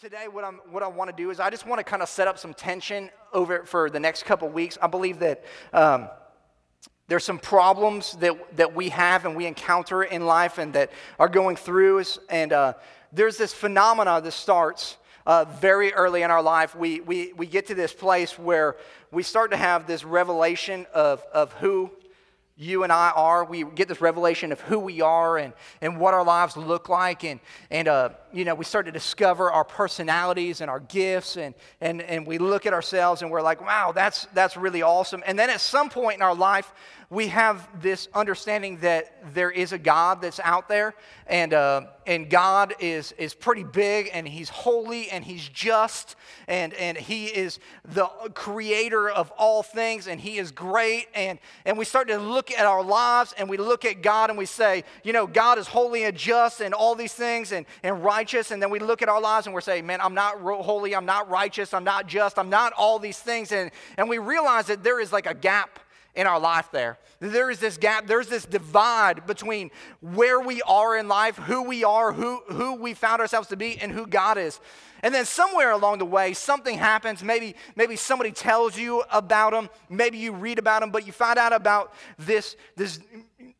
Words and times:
Today, 0.00 0.28
what, 0.30 0.44
I'm, 0.44 0.60
what 0.70 0.84
I 0.84 0.86
want 0.86 1.10
to 1.10 1.16
do 1.16 1.30
is 1.30 1.40
I 1.40 1.50
just 1.50 1.66
want 1.66 1.80
to 1.80 1.82
kind 1.82 2.02
of 2.02 2.08
set 2.08 2.28
up 2.28 2.38
some 2.38 2.54
tension 2.54 3.10
over 3.32 3.64
for 3.64 3.90
the 3.90 3.98
next 3.98 4.26
couple 4.26 4.48
weeks. 4.48 4.78
I 4.80 4.86
believe 4.86 5.18
that 5.18 5.44
um, 5.72 6.08
there's 7.08 7.24
some 7.24 7.40
problems 7.40 8.12
that, 8.18 8.56
that 8.58 8.76
we 8.76 8.90
have 8.90 9.26
and 9.26 9.34
we 9.34 9.44
encounter 9.44 10.04
in 10.04 10.24
life 10.24 10.58
and 10.58 10.72
that 10.74 10.92
are 11.18 11.28
going 11.28 11.56
through. 11.56 12.04
And 12.30 12.52
uh, 12.52 12.74
there's 13.12 13.38
this 13.38 13.52
phenomena 13.52 14.20
that 14.20 14.30
starts 14.30 14.98
uh, 15.26 15.46
very 15.46 15.92
early 15.92 16.22
in 16.22 16.30
our 16.30 16.42
life. 16.42 16.76
We, 16.76 17.00
we, 17.00 17.32
we 17.32 17.48
get 17.48 17.66
to 17.66 17.74
this 17.74 17.92
place 17.92 18.38
where 18.38 18.76
we 19.10 19.24
start 19.24 19.50
to 19.50 19.56
have 19.56 19.88
this 19.88 20.04
revelation 20.04 20.86
of, 20.94 21.24
of 21.34 21.52
who 21.54 21.90
you 22.60 22.82
and 22.82 22.92
I 22.92 23.12
are. 23.14 23.44
We 23.44 23.62
get 23.62 23.86
this 23.86 24.00
revelation 24.00 24.50
of 24.50 24.60
who 24.60 24.80
we 24.80 25.00
are 25.00 25.38
and, 25.38 25.52
and 25.80 25.98
what 26.00 26.12
our 26.12 26.24
lives 26.24 26.56
look 26.56 26.88
like. 26.88 27.24
And, 27.24 27.38
and 27.70 27.86
uh, 27.86 28.10
you 28.32 28.44
know, 28.44 28.54
we 28.54 28.64
start 28.64 28.86
to 28.86 28.92
discover 28.92 29.50
our 29.50 29.64
personalities 29.64 30.60
and 30.60 30.70
our 30.70 30.80
gifts. 30.80 31.36
And, 31.36 31.54
and, 31.80 32.02
and 32.02 32.26
we 32.26 32.38
look 32.38 32.66
at 32.66 32.72
ourselves 32.72 33.22
and 33.22 33.30
we're 33.30 33.42
like, 33.42 33.60
wow, 33.60 33.92
that's, 33.92 34.26
that's 34.34 34.56
really 34.56 34.82
awesome. 34.82 35.22
And 35.26 35.38
then 35.38 35.50
at 35.50 35.60
some 35.60 35.90
point 35.90 36.16
in 36.16 36.22
our 36.22 36.34
life, 36.34 36.72
we 37.10 37.28
have 37.28 37.66
this 37.80 38.06
understanding 38.14 38.78
that 38.78 39.32
there 39.32 39.50
is 39.50 39.72
a 39.72 39.78
God 39.78 40.20
that's 40.20 40.40
out 40.40 40.68
there, 40.68 40.94
and, 41.26 41.54
uh, 41.54 41.86
and 42.06 42.28
God 42.28 42.74
is, 42.80 43.12
is 43.12 43.32
pretty 43.32 43.64
big, 43.64 44.10
and 44.12 44.28
He's 44.28 44.50
holy, 44.50 45.08
and 45.08 45.24
He's 45.24 45.48
just, 45.48 46.16
and, 46.48 46.74
and 46.74 46.98
He 46.98 47.26
is 47.26 47.60
the 47.82 48.04
creator 48.34 49.08
of 49.08 49.30
all 49.38 49.62
things, 49.62 50.06
and 50.06 50.20
He 50.20 50.36
is 50.36 50.50
great. 50.50 51.06
And, 51.14 51.38
and 51.64 51.78
we 51.78 51.86
start 51.86 52.08
to 52.08 52.18
look 52.18 52.50
at 52.50 52.66
our 52.66 52.82
lives, 52.82 53.32
and 53.38 53.48
we 53.48 53.56
look 53.56 53.86
at 53.86 54.02
God, 54.02 54.28
and 54.28 54.38
we 54.38 54.46
say, 54.46 54.84
you 55.02 55.14
know, 55.14 55.26
God 55.26 55.56
is 55.56 55.66
holy 55.66 56.04
and 56.04 56.14
just, 56.14 56.60
and 56.60 56.74
all 56.74 56.94
these 56.94 57.14
things, 57.14 57.52
and, 57.52 57.64
and 57.82 58.04
righteous. 58.18 58.50
And 58.50 58.60
then 58.60 58.70
we 58.70 58.80
look 58.80 59.00
at 59.00 59.08
our 59.08 59.20
lives, 59.20 59.46
and 59.46 59.54
we're 59.54 59.60
saying, 59.60 59.86
man, 59.86 60.00
I'm 60.00 60.14
not 60.14 60.40
holy, 60.40 60.94
I'm 60.94 61.06
not 61.06 61.30
righteous, 61.30 61.72
I'm 61.72 61.84
not 61.84 62.08
just, 62.08 62.36
I'm 62.36 62.50
not 62.50 62.72
all 62.72 62.98
these 62.98 63.18
things. 63.18 63.52
And, 63.52 63.70
and 63.96 64.08
we 64.08 64.18
realize 64.18 64.66
that 64.66 64.82
there 64.82 65.00
is 65.00 65.12
like 65.12 65.26
a 65.26 65.34
gap 65.34 65.78
in 66.16 66.26
our 66.26 66.40
life 66.40 66.68
there. 66.72 66.98
There 67.20 67.48
is 67.48 67.60
this 67.60 67.76
gap, 67.76 68.08
there's 68.08 68.26
this 68.26 68.44
divide 68.44 69.24
between 69.24 69.70
where 70.00 70.40
we 70.40 70.60
are 70.62 70.96
in 70.96 71.06
life, 71.06 71.36
who 71.36 71.62
we 71.62 71.84
are, 71.84 72.12
who, 72.12 72.40
who 72.48 72.74
we 72.74 72.92
found 72.92 73.20
ourselves 73.20 73.48
to 73.48 73.56
be, 73.56 73.78
and 73.78 73.92
who 73.92 74.04
God 74.04 74.36
is. 74.36 74.58
And 75.04 75.14
then 75.14 75.24
somewhere 75.24 75.70
along 75.70 75.98
the 75.98 76.04
way, 76.04 76.32
something 76.32 76.76
happens. 76.76 77.22
Maybe, 77.22 77.54
maybe 77.76 77.94
somebody 77.94 78.32
tells 78.32 78.76
you 78.76 79.04
about 79.12 79.52
them. 79.52 79.70
Maybe 79.88 80.18
you 80.18 80.32
read 80.32 80.58
about 80.58 80.80
them, 80.80 80.90
but 80.90 81.06
you 81.06 81.12
find 81.12 81.38
out 81.38 81.52
about 81.52 81.94
this, 82.18 82.56
this 82.74 82.98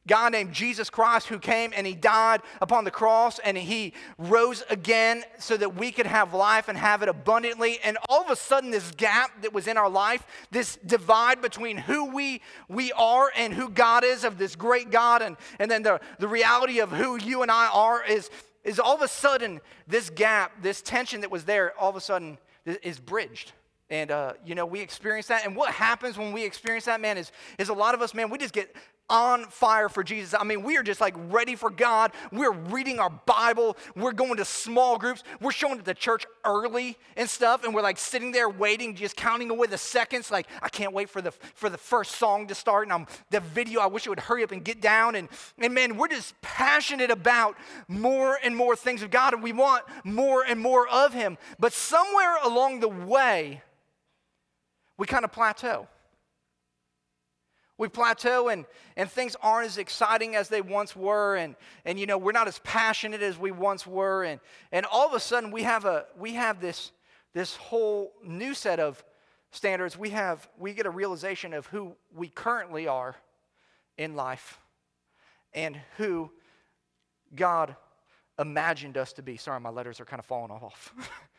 guy 0.09 0.28
named 0.28 0.53
Jesus 0.53 0.91
Christ 0.91 1.28
who 1.28 1.39
came 1.39 1.73
and 1.77 1.87
he 1.87 1.95
died 1.95 2.41
upon 2.61 2.83
the 2.83 2.91
cross 2.91 3.39
and 3.39 3.56
he 3.56 3.92
rose 4.19 4.64
again 4.69 5.23
so 5.39 5.56
that 5.56 5.77
we 5.77 5.92
could 5.92 6.06
have 6.06 6.34
life 6.34 6.69
and 6.69 6.77
have 6.77 7.03
it 7.03 7.09
abundantly. 7.09 7.78
And 7.84 7.97
all 8.09 8.23
of 8.23 8.31
a 8.31 8.36
sudden, 8.36 8.73
this 8.73 8.91
gap 8.92 9.42
that 9.42 9.53
was 9.53 9.69
in 9.69 9.77
our 9.77 9.89
life, 9.89 10.27
this 10.51 10.77
divide 10.84 11.41
between 11.41 11.77
who 11.77 12.06
we, 12.06 12.42
we 12.69 12.91
are 12.92 13.31
and 13.36 13.55
who 13.55 13.69
God 13.69 14.03
is, 14.03 14.25
of 14.25 14.39
this 14.39 14.56
great 14.56 14.91
God, 14.91 15.23
and, 15.23 15.36
and 15.61 15.70
then 15.70 15.83
the, 15.83 16.01
the 16.19 16.27
reality 16.27 16.81
of 16.81 16.91
who 16.91 17.17
you 17.17 17.42
and 17.42 17.51
I 17.51 17.69
are, 17.69 18.03
is, 18.05 18.31
is 18.64 18.81
all 18.81 18.95
of 18.95 19.03
a 19.03 19.09
sudden 19.09 19.61
this 19.86 20.11
gap, 20.11 20.62
this 20.62 20.83
tension 20.83 21.20
that 21.20 21.31
was 21.31 21.45
there, 21.45 21.73
all 21.79 21.91
of 21.91 21.97
a 21.97 22.01
sudden 22.01 22.39
is 22.64 22.98
bridged. 22.98 23.53
And, 23.91 24.11
uh, 24.11 24.34
you 24.45 24.55
know, 24.55 24.67
we 24.67 24.81
experience 24.81 25.29
that. 25.29 25.47
And 25.47 25.56
what 25.56 25.73
happens 25.73 26.19
when 26.19 26.33
we 26.33 26.45
experience 26.45 26.84
that, 26.84 27.01
man, 27.01 27.17
is, 27.17 27.33
is 27.59 27.70
a 27.70 27.75
lot 27.75 27.95
of 27.95 28.03
us, 28.03 28.12
man, 28.12 28.29
we 28.29 28.36
just 28.36 28.53
get 28.53 28.75
on 29.11 29.45
fire 29.45 29.89
for 29.89 30.03
Jesus. 30.05 30.34
I 30.39 30.45
mean, 30.45 30.62
we 30.62 30.77
are 30.77 30.83
just 30.83 31.01
like 31.01 31.14
ready 31.31 31.55
for 31.55 31.70
God. 31.70 32.12
We're 32.33 32.53
reading 32.53 32.98
our 32.98 33.11
Bible. 33.11 33.77
We're 33.97 34.12
going 34.12 34.37
to 34.37 34.45
small 34.45 34.98
groups. 34.98 35.23
We're 35.41 35.53
showing 35.53 35.78
up 35.78 35.84
to 35.84 35.95
church 35.95 36.27
early 36.45 36.97
and 37.17 37.29
stuff. 37.29 37.64
And 37.64 37.75
we're 37.75 37.83
like 37.83 37.98
sitting 37.98 38.33
there 38.33 38.48
waiting, 38.48 38.95
just 38.95 39.17
counting 39.17 39.51
away 39.51 39.67
the 39.67 39.79
seconds. 39.79 40.31
Like, 40.31 40.47
I 40.62 40.69
can't 40.69 40.92
wait 40.92 41.09
for 41.09 41.23
the, 41.23 41.33
for 41.55 41.70
the 41.70 41.79
first 41.79 42.17
song 42.17 42.47
to 42.48 42.55
start. 42.55 42.84
And 42.84 42.92
I'm, 42.92 43.06
the 43.31 43.41
video, 43.41 43.81
I 43.81 43.86
wish 43.86 44.06
it 44.06 44.11
would 44.11 44.20
hurry 44.20 44.42
up 44.45 44.52
and 44.52 44.64
get 44.64 44.80
down. 44.80 45.14
And, 45.14 45.29
and 45.58 45.74
man, 45.74 45.97
we're 45.97 46.08
just 46.08 46.41
passionate 46.42 47.11
about 47.11 47.57
more 47.89 48.39
and 48.42 48.55
more 48.57 48.77
things 48.77 49.02
of 49.02 49.11
God. 49.11 49.33
And 49.35 49.42
we 49.42 49.52
want 49.52 49.85
more 50.05 50.45
and 50.47 50.61
more 50.61 50.89
of 50.89 51.14
Him. 51.14 51.39
But 51.58 51.73
somewhere 51.73 52.36
along 52.45 52.80
the 52.80 52.89
way, 52.89 53.63
we 54.98 55.07
kind 55.07 55.24
of 55.24 55.33
plateau. 55.33 55.89
We 57.78 57.89
plateau 57.89 58.48
and, 58.48 58.66
and 58.96 59.08
things 59.08 59.36
aren't 59.40 59.66
as 59.66 59.78
exciting 59.78 60.34
as 60.34 60.48
they 60.48 60.61
once 60.61 60.96
were, 60.96 61.36
and, 61.36 61.55
and 61.84 61.98
you 61.98 62.06
know, 62.06 62.18
we're 62.18 62.33
not 62.33 62.48
as 62.48 62.58
passionate 62.64 63.22
as 63.22 63.39
we 63.39 63.52
once 63.52 63.86
were, 63.86 64.24
and, 64.24 64.40
and 64.72 64.84
all 64.84 65.06
of 65.06 65.14
a 65.14 65.20
sudden 65.20 65.52
we 65.52 65.62
have 65.62 65.84
a 65.84 66.05
we 66.18 66.34
have 66.34 66.61
this 66.61 66.90
this 67.34 67.55
whole 67.56 68.12
new 68.24 68.52
set 68.52 68.80
of 68.80 69.02
standards. 69.52 69.96
We 69.96 70.11
have 70.11 70.48
we 70.58 70.74
get 70.74 70.86
a 70.86 70.90
realization 70.90 71.55
of 71.55 71.67
who 71.67 71.94
we 72.12 72.28
currently 72.28 72.88
are 72.88 73.14
in 73.96 74.17
life 74.17 74.58
and 75.55 75.80
who 75.96 76.30
God 77.34 77.77
imagined 78.38 78.96
us 78.96 79.12
to 79.14 79.22
be. 79.22 79.36
Sorry, 79.36 79.61
my 79.61 79.70
letters 79.70 80.00
are 80.00 80.05
kind 80.05 80.20
of 80.20 80.27
falling 80.27 80.50
off. 80.50 80.92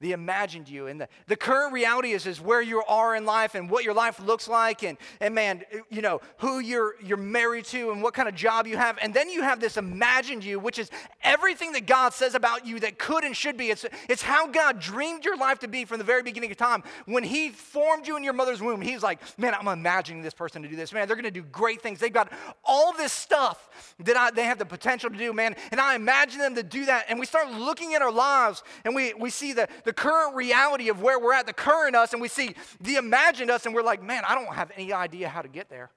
the 0.00 0.12
imagined 0.12 0.68
you. 0.68 0.86
And 0.86 1.00
the, 1.00 1.08
the 1.26 1.36
current 1.36 1.72
reality 1.72 2.12
is, 2.12 2.26
is 2.26 2.40
where 2.40 2.62
you 2.62 2.82
are 2.84 3.14
in 3.14 3.24
life 3.26 3.54
and 3.54 3.70
what 3.70 3.84
your 3.84 3.94
life 3.94 4.18
looks 4.18 4.48
like 4.48 4.82
and, 4.82 4.96
and 5.20 5.34
man 5.34 5.62
you 5.90 6.00
know 6.00 6.20
who 6.38 6.58
you're 6.58 6.94
you're 7.02 7.18
married 7.18 7.66
to 7.66 7.90
and 7.90 8.02
what 8.02 8.14
kind 8.14 8.28
of 8.28 8.34
job 8.34 8.66
you 8.66 8.76
have. 8.76 8.98
And 9.02 9.12
then 9.12 9.28
you 9.28 9.42
have 9.42 9.60
this 9.60 9.76
imagined 9.76 10.42
you 10.42 10.58
which 10.58 10.78
is 10.78 10.90
everything 11.22 11.72
that 11.72 11.86
god 11.86 12.14
says 12.14 12.34
about 12.34 12.66
you 12.66 12.80
that 12.80 12.98
could 12.98 13.24
and 13.24 13.36
should 13.36 13.56
be. 13.56 13.70
It's, 13.70 13.84
it's 14.08 14.22
how 14.22 14.46
god 14.46 14.80
dreamed 14.80 15.24
your 15.24 15.36
life 15.36 15.58
to 15.60 15.68
be 15.68 15.84
from 15.84 15.98
the 15.98 16.04
very 16.04 16.22
beginning 16.22 16.50
of 16.50 16.56
time. 16.56 16.82
When 17.04 17.22
he 17.22 17.50
formed 17.50 18.06
you 18.06 18.16
in 18.16 18.24
your 18.24 18.32
mother's 18.32 18.62
womb 18.62 18.80
he's 18.80 19.02
like 19.02 19.20
man 19.38 19.54
i'm 19.54 19.68
imagining 19.68 20.22
this 20.22 20.34
person 20.34 20.62
to 20.62 20.68
do 20.68 20.76
this. 20.76 20.92
Man 20.92 21.06
they're 21.06 21.16
going 21.16 21.24
to 21.24 21.30
do 21.30 21.42
great 21.42 21.82
things. 21.82 21.98
They've 21.98 22.12
got 22.12 22.32
all 22.64 22.92
this 22.94 23.12
stuff 23.12 23.68
that 24.00 24.16
I, 24.16 24.30
they 24.30 24.44
have 24.44 24.58
the 24.58 24.64
potential 24.64 25.10
to 25.10 25.16
do 25.16 25.32
man. 25.32 25.56
And 25.70 25.80
i 25.80 25.94
imagine 25.94 26.40
them 26.40 26.54
to 26.54 26.62
do 26.62 26.86
that. 26.86 27.06
And 27.08 27.20
we 27.20 27.26
start 27.26 27.50
looking 27.52 27.94
at 27.94 28.02
our 28.02 28.12
lives 28.12 28.62
and 28.84 28.94
we, 28.94 29.12
we 29.14 29.28
see 29.30 29.52
the, 29.52 29.68
the 29.84 29.89
the 29.90 29.94
current 29.94 30.36
reality 30.36 30.88
of 30.88 31.02
where 31.02 31.18
we're 31.18 31.34
at, 31.34 31.46
the 31.46 31.52
current 31.52 31.96
us, 31.96 32.12
and 32.12 32.22
we 32.22 32.28
see 32.28 32.54
the 32.80 32.94
imagined 32.94 33.50
us, 33.50 33.66
and 33.66 33.74
we're 33.74 33.82
like, 33.82 34.00
man, 34.00 34.22
I 34.24 34.36
don't 34.36 34.54
have 34.54 34.70
any 34.76 34.92
idea 34.92 35.28
how 35.28 35.42
to 35.42 35.48
get 35.48 35.68
there. 35.68 35.90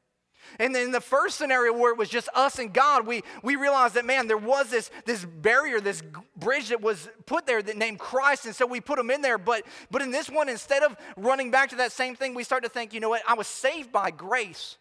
And 0.57 0.73
then 0.73 0.91
the 0.91 0.99
first 0.99 1.37
scenario 1.37 1.73
where 1.73 1.91
it 1.91 1.97
was 1.99 2.09
just 2.09 2.27
us 2.33 2.57
and 2.57 2.73
God, 2.73 3.05
we, 3.05 3.21
we 3.43 3.55
realized 3.55 3.93
that, 3.93 4.03
man, 4.03 4.25
there 4.25 4.35
was 4.35 4.71
this, 4.71 4.89
this 5.05 5.23
barrier, 5.23 5.79
this 5.79 6.01
bridge 6.35 6.69
that 6.69 6.81
was 6.81 7.07
put 7.27 7.45
there 7.45 7.61
that 7.61 7.77
named 7.77 7.99
Christ. 7.99 8.47
And 8.47 8.55
so 8.55 8.65
we 8.65 8.81
put 8.81 8.97
him 8.97 9.11
in 9.11 9.21
there. 9.21 9.37
But, 9.37 9.63
but 9.91 10.01
in 10.01 10.09
this 10.09 10.27
one, 10.27 10.49
instead 10.49 10.81
of 10.81 10.97
running 11.15 11.51
back 11.51 11.69
to 11.69 11.75
that 11.75 11.91
same 11.91 12.15
thing, 12.15 12.33
we 12.33 12.43
start 12.43 12.63
to 12.63 12.69
think, 12.69 12.95
you 12.95 12.99
know 12.99 13.09
what? 13.09 13.21
I 13.27 13.35
was 13.35 13.45
saved 13.45 13.91
by 13.91 14.09
grace. 14.09 14.79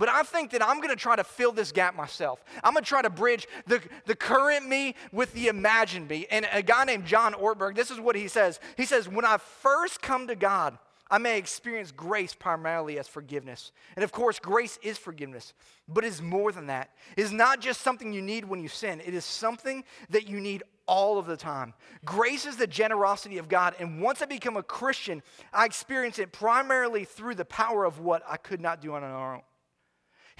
But 0.00 0.08
I 0.08 0.22
think 0.22 0.52
that 0.52 0.66
I'm 0.66 0.78
going 0.78 0.88
to 0.88 0.96
try 0.96 1.14
to 1.14 1.22
fill 1.22 1.52
this 1.52 1.72
gap 1.72 1.94
myself. 1.94 2.42
I'm 2.64 2.72
going 2.72 2.82
to 2.82 2.88
try 2.88 3.02
to 3.02 3.10
bridge 3.10 3.46
the, 3.66 3.82
the 4.06 4.16
current 4.16 4.66
me 4.66 4.94
with 5.12 5.30
the 5.34 5.48
imagined 5.48 6.08
me. 6.08 6.26
And 6.30 6.48
a 6.54 6.62
guy 6.62 6.86
named 6.86 7.04
John 7.04 7.34
Ortberg, 7.34 7.76
this 7.76 7.90
is 7.90 8.00
what 8.00 8.16
he 8.16 8.26
says. 8.26 8.60
He 8.78 8.86
says, 8.86 9.10
When 9.10 9.26
I 9.26 9.36
first 9.36 10.00
come 10.00 10.26
to 10.28 10.34
God, 10.34 10.78
I 11.10 11.18
may 11.18 11.36
experience 11.36 11.92
grace 11.92 12.32
primarily 12.32 12.98
as 12.98 13.08
forgiveness. 13.08 13.72
And 13.94 14.02
of 14.02 14.10
course, 14.10 14.38
grace 14.38 14.78
is 14.82 14.96
forgiveness, 14.96 15.52
but 15.86 16.02
it 16.02 16.06
is 16.06 16.22
more 16.22 16.50
than 16.50 16.68
that. 16.68 16.92
It 17.14 17.20
is 17.20 17.32
not 17.32 17.60
just 17.60 17.82
something 17.82 18.10
you 18.10 18.22
need 18.22 18.46
when 18.46 18.62
you 18.62 18.68
sin, 18.68 19.02
it 19.04 19.12
is 19.12 19.26
something 19.26 19.84
that 20.08 20.26
you 20.26 20.40
need 20.40 20.62
all 20.86 21.18
of 21.18 21.26
the 21.26 21.36
time. 21.36 21.74
Grace 22.06 22.46
is 22.46 22.56
the 22.56 22.66
generosity 22.66 23.36
of 23.36 23.50
God. 23.50 23.74
And 23.78 24.00
once 24.00 24.22
I 24.22 24.24
become 24.24 24.56
a 24.56 24.62
Christian, 24.62 25.22
I 25.52 25.66
experience 25.66 26.18
it 26.18 26.32
primarily 26.32 27.04
through 27.04 27.34
the 27.34 27.44
power 27.44 27.84
of 27.84 28.00
what 28.00 28.22
I 28.26 28.38
could 28.38 28.62
not 28.62 28.80
do 28.80 28.94
on 28.94 29.04
our 29.04 29.34
own. 29.34 29.42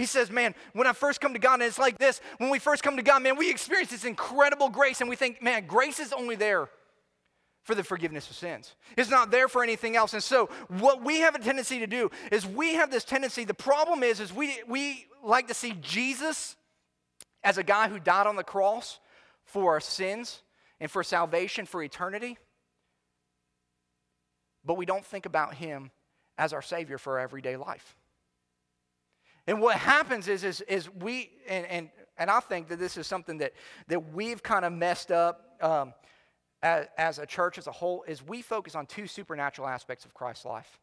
He 0.01 0.07
says, 0.07 0.31
Man, 0.31 0.55
when 0.73 0.87
I 0.87 0.95
first 0.95 1.21
come 1.21 1.35
to 1.35 1.39
God, 1.39 1.61
and 1.61 1.65
it's 1.65 1.79
like 1.79 1.99
this 1.99 2.23
when 2.39 2.49
we 2.49 2.59
first 2.59 2.83
come 2.83 2.97
to 2.97 3.03
God, 3.03 3.23
man, 3.23 3.37
we 3.37 3.51
experience 3.51 3.91
this 3.91 4.07
incredible 4.07 4.71
grace, 4.71 5.03
and 5.03 5.11
we 5.11 5.15
think, 5.15 5.43
man, 5.43 5.67
grace 5.67 6.01
is 6.01 6.15
only 6.15 6.37
there 6.37 6.71
for 7.65 7.75
the 7.75 7.85
forgiveness 7.85 8.31
of 8.31 8.35
sins. 8.35 8.77
It's 8.97 9.11
not 9.11 9.31
there 9.31 9.47
for 9.47 9.63
anything 9.63 9.97
else. 9.97 10.15
And 10.15 10.23
so 10.23 10.47
what 10.69 11.05
we 11.05 11.21
have 11.21 11.35
a 11.35 11.39
tendency 11.39 11.81
to 11.81 11.87
do 11.87 12.11
is 12.33 12.47
we 12.47 12.77
have 12.77 12.91
this 12.91 13.05
tendency, 13.05 13.45
the 13.45 13.53
problem 13.53 14.03
is, 14.03 14.21
is 14.21 14.33
we, 14.33 14.57
we 14.67 15.05
like 15.23 15.49
to 15.49 15.55
see 15.55 15.73
Jesus 15.83 16.57
as 17.45 17.59
a 17.59 17.63
guy 17.63 17.91
who 17.91 18.01
died 18.01 18.27
on 18.27 18.37
the 18.37 18.43
cross 18.43 19.01
for 19.45 19.75
our 19.75 19.81
sins 19.81 20.41
and 20.81 20.91
for 20.91 21.05
salvation 21.05 21.67
for 21.67 21.83
eternity. 21.83 22.39
But 24.65 24.79
we 24.79 24.87
don't 24.87 25.05
think 25.05 25.27
about 25.27 25.57
him 25.57 25.91
as 26.39 26.55
our 26.55 26.63
Savior 26.63 26.97
for 26.97 27.19
our 27.19 27.25
everyday 27.25 27.59
life. 27.59 27.97
And 29.51 29.61
what 29.61 29.75
happens 29.75 30.29
is, 30.29 30.45
is, 30.45 30.61
is 30.61 30.89
we, 30.89 31.29
and, 31.49 31.67
and, 31.67 31.91
and 32.17 32.31
I 32.31 32.39
think 32.39 32.69
that 32.69 32.79
this 32.79 32.97
is 32.97 33.09
something 33.09 33.39
that, 33.39 33.53
that 33.89 34.15
we've 34.15 34.41
kind 34.41 34.65
of 34.65 34.73
messed 34.73 35.11
up 35.11 35.57
um, 35.61 35.93
as, 36.63 36.87
as, 36.97 37.19
a 37.19 37.27
church 37.27 37.59
as 37.59 37.67
a 37.67 37.73
whole, 37.73 38.05
is 38.07 38.25
we 38.25 38.43
focus 38.43 38.77
on 38.77 38.87
two 38.87 39.09
supernatural 39.09 39.67
aspects 39.67 40.05
of 40.05 40.15
Christ's 40.15 40.45
life. 40.45 40.79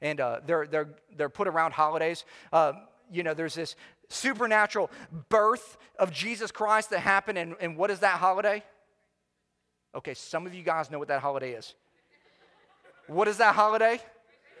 And 0.00 0.20
uh, 0.20 0.40
they're, 0.44 0.66
they're, 0.66 0.88
they're 1.16 1.28
put 1.28 1.46
around 1.46 1.74
holidays. 1.74 2.24
Uh, 2.52 2.72
you 3.08 3.22
know, 3.22 3.34
there's 3.34 3.54
this 3.54 3.76
supernatural 4.08 4.90
birth 5.28 5.76
of 5.96 6.12
Jesus 6.12 6.50
Christ 6.50 6.90
that 6.90 6.98
happened, 6.98 7.38
and, 7.38 7.54
and 7.60 7.76
what 7.76 7.88
is 7.88 8.00
that 8.00 8.18
holiday? 8.18 8.64
Okay, 9.94 10.14
some 10.14 10.44
of 10.44 10.54
you 10.54 10.64
guys 10.64 10.90
know 10.90 10.98
what 10.98 11.06
that 11.06 11.20
holiday 11.20 11.52
is. 11.52 11.72
What 13.06 13.28
is 13.28 13.36
that 13.36 13.54
holiday? 13.54 14.00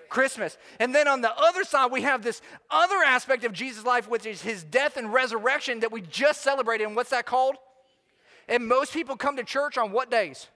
Christmas. 0.08 0.56
And 0.78 0.94
then 0.94 1.08
on 1.08 1.20
the 1.20 1.36
other 1.36 1.64
side, 1.64 1.90
we 1.92 2.02
have 2.02 2.22
this 2.22 2.40
other 2.70 2.96
aspect 3.04 3.44
of 3.44 3.52
Jesus' 3.52 3.84
life, 3.84 4.08
which 4.08 4.26
is 4.26 4.42
his 4.42 4.64
death 4.64 4.96
and 4.96 5.12
resurrection 5.12 5.80
that 5.80 5.92
we 5.92 6.00
just 6.02 6.42
celebrated. 6.42 6.86
And 6.86 6.96
what's 6.96 7.10
that 7.10 7.26
called? 7.26 7.56
And 8.48 8.66
most 8.66 8.92
people 8.92 9.16
come 9.16 9.36
to 9.36 9.44
church 9.44 9.76
on 9.76 9.92
what 9.92 10.10
days? 10.10 10.48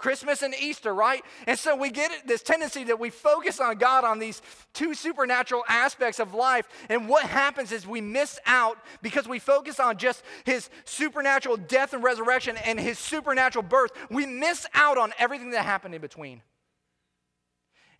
Christmas 0.00 0.40
and 0.40 0.54
Easter, 0.54 0.94
right? 0.94 1.22
And 1.46 1.58
so 1.58 1.76
we 1.76 1.90
get 1.90 2.26
this 2.26 2.42
tendency 2.42 2.84
that 2.84 2.98
we 2.98 3.10
focus 3.10 3.60
on 3.60 3.76
God 3.76 4.02
on 4.02 4.18
these 4.18 4.40
two 4.72 4.94
supernatural 4.94 5.62
aspects 5.68 6.18
of 6.18 6.32
life. 6.32 6.66
And 6.88 7.06
what 7.06 7.26
happens 7.26 7.70
is 7.70 7.86
we 7.86 8.00
miss 8.00 8.38
out 8.46 8.78
because 9.02 9.28
we 9.28 9.38
focus 9.38 9.78
on 9.78 9.98
just 9.98 10.22
his 10.44 10.70
supernatural 10.86 11.58
death 11.58 11.92
and 11.92 12.02
resurrection 12.02 12.56
and 12.64 12.80
his 12.80 12.98
supernatural 12.98 13.62
birth. 13.62 13.90
We 14.08 14.24
miss 14.24 14.66
out 14.72 14.96
on 14.96 15.12
everything 15.18 15.50
that 15.50 15.66
happened 15.66 15.94
in 15.94 16.00
between. 16.00 16.40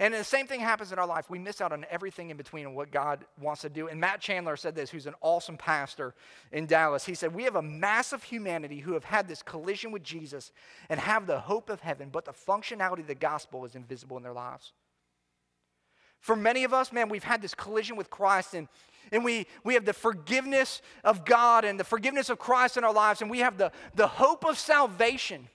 And 0.00 0.14
the 0.14 0.24
same 0.24 0.46
thing 0.46 0.60
happens 0.60 0.92
in 0.92 0.98
our 0.98 1.06
life. 1.06 1.28
We 1.28 1.38
miss 1.38 1.60
out 1.60 1.72
on 1.72 1.84
everything 1.90 2.30
in 2.30 2.38
between 2.38 2.64
and 2.64 2.74
what 2.74 2.90
God 2.90 3.26
wants 3.38 3.60
to 3.62 3.68
do. 3.68 3.88
And 3.88 4.00
Matt 4.00 4.22
Chandler 4.22 4.56
said 4.56 4.74
this, 4.74 4.88
who's 4.88 5.06
an 5.06 5.14
awesome 5.20 5.58
pastor 5.58 6.14
in 6.52 6.64
Dallas. 6.64 7.04
He 7.04 7.12
said, 7.12 7.34
We 7.34 7.44
have 7.44 7.54
a 7.54 7.62
massive 7.62 8.22
humanity 8.22 8.78
who 8.78 8.94
have 8.94 9.04
had 9.04 9.28
this 9.28 9.42
collision 9.42 9.92
with 9.92 10.02
Jesus 10.02 10.52
and 10.88 10.98
have 10.98 11.26
the 11.26 11.38
hope 11.38 11.68
of 11.68 11.82
heaven, 11.82 12.08
but 12.10 12.24
the 12.24 12.32
functionality 12.32 13.00
of 13.00 13.08
the 13.08 13.14
gospel 13.14 13.66
is 13.66 13.74
invisible 13.74 14.16
in 14.16 14.22
their 14.22 14.32
lives. 14.32 14.72
For 16.18 16.34
many 16.34 16.64
of 16.64 16.72
us, 16.72 16.92
man, 16.92 17.10
we've 17.10 17.22
had 17.22 17.42
this 17.42 17.54
collision 17.54 17.96
with 17.96 18.08
Christ 18.08 18.54
and, 18.54 18.68
and 19.12 19.22
we, 19.22 19.46
we 19.64 19.74
have 19.74 19.84
the 19.84 19.92
forgiveness 19.92 20.80
of 21.04 21.26
God 21.26 21.66
and 21.66 21.78
the 21.78 21.84
forgiveness 21.84 22.30
of 22.30 22.38
Christ 22.38 22.78
in 22.78 22.84
our 22.84 22.92
lives, 22.92 23.20
and 23.20 23.30
we 23.30 23.40
have 23.40 23.58
the, 23.58 23.70
the 23.96 24.06
hope 24.06 24.46
of 24.46 24.58
salvation. 24.58 25.48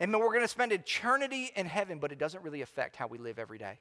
And 0.00 0.12
we're 0.12 0.28
going 0.28 0.42
to 0.42 0.48
spend 0.48 0.72
eternity 0.72 1.50
in 1.56 1.66
heaven, 1.66 1.98
but 1.98 2.12
it 2.12 2.18
doesn't 2.18 2.44
really 2.44 2.62
affect 2.62 2.96
how 2.96 3.06
we 3.06 3.18
live 3.18 3.38
every 3.38 3.58
day. 3.58 3.78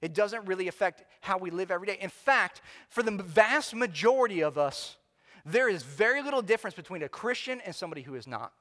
It 0.00 0.14
doesn't 0.14 0.46
really 0.46 0.66
affect 0.66 1.04
how 1.20 1.38
we 1.38 1.50
live 1.50 1.70
every 1.70 1.86
day. 1.86 1.98
In 2.00 2.10
fact, 2.10 2.60
for 2.88 3.02
the 3.02 3.12
vast 3.12 3.74
majority 3.74 4.42
of 4.42 4.58
us, 4.58 4.96
there 5.44 5.68
is 5.68 5.82
very 5.82 6.22
little 6.22 6.42
difference 6.42 6.74
between 6.74 7.02
a 7.02 7.08
Christian 7.08 7.60
and 7.64 7.74
somebody 7.74 8.02
who 8.02 8.14
is 8.14 8.26
not. 8.26 8.52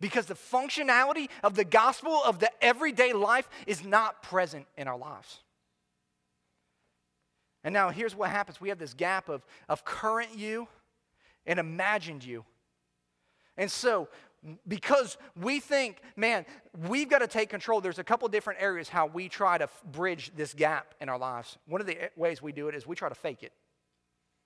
Because 0.00 0.26
the 0.26 0.34
functionality 0.34 1.28
of 1.44 1.54
the 1.54 1.64
gospel 1.64 2.20
of 2.24 2.38
the 2.38 2.50
everyday 2.64 3.12
life 3.12 3.48
is 3.66 3.84
not 3.84 4.22
present 4.22 4.66
in 4.76 4.88
our 4.88 4.98
lives. 4.98 5.40
And 7.64 7.72
now 7.72 7.90
here's 7.90 8.14
what 8.14 8.30
happens 8.30 8.60
we 8.60 8.70
have 8.70 8.78
this 8.78 8.94
gap 8.94 9.28
of, 9.28 9.46
of 9.68 9.84
current 9.84 10.36
you 10.36 10.68
and 11.46 11.58
imagined 11.58 12.24
you. 12.24 12.44
And 13.56 13.70
so 13.70 14.08
because 14.66 15.16
we 15.40 15.60
think, 15.60 16.00
man, 16.16 16.44
we've 16.88 17.08
got 17.08 17.20
to 17.20 17.26
take 17.26 17.48
control. 17.48 17.80
There's 17.80 17.98
a 17.98 18.04
couple 18.04 18.28
different 18.28 18.60
areas 18.60 18.88
how 18.88 19.06
we 19.06 19.28
try 19.28 19.58
to 19.58 19.68
bridge 19.92 20.32
this 20.36 20.54
gap 20.54 20.94
in 21.00 21.08
our 21.08 21.18
lives. 21.18 21.58
One 21.66 21.80
of 21.80 21.86
the 21.86 22.04
eh, 22.04 22.08
ways 22.16 22.42
we 22.42 22.52
do 22.52 22.68
it 22.68 22.74
is 22.74 22.86
we 22.86 22.96
try 22.96 23.08
to 23.08 23.14
fake 23.14 23.42
it. 23.42 23.52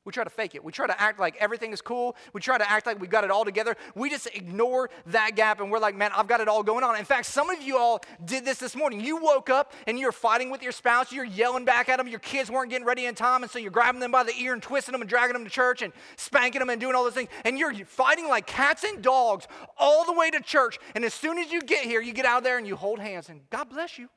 We 0.07 0.13
try 0.13 0.23
to 0.23 0.31
fake 0.31 0.55
it. 0.55 0.63
We 0.63 0.71
try 0.71 0.87
to 0.87 0.99
act 1.03 1.19
like 1.19 1.35
everything 1.41 1.73
is 1.73 1.83
cool. 1.83 2.15
We 2.33 2.41
try 2.41 2.59
to 2.59 2.71
act 2.71 2.87
like 2.87 3.01
we've 3.01 3.11
got 3.11 3.25
it 3.25 3.31
all 3.33 3.45
together. 3.45 3.77
We 3.97 4.09
just 4.09 4.29
ignore 4.29 4.89
that 5.07 5.35
gap 5.35 5.61
and 5.61 5.69
we're 5.69 5.81
like, 5.81 5.97
man, 5.97 6.13
I've 6.15 6.29
got 6.29 6.41
it 6.41 6.47
all 6.47 6.63
going 6.63 6.85
on. 6.85 6.97
In 6.97 7.05
fact, 7.05 7.27
some 7.27 7.51
of 7.51 7.61
you 7.61 7.77
all 7.77 8.01
did 8.25 8.45
this 8.45 8.59
this 8.59 8.77
morning. 8.77 9.01
You 9.01 9.17
woke 9.17 9.51
up 9.51 9.73
and 9.89 9.99
you're 9.99 10.13
fighting 10.13 10.49
with 10.49 10.63
your 10.63 10.71
spouse. 10.71 11.11
You're 11.11 11.25
yelling 11.25 11.65
back 11.65 11.89
at 11.89 11.97
them. 11.97 12.07
Your 12.07 12.21
kids 12.21 12.53
weren't 12.53 12.71
getting 12.71 12.87
ready 12.87 13.07
in 13.07 13.17
time. 13.17 13.43
And 13.43 13.51
so 13.51 13.59
you're 13.59 13.73
grabbing 13.73 14.01
them 14.01 14.13
by 14.13 14.23
the 14.23 14.33
ear 14.39 14.53
and 14.53 14.63
twisting 14.63 14.93
them 14.93 15.01
and 15.01 15.11
dragging 15.11 15.33
them 15.33 15.43
to 15.43 15.51
church 15.51 15.83
and 15.83 15.93
spanking 16.17 16.61
them 16.61 16.71
and 16.71 16.81
doing 16.81 16.95
all 16.95 17.03
those 17.03 17.15
things. 17.15 17.29
And 17.45 17.59
you're 17.59 17.75
fighting 17.85 18.29
like 18.29 18.47
cats 18.47 18.85
and 18.85 19.03
dogs 19.03 19.49
all 19.77 20.05
the 20.05 20.13
way 20.13 20.31
to 20.31 20.41
church. 20.41 20.79
And 20.95 21.05
as 21.05 21.15
soon 21.15 21.37
as 21.37 21.51
you 21.51 21.63
get 21.63 21.85
here, 21.85 22.01
you 22.01 22.13
get 22.13 22.27
out 22.27 22.45
there 22.45 22.59
and 22.59 22.67
you 22.67 22.77
hold 22.77 23.01
hands 23.01 23.29
and 23.29 23.41
God 23.51 23.71
bless 23.71 23.99
you. 23.99 24.09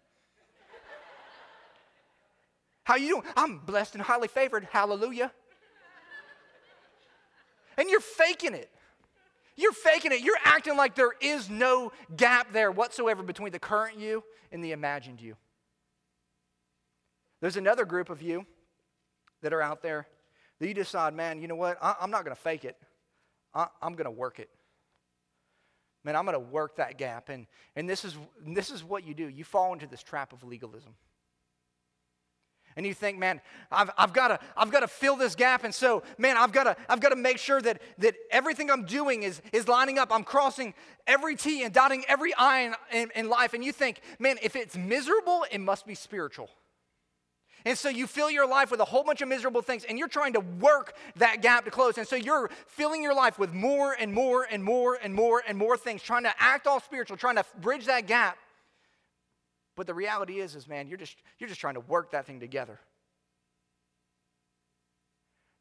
How 2.84 2.96
you 2.96 3.10
doing? 3.10 3.24
I'm 3.36 3.58
blessed 3.58 3.96
and 3.96 4.04
highly 4.04 4.28
favored. 4.28 4.68
Hallelujah. 4.72 5.32
And 7.80 7.90
you're 7.90 8.02
faking 8.02 8.54
it. 8.54 8.70
You're 9.56 9.72
faking 9.72 10.12
it. 10.12 10.20
You're 10.20 10.38
acting 10.44 10.76
like 10.76 10.96
there 10.96 11.14
is 11.22 11.50
no 11.50 11.94
gap 12.16 12.52
there 12.52 12.72
whatsoever 12.72 13.24
between 13.24 13.54
the 13.54 13.60
current 13.60 13.98
you 13.98 14.24
and 14.52 14.62
the 14.62 14.74
imagined 14.74 15.22
you. 15.22 15.38
There's 17.40 17.56
another 17.56 17.86
group 17.86 18.10
of 18.10 18.22
you 18.22 18.46
that 19.42 19.54
are 19.54 19.62
out 19.62 19.82
there 19.82 20.08
that 20.60 20.68
you 20.68 20.74
decide, 20.74 21.14
man, 21.14 21.42
you 21.42 21.48
know 21.48 21.56
what? 21.56 21.78
I, 21.82 21.96
am 22.02 22.12
not 22.12 22.26
going 22.26 22.36
to 22.36 22.42
fake 22.42 22.66
it. 22.66 22.76
I, 23.54 23.68
I'm 23.82 23.94
going 23.94 24.06
to 24.06 24.12
work 24.12 24.40
it. 24.40 24.50
Man, 26.04 26.18
I'm 26.18 26.26
going 26.26 26.34
to 26.34 26.52
work 26.52 26.76
that 26.76 26.98
gap. 26.98 27.30
And, 27.30 27.48
and 27.78 27.90
this, 27.90 28.04
is, 28.04 28.18
this 28.46 28.72
is 28.72 28.84
what 28.84 29.06
you 29.06 29.14
do. 29.14 29.30
You 29.30 29.46
fall 29.46 29.72
into 29.72 29.88
this 29.88 30.04
trap 30.04 30.34
of 30.34 30.44
legalism 30.44 30.96
and 32.80 32.88
you 32.88 32.94
think, 32.94 33.20
man, 33.20 33.42
I've, 33.74 33.92
I've 33.98 34.14
got 34.14 34.30
to 34.30 34.40
I've 34.56 34.72
got 34.72 34.80
to 34.80 34.88
fill 34.88 35.18
this 35.18 35.36
gap, 35.36 35.66
and 35.66 35.76
so 35.76 36.02
man, 36.18 36.38
I've 36.38 36.54
got 36.54 36.64
to 36.64 36.78
I've 36.88 37.02
got 37.02 37.10
to 37.10 37.18
make 37.18 37.38
sure 37.38 37.62
that 37.62 37.82
that 37.98 38.16
everything 38.32 38.72
I'm 38.72 38.86
doing 38.86 39.24
is 39.24 39.42
is 39.52 39.68
lining 39.68 40.00
up. 40.00 40.14
I'm 40.14 40.24
crossing 40.24 40.74
every 41.06 41.36
T 41.36 41.64
and 41.64 41.74
dotting 41.74 42.06
every 42.08 42.34
I 42.36 42.60
in, 42.62 42.76
in, 42.94 43.12
in 43.16 43.30
life, 43.30 43.54
and 43.54 43.66
you 43.66 43.74
think, 43.74 44.00
man, 44.18 44.38
if 44.42 44.56
it's 44.56 44.78
miserable, 44.78 45.46
it 45.52 45.60
must 45.60 45.86
be 45.86 45.94
spiritual. 45.94 46.50
And 47.66 47.78
so 47.78 47.90
you 47.90 48.08
fill 48.08 48.32
your 48.32 48.48
life 48.48 48.72
with 48.72 48.80
a 48.80 48.86
whole 48.86 49.04
bunch 49.04 49.22
of 49.22 49.28
miserable 49.28 49.62
things, 49.62 49.84
and 49.84 50.00
you're 50.00 50.08
trying 50.08 50.32
to 50.32 50.40
work 50.40 50.96
that 51.18 51.42
gap 51.42 51.66
to 51.66 51.72
close. 51.72 51.98
And 51.98 52.08
so 52.08 52.16
you're 52.16 52.50
filling 52.68 53.04
your 53.04 53.14
life 53.14 53.38
with 53.38 53.54
more 53.54 53.92
and 53.92 54.14
more 54.14 54.48
and 54.50 54.64
more 54.64 54.98
and 55.04 55.14
more 55.14 55.44
and 55.46 55.58
more 55.58 55.76
things, 55.76 56.02
trying 56.02 56.24
to 56.24 56.34
act 56.40 56.66
all 56.66 56.80
spiritual, 56.80 57.18
trying 57.18 57.36
to 57.36 57.44
bridge 57.60 57.88
that 57.88 58.08
gap. 58.08 58.38
But 59.80 59.88
the 59.88 59.94
reality 59.94 60.42
is, 60.42 60.58
is 60.58 60.68
man, 60.68 60.90
you're 60.90 60.98
just, 60.98 61.16
you're 61.38 61.48
just 61.48 61.62
trying 61.62 61.76
to 61.76 61.80
work 61.80 62.12
that 62.12 62.26
thing 62.26 62.42
together. 62.42 62.78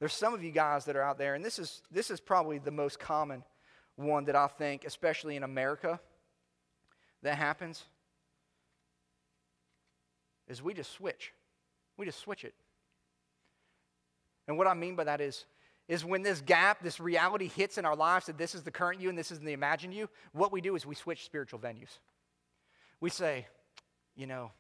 There's 0.01 0.13
some 0.13 0.35
of 0.35 0.43
you 0.43 0.51
guys 0.51 0.87
that 0.87 0.97
are 0.97 1.03
out 1.03 1.19
there, 1.19 1.37
and 1.37 1.45
this 1.45 1.61
is, 1.61 1.83
this 1.89 2.11
is 2.11 2.19
probably 2.19 2.59
the 2.59 2.73
most 2.73 2.99
common 2.99 3.45
one 3.95 4.25
that 4.25 4.35
I 4.35 4.49
think, 4.49 4.85
especially 4.85 5.37
in 5.37 5.45
America, 5.45 6.01
that 7.23 7.37
happens, 7.37 7.85
is 10.49 10.61
we 10.61 10.75
just 10.75 10.91
switch. 10.91 11.33
We 11.97 12.05
just 12.05 12.19
switch 12.19 12.43
it. 12.43 12.55
And 14.49 14.59
what 14.59 14.67
I 14.67 14.75
mean 14.75 14.97
by 14.97 15.05
that 15.05 15.21
is, 15.21 15.45
is 15.87 16.05
when 16.05 16.25
this 16.25 16.41
gap, 16.41 16.83
this 16.83 16.99
reality 16.99 17.47
hits 17.47 17.79
in 17.79 17.85
our 17.85 17.95
lives 17.95 18.27
that 18.27 18.37
this 18.37 18.57
is 18.57 18.65
the 18.65 18.73
current 18.73 19.01
you 19.01 19.11
and 19.11 19.17
this 19.17 19.31
is 19.31 19.39
the 19.39 19.53
imagined 19.53 19.95
you, 19.95 20.09
what 20.33 20.51
we 20.51 20.61
do 20.61 20.75
is 20.75 20.85
we 20.85 20.97
switch 20.97 21.25
spiritual 21.25 21.61
venues. 21.61 22.01
We 23.01 23.11
say, 23.11 23.47
you 24.19 24.27
know, 24.27 24.51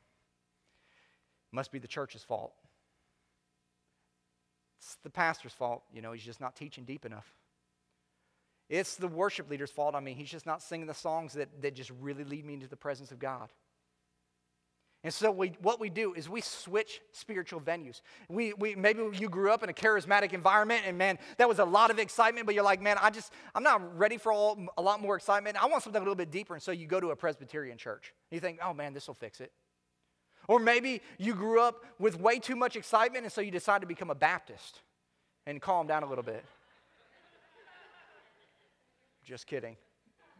must 1.52 1.72
be 1.72 1.78
the 1.78 1.88
church's 1.88 2.22
fault. 2.22 2.52
It's 4.78 4.96
the 5.02 5.10
pastor's 5.10 5.52
fault. 5.52 5.82
You 5.92 6.00
know, 6.00 6.12
he's 6.12 6.22
just 6.22 6.40
not 6.40 6.54
teaching 6.54 6.84
deep 6.84 7.04
enough. 7.04 7.30
It's 8.70 8.94
the 8.94 9.08
worship 9.08 9.50
leader's 9.50 9.70
fault. 9.70 9.94
I 9.94 10.00
mean, 10.00 10.14
he's 10.14 10.30
just 10.30 10.46
not 10.46 10.62
singing 10.62 10.86
the 10.86 10.94
songs 10.94 11.32
that, 11.34 11.48
that 11.62 11.74
just 11.74 11.90
really 12.00 12.22
lead 12.22 12.44
me 12.46 12.54
into 12.54 12.68
the 12.68 12.76
presence 12.76 13.10
of 13.10 13.18
God. 13.18 13.48
And 15.04 15.14
so 15.14 15.30
we, 15.30 15.52
what 15.62 15.78
we 15.78 15.90
do 15.90 16.12
is 16.14 16.28
we 16.28 16.40
switch 16.40 17.00
spiritual 17.12 17.60
venues. 17.60 18.00
We, 18.28 18.52
we, 18.54 18.74
maybe 18.74 19.04
you 19.12 19.28
grew 19.28 19.52
up 19.52 19.62
in 19.62 19.70
a 19.70 19.72
charismatic 19.72 20.32
environment 20.32 20.82
and 20.86 20.98
man, 20.98 21.18
that 21.36 21.48
was 21.48 21.60
a 21.60 21.64
lot 21.64 21.90
of 21.90 22.00
excitement, 22.00 22.46
but 22.46 22.54
you're 22.56 22.64
like, 22.64 22.82
man, 22.82 22.96
I 23.00 23.10
just, 23.10 23.32
I'm 23.54 23.62
not 23.62 23.96
ready 23.96 24.16
for 24.16 24.32
all, 24.32 24.58
a 24.76 24.82
lot 24.82 25.00
more 25.00 25.14
excitement. 25.14 25.62
I 25.62 25.66
want 25.66 25.84
something 25.84 26.00
a 26.00 26.02
little 26.02 26.16
bit 26.16 26.32
deeper. 26.32 26.54
And 26.54 26.62
so 26.62 26.72
you 26.72 26.86
go 26.86 26.98
to 26.98 27.10
a 27.10 27.16
Presbyterian 27.16 27.78
church. 27.78 28.12
You 28.32 28.40
think, 28.40 28.58
oh 28.62 28.74
man, 28.74 28.92
this 28.92 29.06
will 29.06 29.14
fix 29.14 29.40
it. 29.40 29.52
Or 30.48 30.58
maybe 30.58 31.00
you 31.16 31.34
grew 31.34 31.60
up 31.60 31.84
with 32.00 32.18
way 32.20 32.40
too 32.40 32.56
much 32.56 32.74
excitement 32.74 33.24
and 33.24 33.32
so 33.32 33.40
you 33.40 33.52
decide 33.52 33.82
to 33.82 33.86
become 33.86 34.10
a 34.10 34.16
Baptist 34.16 34.80
and 35.46 35.62
calm 35.62 35.86
down 35.86 36.02
a 36.02 36.08
little 36.08 36.24
bit. 36.24 36.44
just 39.24 39.46
kidding. 39.46 39.76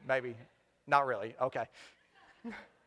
Maybe. 0.07 0.35
Not 0.89 1.07
really. 1.07 1.37
Okay. 1.41 1.65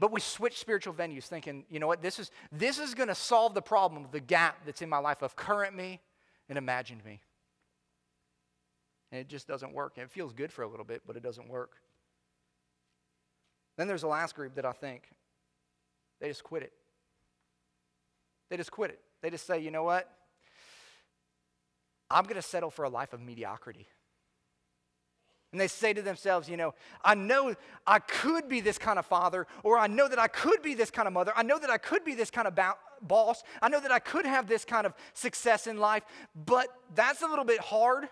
But 0.00 0.10
we 0.10 0.20
switch 0.20 0.58
spiritual 0.58 0.92
venues 0.92 1.24
thinking, 1.24 1.64
you 1.70 1.78
know 1.78 1.86
what, 1.86 2.02
this 2.02 2.18
is, 2.18 2.30
this 2.50 2.78
is 2.78 2.94
going 2.94 3.08
to 3.08 3.14
solve 3.14 3.54
the 3.54 3.62
problem 3.62 4.04
of 4.04 4.10
the 4.10 4.20
gap 4.20 4.64
that's 4.66 4.82
in 4.82 4.88
my 4.88 4.98
life 4.98 5.22
of 5.22 5.36
current 5.36 5.74
me 5.74 6.00
and 6.48 6.58
imagined 6.58 7.04
me. 7.04 7.20
And 9.12 9.20
it 9.20 9.28
just 9.28 9.46
doesn't 9.46 9.72
work. 9.72 9.96
It 9.96 10.10
feels 10.10 10.32
good 10.32 10.52
for 10.52 10.62
a 10.62 10.68
little 10.68 10.84
bit, 10.84 11.02
but 11.06 11.16
it 11.16 11.22
doesn't 11.22 11.48
work. 11.48 11.76
Then 13.76 13.86
there's 13.86 14.00
the 14.00 14.08
last 14.08 14.34
group 14.34 14.56
that 14.56 14.64
I 14.64 14.72
think 14.72 15.08
they 16.20 16.28
just 16.28 16.44
quit 16.44 16.62
it. 16.64 16.72
They 18.50 18.56
just 18.56 18.72
quit 18.72 18.90
it. 18.90 19.00
They 19.22 19.30
just 19.30 19.46
say, 19.46 19.60
you 19.60 19.70
know 19.70 19.84
what? 19.84 20.10
I'm 22.10 22.24
going 22.24 22.36
to 22.36 22.42
settle 22.42 22.70
for 22.70 22.84
a 22.84 22.88
life 22.88 23.12
of 23.12 23.20
mediocrity. 23.20 23.86
And 25.54 25.60
they 25.60 25.68
say 25.68 25.92
to 25.92 26.02
themselves, 26.02 26.48
you 26.48 26.56
know, 26.56 26.74
I 27.04 27.14
know 27.14 27.54
I 27.86 28.00
could 28.00 28.48
be 28.48 28.60
this 28.60 28.76
kind 28.76 28.98
of 28.98 29.06
father, 29.06 29.46
or 29.62 29.78
I 29.78 29.86
know 29.86 30.08
that 30.08 30.18
I 30.18 30.26
could 30.26 30.62
be 30.62 30.74
this 30.74 30.90
kind 30.90 31.06
of 31.06 31.14
mother. 31.14 31.32
I 31.36 31.44
know 31.44 31.60
that 31.60 31.70
I 31.70 31.78
could 31.78 32.04
be 32.04 32.16
this 32.16 32.28
kind 32.28 32.48
of 32.48 32.56
ba- 32.56 32.74
boss. 33.00 33.44
I 33.62 33.68
know 33.68 33.78
that 33.78 33.92
I 33.92 34.00
could 34.00 34.26
have 34.26 34.48
this 34.48 34.64
kind 34.64 34.84
of 34.84 34.94
success 35.12 35.68
in 35.68 35.78
life, 35.78 36.02
but 36.34 36.66
that's 36.96 37.22
a 37.22 37.28
little 37.28 37.44
bit 37.44 37.60
hard. 37.60 38.08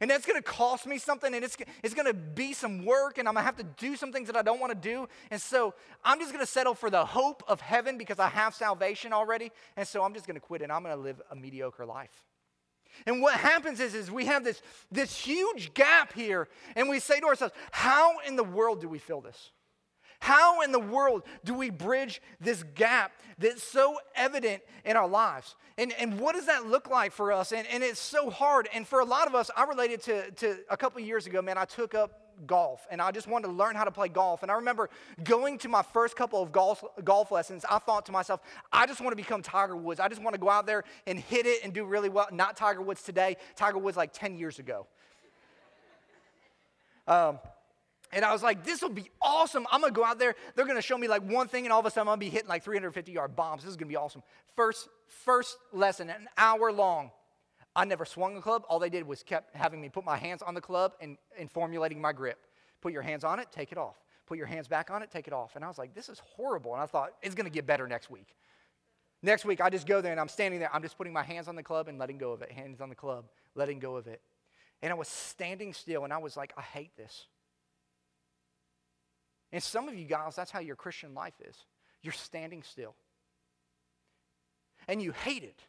And 0.00 0.10
that's 0.10 0.24
going 0.24 0.40
to 0.40 0.42
cost 0.42 0.86
me 0.86 0.96
something, 0.96 1.34
and 1.34 1.44
it's, 1.44 1.58
it's 1.82 1.92
going 1.92 2.06
to 2.06 2.14
be 2.14 2.54
some 2.54 2.86
work, 2.86 3.18
and 3.18 3.28
I'm 3.28 3.34
going 3.34 3.42
to 3.42 3.46
have 3.46 3.56
to 3.56 3.66
do 3.76 3.94
some 3.94 4.10
things 4.10 4.28
that 4.28 4.36
I 4.38 4.40
don't 4.40 4.58
want 4.58 4.72
to 4.72 4.78
do. 4.78 5.10
And 5.30 5.38
so 5.38 5.74
I'm 6.02 6.18
just 6.18 6.32
going 6.32 6.42
to 6.42 6.50
settle 6.50 6.72
for 6.72 6.88
the 6.88 7.04
hope 7.04 7.42
of 7.48 7.60
heaven 7.60 7.98
because 7.98 8.18
I 8.18 8.28
have 8.28 8.54
salvation 8.54 9.12
already. 9.12 9.52
And 9.76 9.86
so 9.86 10.02
I'm 10.02 10.14
just 10.14 10.26
going 10.26 10.36
to 10.36 10.40
quit, 10.40 10.62
and 10.62 10.72
I'm 10.72 10.82
going 10.82 10.96
to 10.96 11.02
live 11.02 11.20
a 11.30 11.36
mediocre 11.36 11.84
life. 11.84 12.24
And 13.06 13.20
what 13.22 13.34
happens 13.34 13.80
is, 13.80 13.94
is 13.94 14.10
we 14.10 14.26
have 14.26 14.44
this, 14.44 14.62
this 14.90 15.16
huge 15.18 15.74
gap 15.74 16.12
here, 16.12 16.48
and 16.76 16.88
we 16.88 17.00
say 17.00 17.20
to 17.20 17.26
ourselves, 17.26 17.54
how 17.70 18.18
in 18.26 18.36
the 18.36 18.44
world 18.44 18.80
do 18.80 18.88
we 18.88 18.98
fill 18.98 19.20
this? 19.20 19.50
How 20.20 20.62
in 20.62 20.72
the 20.72 20.80
world 20.80 21.22
do 21.44 21.54
we 21.54 21.70
bridge 21.70 22.20
this 22.40 22.64
gap 22.74 23.12
that's 23.38 23.62
so 23.62 23.98
evident 24.16 24.62
in 24.84 24.96
our 24.96 25.06
lives? 25.06 25.54
And, 25.76 25.92
and 25.92 26.18
what 26.18 26.34
does 26.34 26.46
that 26.46 26.66
look 26.66 26.90
like 26.90 27.12
for 27.12 27.30
us? 27.30 27.52
And, 27.52 27.66
and 27.68 27.84
it's 27.84 28.00
so 28.00 28.28
hard. 28.28 28.68
And 28.74 28.86
for 28.86 28.98
a 28.98 29.04
lot 29.04 29.28
of 29.28 29.34
us, 29.34 29.50
I 29.56 29.64
related 29.64 30.02
to, 30.02 30.30
to 30.32 30.58
a 30.70 30.76
couple 30.76 31.00
years 31.00 31.26
ago, 31.26 31.40
man, 31.40 31.56
I 31.56 31.66
took 31.66 31.94
up 31.94 32.27
golf 32.46 32.86
and 32.90 33.00
I 33.00 33.10
just 33.10 33.26
wanted 33.26 33.48
to 33.48 33.52
learn 33.52 33.76
how 33.76 33.84
to 33.84 33.90
play 33.90 34.08
golf. 34.08 34.42
And 34.42 34.50
I 34.50 34.54
remember 34.54 34.90
going 35.24 35.58
to 35.58 35.68
my 35.68 35.82
first 35.82 36.16
couple 36.16 36.42
of 36.42 36.52
golf, 36.52 36.84
golf 37.04 37.30
lessons, 37.30 37.64
I 37.68 37.78
thought 37.78 38.06
to 38.06 38.12
myself, 38.12 38.40
I 38.72 38.86
just 38.86 39.00
want 39.00 39.12
to 39.12 39.16
become 39.16 39.42
Tiger 39.42 39.76
Woods. 39.76 40.00
I 40.00 40.08
just 40.08 40.22
want 40.22 40.34
to 40.34 40.40
go 40.40 40.50
out 40.50 40.66
there 40.66 40.84
and 41.06 41.18
hit 41.18 41.46
it 41.46 41.64
and 41.64 41.72
do 41.72 41.84
really 41.84 42.08
well. 42.08 42.28
Not 42.32 42.56
Tiger 42.56 42.82
Woods 42.82 43.02
today, 43.02 43.36
Tiger 43.56 43.78
Woods 43.78 43.96
like 43.96 44.12
10 44.12 44.36
years 44.36 44.58
ago. 44.58 44.86
Um, 47.06 47.38
and 48.12 48.24
I 48.24 48.32
was 48.32 48.42
like, 48.42 48.64
this 48.64 48.80
will 48.80 48.88
be 48.88 49.10
awesome. 49.20 49.66
I'm 49.70 49.80
to 49.92 49.96
go 49.96 50.04
out 50.04 50.18
there. 50.18 50.34
They're 50.54 50.64
to 50.76 50.82
show 50.82 50.96
me 50.96 51.08
like 51.08 51.22
one 51.22 51.48
thing, 51.48 51.64
and 51.64 51.72
all 51.72 51.80
of 51.80 51.86
a 51.86 51.90
sudden 51.90 52.08
I'm 52.08 52.16
to 52.16 52.20
be 52.20 52.30
hitting 52.30 52.48
like 52.48 52.62
350 52.62 53.12
yard 53.12 53.36
bombs. 53.36 53.62
This 53.62 53.70
is 53.70 53.76
to 53.88 53.92
be 53.92 53.96
awesome. 53.96 54.22
First, 54.56 54.88
first 55.06 55.56
lesson, 55.72 56.08
an 56.10 56.28
hour 56.36 56.72
long. 56.72 57.10
I 57.78 57.84
never 57.84 58.04
swung 58.04 58.36
a 58.36 58.40
club. 58.40 58.64
All 58.68 58.80
they 58.80 58.90
did 58.90 59.06
was 59.06 59.22
kept 59.22 59.54
having 59.54 59.80
me 59.80 59.88
put 59.88 60.04
my 60.04 60.16
hands 60.16 60.42
on 60.42 60.52
the 60.52 60.60
club 60.60 60.94
and, 61.00 61.16
and 61.38 61.48
formulating 61.48 62.00
my 62.00 62.12
grip. 62.12 62.44
Put 62.80 62.92
your 62.92 63.02
hands 63.02 63.22
on 63.22 63.38
it, 63.38 63.52
take 63.52 63.70
it 63.70 63.78
off. 63.78 63.94
Put 64.26 64.36
your 64.36 64.48
hands 64.48 64.66
back 64.66 64.90
on 64.90 65.00
it, 65.00 65.12
take 65.12 65.28
it 65.28 65.32
off. 65.32 65.54
And 65.54 65.64
I 65.64 65.68
was 65.68 65.78
like, 65.78 65.94
this 65.94 66.08
is 66.08 66.20
horrible. 66.34 66.72
And 66.72 66.82
I 66.82 66.86
thought, 66.86 67.12
it's 67.22 67.36
going 67.36 67.44
to 67.44 67.52
get 67.52 67.68
better 67.68 67.86
next 67.86 68.10
week. 68.10 68.34
Next 69.22 69.44
week, 69.44 69.60
I 69.60 69.70
just 69.70 69.86
go 69.86 70.00
there 70.00 70.10
and 70.10 70.20
I'm 70.20 70.28
standing 70.28 70.58
there. 70.58 70.74
I'm 70.74 70.82
just 70.82 70.98
putting 70.98 71.12
my 71.12 71.22
hands 71.22 71.46
on 71.46 71.54
the 71.54 71.62
club 71.62 71.86
and 71.86 72.00
letting 72.00 72.18
go 72.18 72.32
of 72.32 72.42
it. 72.42 72.50
Hands 72.50 72.80
on 72.80 72.88
the 72.88 72.96
club, 72.96 73.26
letting 73.54 73.78
go 73.78 73.94
of 73.94 74.08
it. 74.08 74.22
And 74.82 74.92
I 74.92 74.96
was 74.96 75.06
standing 75.06 75.72
still 75.72 76.02
and 76.02 76.12
I 76.12 76.18
was 76.18 76.36
like, 76.36 76.52
I 76.56 76.62
hate 76.62 76.96
this. 76.96 77.28
And 79.52 79.62
some 79.62 79.88
of 79.88 79.94
you 79.94 80.04
guys, 80.04 80.34
that's 80.34 80.50
how 80.50 80.58
your 80.58 80.74
Christian 80.74 81.14
life 81.14 81.40
is. 81.48 81.56
You're 82.02 82.12
standing 82.12 82.64
still. 82.64 82.96
And 84.88 85.00
you 85.00 85.12
hate 85.12 85.44
it. 85.44 85.62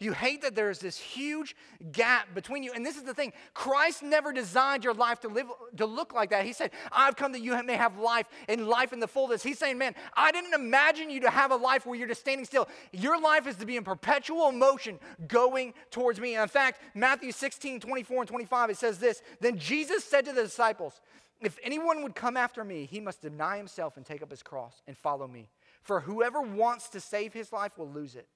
You 0.00 0.14
hate 0.14 0.40
that 0.40 0.54
there's 0.54 0.78
this 0.78 0.96
huge 0.96 1.54
gap 1.92 2.34
between 2.34 2.62
you. 2.62 2.72
And 2.72 2.84
this 2.84 2.96
is 2.96 3.02
the 3.02 3.12
thing 3.12 3.34
Christ 3.52 4.02
never 4.02 4.32
designed 4.32 4.82
your 4.82 4.94
life 4.94 5.20
to, 5.20 5.28
live, 5.28 5.46
to 5.76 5.84
look 5.84 6.14
like 6.14 6.30
that. 6.30 6.46
He 6.46 6.54
said, 6.54 6.70
I've 6.90 7.16
come 7.16 7.32
that 7.32 7.42
you 7.42 7.62
may 7.62 7.76
have 7.76 7.98
life 7.98 8.26
and 8.48 8.66
life 8.66 8.94
in 8.94 9.00
the 9.00 9.06
fullness. 9.06 9.42
He's 9.42 9.58
saying, 9.58 9.76
Man, 9.76 9.94
I 10.16 10.32
didn't 10.32 10.54
imagine 10.54 11.10
you 11.10 11.20
to 11.20 11.30
have 11.30 11.50
a 11.50 11.56
life 11.56 11.84
where 11.84 11.96
you're 11.96 12.08
just 12.08 12.22
standing 12.22 12.46
still. 12.46 12.66
Your 12.92 13.20
life 13.20 13.46
is 13.46 13.56
to 13.56 13.66
be 13.66 13.76
in 13.76 13.84
perpetual 13.84 14.50
motion 14.52 14.98
going 15.28 15.74
towards 15.90 16.18
me. 16.18 16.34
And 16.34 16.42
in 16.42 16.48
fact, 16.48 16.80
Matthew 16.94 17.30
16, 17.30 17.80
24 17.80 18.22
and 18.22 18.28
25, 18.28 18.70
it 18.70 18.78
says 18.78 18.98
this 18.98 19.22
Then 19.40 19.58
Jesus 19.58 20.02
said 20.02 20.24
to 20.24 20.32
the 20.32 20.44
disciples, 20.44 20.98
If 21.42 21.58
anyone 21.62 22.02
would 22.02 22.14
come 22.14 22.38
after 22.38 22.64
me, 22.64 22.86
he 22.86 23.00
must 23.00 23.20
deny 23.20 23.58
himself 23.58 23.98
and 23.98 24.06
take 24.06 24.22
up 24.22 24.30
his 24.30 24.42
cross 24.42 24.80
and 24.86 24.96
follow 24.96 25.28
me. 25.28 25.50
For 25.82 26.00
whoever 26.00 26.40
wants 26.40 26.88
to 26.90 27.00
save 27.00 27.34
his 27.34 27.52
life 27.52 27.76
will 27.76 27.90
lose 27.90 28.14
it 28.14 28.26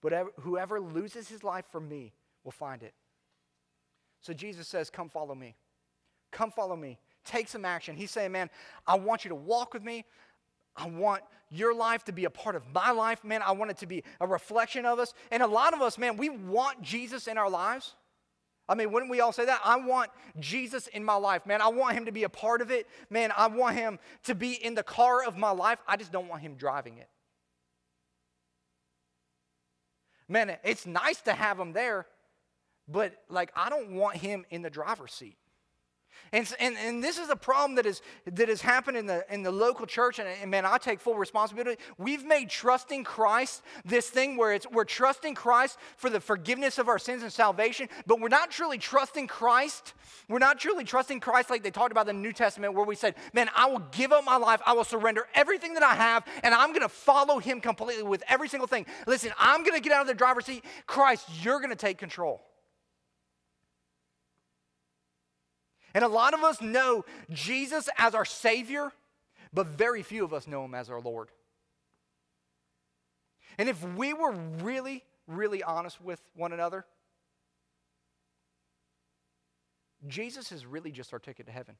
but 0.00 0.12
whoever 0.40 0.80
loses 0.80 1.28
his 1.28 1.44
life 1.44 1.64
for 1.70 1.80
me 1.80 2.12
will 2.44 2.52
find 2.52 2.82
it. 2.82 2.94
So 4.20 4.32
Jesus 4.32 4.68
says, 4.68 4.90
Come 4.90 5.08
follow 5.08 5.34
me. 5.34 5.56
Come 6.30 6.50
follow 6.50 6.76
me. 6.76 6.98
Take 7.24 7.48
some 7.48 7.64
action. 7.64 7.96
He's 7.96 8.10
saying, 8.10 8.32
Man, 8.32 8.50
I 8.86 8.96
want 8.96 9.24
you 9.24 9.28
to 9.30 9.34
walk 9.34 9.74
with 9.74 9.82
me. 9.82 10.04
I 10.76 10.86
want 10.86 11.22
your 11.50 11.74
life 11.74 12.04
to 12.04 12.12
be 12.12 12.24
a 12.24 12.30
part 12.30 12.54
of 12.54 12.62
my 12.72 12.90
life, 12.92 13.24
man. 13.24 13.42
I 13.42 13.52
want 13.52 13.70
it 13.72 13.78
to 13.78 13.86
be 13.86 14.04
a 14.20 14.26
reflection 14.26 14.86
of 14.86 14.98
us. 14.98 15.12
And 15.30 15.42
a 15.42 15.46
lot 15.46 15.74
of 15.74 15.82
us, 15.82 15.98
man, 15.98 16.16
we 16.16 16.28
want 16.28 16.80
Jesus 16.80 17.26
in 17.26 17.36
our 17.36 17.50
lives. 17.50 17.94
I 18.68 18.76
mean, 18.76 18.92
wouldn't 18.92 19.10
we 19.10 19.20
all 19.20 19.32
say 19.32 19.46
that? 19.46 19.60
I 19.64 19.76
want 19.76 20.10
Jesus 20.38 20.86
in 20.86 21.04
my 21.04 21.16
life, 21.16 21.44
man. 21.44 21.60
I 21.60 21.68
want 21.68 21.96
him 21.96 22.04
to 22.04 22.12
be 22.12 22.22
a 22.22 22.28
part 22.28 22.60
of 22.60 22.70
it. 22.70 22.86
Man, 23.10 23.32
I 23.36 23.48
want 23.48 23.76
him 23.76 23.98
to 24.24 24.34
be 24.34 24.52
in 24.52 24.76
the 24.76 24.84
car 24.84 25.24
of 25.24 25.36
my 25.36 25.50
life. 25.50 25.80
I 25.88 25.96
just 25.96 26.12
don't 26.12 26.28
want 26.28 26.42
him 26.42 26.54
driving 26.54 26.98
it. 26.98 27.08
Man, 30.30 30.56
it's 30.64 30.86
nice 30.86 31.20
to 31.22 31.32
have 31.32 31.58
him 31.58 31.72
there, 31.72 32.06
but 32.88 33.12
like 33.28 33.52
I 33.56 33.68
don't 33.68 33.90
want 33.96 34.16
him 34.16 34.46
in 34.50 34.62
the 34.62 34.70
driver's 34.70 35.12
seat. 35.12 35.36
And, 36.32 36.52
and, 36.60 36.76
and 36.78 37.02
this 37.02 37.18
is 37.18 37.28
a 37.28 37.36
problem 37.36 37.74
that 37.76 37.86
is, 37.86 38.02
that 38.24 38.48
has 38.48 38.60
happened 38.60 38.96
in 38.96 39.06
the, 39.06 39.24
in 39.32 39.42
the 39.42 39.50
local 39.50 39.86
church, 39.86 40.18
and, 40.18 40.28
and 40.28 40.50
man, 40.50 40.64
I 40.64 40.78
take 40.78 41.00
full 41.00 41.16
responsibility. 41.16 41.80
We've 41.98 42.24
made 42.24 42.50
trusting 42.50 43.04
Christ 43.04 43.62
this 43.84 44.08
thing 44.08 44.36
where 44.36 44.52
it's, 44.52 44.66
we're 44.70 44.84
trusting 44.84 45.34
Christ 45.34 45.78
for 45.96 46.08
the 46.08 46.20
forgiveness 46.20 46.78
of 46.78 46.88
our 46.88 46.98
sins 46.98 47.22
and 47.22 47.32
salvation, 47.32 47.88
but 48.06 48.20
we're 48.20 48.28
not 48.28 48.50
truly 48.50 48.78
trusting 48.78 49.26
Christ. 49.26 49.94
We're 50.28 50.38
not 50.38 50.60
truly 50.60 50.84
trusting 50.84 51.18
Christ 51.20 51.50
like 51.50 51.64
they 51.64 51.72
talked 51.72 51.90
about 51.90 52.08
in 52.08 52.16
the 52.16 52.22
New 52.22 52.32
Testament, 52.32 52.74
where 52.74 52.84
we 52.84 52.94
said, 52.94 53.16
Man, 53.32 53.50
I 53.56 53.66
will 53.66 53.82
give 53.90 54.12
up 54.12 54.24
my 54.24 54.36
life, 54.36 54.60
I 54.64 54.72
will 54.74 54.84
surrender 54.84 55.26
everything 55.34 55.74
that 55.74 55.82
I 55.82 55.94
have, 55.94 56.24
and 56.44 56.54
I'm 56.54 56.70
going 56.70 56.82
to 56.82 56.88
follow 56.88 57.38
Him 57.38 57.60
completely 57.60 58.04
with 58.04 58.22
every 58.28 58.48
single 58.48 58.68
thing. 58.68 58.86
Listen, 59.06 59.32
I'm 59.38 59.64
going 59.64 59.74
to 59.74 59.80
get 59.80 59.92
out 59.92 60.02
of 60.02 60.06
the 60.06 60.14
driver's 60.14 60.44
seat. 60.44 60.64
Christ, 60.86 61.28
you're 61.42 61.58
going 61.58 61.70
to 61.70 61.76
take 61.76 61.98
control. 61.98 62.40
And 65.94 66.04
a 66.04 66.08
lot 66.08 66.34
of 66.34 66.40
us 66.40 66.60
know 66.60 67.04
Jesus 67.30 67.88
as 67.98 68.14
our 68.14 68.24
Savior, 68.24 68.92
but 69.52 69.66
very 69.66 70.02
few 70.02 70.24
of 70.24 70.32
us 70.32 70.46
know 70.46 70.64
Him 70.64 70.74
as 70.74 70.90
our 70.90 71.00
Lord. 71.00 71.28
And 73.58 73.68
if 73.68 73.82
we 73.94 74.12
were 74.12 74.32
really, 74.62 75.04
really 75.26 75.62
honest 75.62 76.00
with 76.00 76.20
one 76.34 76.52
another, 76.52 76.86
Jesus 80.06 80.52
is 80.52 80.64
really 80.64 80.90
just 80.90 81.12
our 81.12 81.18
ticket 81.18 81.46
to 81.46 81.52
heaven. 81.52 81.76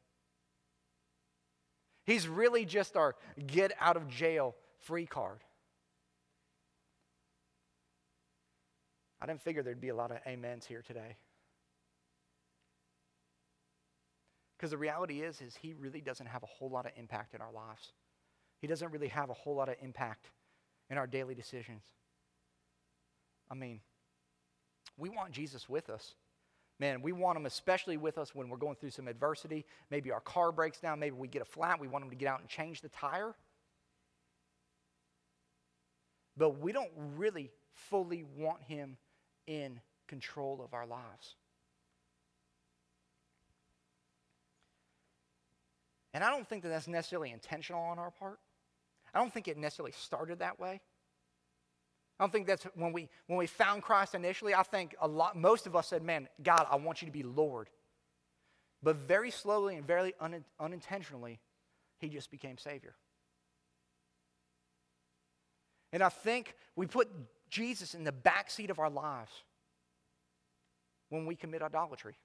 He's 2.04 2.26
really 2.28 2.64
just 2.64 2.96
our 2.96 3.14
get 3.46 3.72
out 3.80 3.96
of 3.96 4.08
jail 4.08 4.56
free 4.80 5.06
card. 5.06 5.40
I 9.20 9.26
didn't 9.26 9.42
figure 9.42 9.62
there'd 9.62 9.80
be 9.80 9.90
a 9.90 9.94
lot 9.94 10.10
of 10.10 10.18
amens 10.26 10.66
here 10.66 10.82
today. 10.82 11.16
Because 14.60 14.72
the 14.72 14.76
reality 14.76 15.22
is, 15.22 15.40
is 15.40 15.56
he 15.56 15.72
really 15.72 16.02
doesn't 16.02 16.26
have 16.26 16.42
a 16.42 16.46
whole 16.46 16.68
lot 16.68 16.84
of 16.84 16.92
impact 16.94 17.32
in 17.32 17.40
our 17.40 17.50
lives. 17.50 17.94
He 18.60 18.66
doesn't 18.66 18.92
really 18.92 19.08
have 19.08 19.30
a 19.30 19.32
whole 19.32 19.54
lot 19.54 19.70
of 19.70 19.76
impact 19.80 20.26
in 20.90 20.98
our 20.98 21.06
daily 21.06 21.34
decisions. 21.34 21.82
I 23.50 23.54
mean, 23.54 23.80
we 24.98 25.08
want 25.08 25.32
Jesus 25.32 25.66
with 25.66 25.88
us. 25.88 26.12
Man, 26.78 27.00
we 27.00 27.12
want 27.12 27.38
him 27.38 27.46
especially 27.46 27.96
with 27.96 28.18
us 28.18 28.34
when 28.34 28.50
we're 28.50 28.58
going 28.58 28.76
through 28.76 28.90
some 28.90 29.08
adversity. 29.08 29.64
Maybe 29.90 30.12
our 30.12 30.20
car 30.20 30.52
breaks 30.52 30.78
down, 30.78 31.00
maybe 31.00 31.16
we 31.16 31.26
get 31.26 31.40
a 31.40 31.46
flat, 31.46 31.80
we 31.80 31.88
want 31.88 32.04
him 32.04 32.10
to 32.10 32.16
get 32.16 32.28
out 32.28 32.40
and 32.40 32.48
change 32.48 32.82
the 32.82 32.90
tire. 32.90 33.34
But 36.36 36.60
we 36.60 36.72
don't 36.72 36.92
really 37.16 37.50
fully 37.72 38.26
want 38.36 38.62
him 38.64 38.98
in 39.46 39.80
control 40.06 40.60
of 40.62 40.74
our 40.74 40.86
lives. 40.86 41.36
And 46.12 46.24
I 46.24 46.30
don't 46.30 46.48
think 46.48 46.62
that 46.62 46.70
that's 46.70 46.88
necessarily 46.88 47.30
intentional 47.30 47.80
on 47.82 47.98
our 47.98 48.10
part. 48.10 48.38
I 49.14 49.18
don't 49.18 49.32
think 49.32 49.48
it 49.48 49.56
necessarily 49.56 49.92
started 49.92 50.40
that 50.40 50.58
way. 50.58 50.80
I 52.18 52.24
don't 52.24 52.32
think 52.32 52.46
that's 52.46 52.64
when 52.74 52.92
we 52.92 53.08
when 53.28 53.38
we 53.38 53.46
found 53.46 53.82
Christ 53.82 54.14
initially. 54.14 54.54
I 54.54 54.62
think 54.62 54.94
a 55.00 55.08
lot 55.08 55.36
most 55.36 55.66
of 55.66 55.74
us 55.74 55.88
said, 55.88 56.02
"Man, 56.02 56.28
God, 56.42 56.66
I 56.70 56.76
want 56.76 57.00
you 57.00 57.06
to 57.06 57.12
be 57.12 57.22
Lord." 57.22 57.70
But 58.82 58.96
very 58.96 59.30
slowly 59.30 59.76
and 59.76 59.86
very 59.86 60.14
un, 60.20 60.44
unintentionally, 60.58 61.40
he 61.98 62.08
just 62.08 62.30
became 62.30 62.58
Savior. 62.58 62.94
And 65.92 66.02
I 66.02 66.08
think 66.08 66.54
we 66.76 66.86
put 66.86 67.08
Jesus 67.48 67.94
in 67.94 68.04
the 68.04 68.12
backseat 68.12 68.70
of 68.70 68.78
our 68.78 68.90
lives 68.90 69.32
when 71.08 71.26
we 71.26 71.34
commit 71.34 71.62
idolatry. 71.62 72.16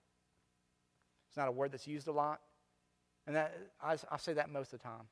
It's 1.29 1.37
not 1.37 1.47
a 1.47 1.51
word 1.51 1.71
that's 1.71 1.87
used 1.87 2.07
a 2.07 2.11
lot. 2.11 2.41
And 3.27 3.36
that, 3.36 3.58
I, 3.82 3.98
I 4.12 4.17
say 4.17 4.34
that 4.34 4.50
most 4.50 4.74
of 4.74 4.79
the 4.79 4.84
time. 4.84 5.08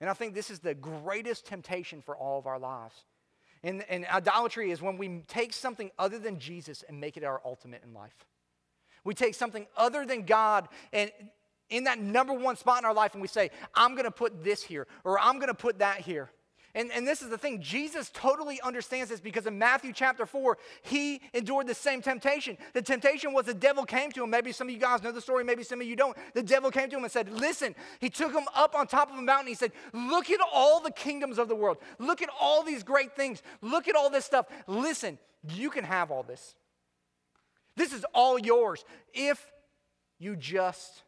And 0.00 0.10
I 0.10 0.12
think 0.12 0.34
this 0.34 0.50
is 0.50 0.58
the 0.58 0.74
greatest 0.74 1.46
temptation 1.46 2.02
for 2.02 2.16
all 2.16 2.38
of 2.38 2.46
our 2.46 2.58
lives. 2.58 3.04
And, 3.62 3.84
and 3.88 4.06
idolatry 4.06 4.70
is 4.70 4.82
when 4.82 4.98
we 4.98 5.22
take 5.26 5.52
something 5.52 5.90
other 5.98 6.18
than 6.18 6.38
Jesus 6.38 6.84
and 6.86 7.00
make 7.00 7.16
it 7.16 7.24
our 7.24 7.40
ultimate 7.44 7.82
in 7.82 7.94
life. 7.94 8.26
We 9.04 9.14
take 9.14 9.34
something 9.34 9.66
other 9.76 10.04
than 10.04 10.22
God 10.22 10.68
and 10.92 11.10
in 11.68 11.84
that 11.84 11.98
number 12.00 12.32
one 12.32 12.56
spot 12.56 12.80
in 12.80 12.84
our 12.84 12.94
life 12.94 13.14
and 13.14 13.22
we 13.22 13.28
say, 13.28 13.50
I'm 13.74 13.92
going 13.92 14.04
to 14.04 14.10
put 14.10 14.44
this 14.44 14.62
here 14.62 14.86
or 15.04 15.18
I'm 15.18 15.36
going 15.36 15.48
to 15.48 15.54
put 15.54 15.78
that 15.78 16.00
here. 16.00 16.30
And, 16.76 16.92
and 16.92 17.08
this 17.08 17.22
is 17.22 17.30
the 17.30 17.38
thing 17.38 17.62
Jesus 17.62 18.10
totally 18.12 18.60
understands 18.60 19.08
this 19.08 19.18
because 19.18 19.46
in 19.46 19.58
Matthew 19.58 19.94
chapter 19.94 20.26
4, 20.26 20.58
he 20.82 21.22
endured 21.32 21.66
the 21.66 21.74
same 21.74 22.02
temptation. 22.02 22.58
The 22.74 22.82
temptation 22.82 23.32
was 23.32 23.46
the 23.46 23.54
devil 23.54 23.86
came 23.86 24.12
to 24.12 24.22
him. 24.22 24.28
Maybe 24.28 24.52
some 24.52 24.68
of 24.68 24.74
you 24.74 24.78
guys 24.78 25.02
know 25.02 25.10
the 25.10 25.22
story, 25.22 25.42
maybe 25.42 25.62
some 25.62 25.80
of 25.80 25.86
you 25.86 25.96
don't. 25.96 26.14
The 26.34 26.42
devil 26.42 26.70
came 26.70 26.90
to 26.90 26.98
him 26.98 27.02
and 27.02 27.10
said, 27.10 27.30
Listen, 27.30 27.74
he 27.98 28.10
took 28.10 28.30
him 28.30 28.44
up 28.54 28.74
on 28.74 28.86
top 28.86 29.10
of 29.10 29.18
a 29.18 29.22
mountain. 29.22 29.48
He 29.48 29.54
said, 29.54 29.72
Look 29.94 30.30
at 30.30 30.40
all 30.52 30.80
the 30.80 30.90
kingdoms 30.90 31.38
of 31.38 31.48
the 31.48 31.54
world. 31.54 31.78
Look 31.98 32.20
at 32.20 32.28
all 32.38 32.62
these 32.62 32.82
great 32.82 33.16
things. 33.16 33.42
Look 33.62 33.88
at 33.88 33.96
all 33.96 34.10
this 34.10 34.26
stuff. 34.26 34.44
Listen, 34.66 35.18
you 35.54 35.70
can 35.70 35.82
have 35.82 36.10
all 36.10 36.24
this. 36.24 36.56
This 37.74 37.94
is 37.94 38.04
all 38.12 38.38
yours 38.38 38.84
if 39.14 39.50
you 40.18 40.36
just 40.36 41.04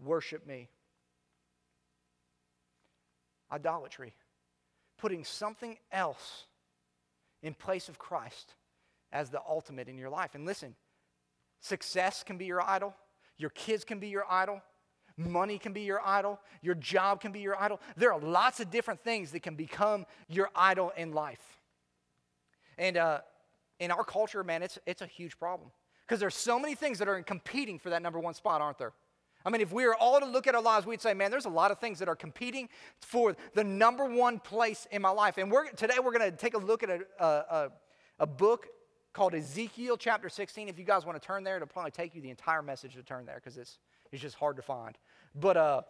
worship 0.00 0.46
me. 0.46 0.68
Idolatry 3.50 4.14
putting 5.02 5.24
something 5.24 5.76
else 5.90 6.44
in 7.42 7.54
place 7.54 7.88
of 7.88 7.98
Christ 7.98 8.54
as 9.10 9.30
the 9.30 9.40
ultimate 9.46 9.88
in 9.88 9.98
your 9.98 10.08
life. 10.08 10.36
And 10.36 10.46
listen, 10.46 10.76
success 11.60 12.22
can 12.22 12.38
be 12.38 12.46
your 12.46 12.62
idol, 12.62 12.94
your 13.36 13.50
kids 13.50 13.84
can 13.84 13.98
be 13.98 14.08
your 14.08 14.24
idol. 14.30 14.62
Money 15.18 15.58
can 15.58 15.74
be 15.74 15.82
your 15.82 16.00
idol. 16.02 16.40
Your 16.62 16.74
job 16.74 17.20
can 17.20 17.32
be 17.32 17.40
your 17.40 17.60
idol. 17.60 17.80
There 17.98 18.14
are 18.14 18.18
lots 18.18 18.60
of 18.60 18.70
different 18.70 19.04
things 19.04 19.30
that 19.32 19.42
can 19.42 19.56
become 19.56 20.06
your 20.26 20.48
idol 20.56 20.90
in 20.96 21.12
life. 21.12 21.60
And 22.78 22.96
uh, 22.96 23.20
in 23.78 23.90
our 23.90 24.04
culture, 24.04 24.42
man, 24.42 24.62
it's, 24.62 24.78
it's 24.86 25.02
a 25.02 25.06
huge 25.06 25.38
problem 25.38 25.70
because 26.06 26.18
there's 26.18 26.34
so 26.34 26.58
many 26.58 26.74
things 26.74 26.98
that 26.98 27.08
are 27.08 27.22
competing 27.22 27.78
for 27.78 27.90
that 27.90 28.00
number 28.00 28.18
one 28.18 28.32
spot, 28.32 28.62
aren't 28.62 28.78
there? 28.78 28.94
I 29.44 29.50
mean, 29.50 29.60
if 29.60 29.72
we 29.72 29.86
were 29.86 29.94
all 29.94 30.20
to 30.20 30.26
look 30.26 30.46
at 30.46 30.54
our 30.54 30.62
lives, 30.62 30.86
we'd 30.86 31.00
say, 31.00 31.14
man, 31.14 31.30
there's 31.30 31.46
a 31.46 31.50
lot 31.50 31.70
of 31.70 31.78
things 31.78 31.98
that 31.98 32.08
are 32.08 32.16
competing 32.16 32.68
for 33.00 33.36
the 33.54 33.64
number 33.64 34.04
one 34.04 34.38
place 34.38 34.86
in 34.90 35.02
my 35.02 35.10
life. 35.10 35.38
And 35.38 35.50
we're, 35.50 35.70
today 35.70 35.94
we're 36.02 36.16
going 36.16 36.30
to 36.30 36.36
take 36.36 36.54
a 36.54 36.58
look 36.58 36.82
at 36.82 36.90
a, 36.90 37.00
a, 37.20 37.72
a, 38.20 38.26
book 38.26 38.68
called 39.12 39.34
Ezekiel 39.34 39.96
chapter 39.96 40.28
16. 40.28 40.68
If 40.68 40.78
you 40.78 40.84
guys 40.84 41.04
want 41.04 41.20
to 41.20 41.26
turn 41.26 41.44
there, 41.44 41.56
it'll 41.56 41.68
probably 41.68 41.90
take 41.90 42.14
you 42.14 42.22
the 42.22 42.30
entire 42.30 42.62
message 42.62 42.94
to 42.94 43.02
turn 43.02 43.26
there 43.26 43.36
because 43.36 43.58
it's, 43.58 43.78
it's 44.10 44.22
just 44.22 44.36
hard 44.36 44.56
to 44.56 44.62
find. 44.62 44.96
But 45.34 45.56
uh, 45.56 45.82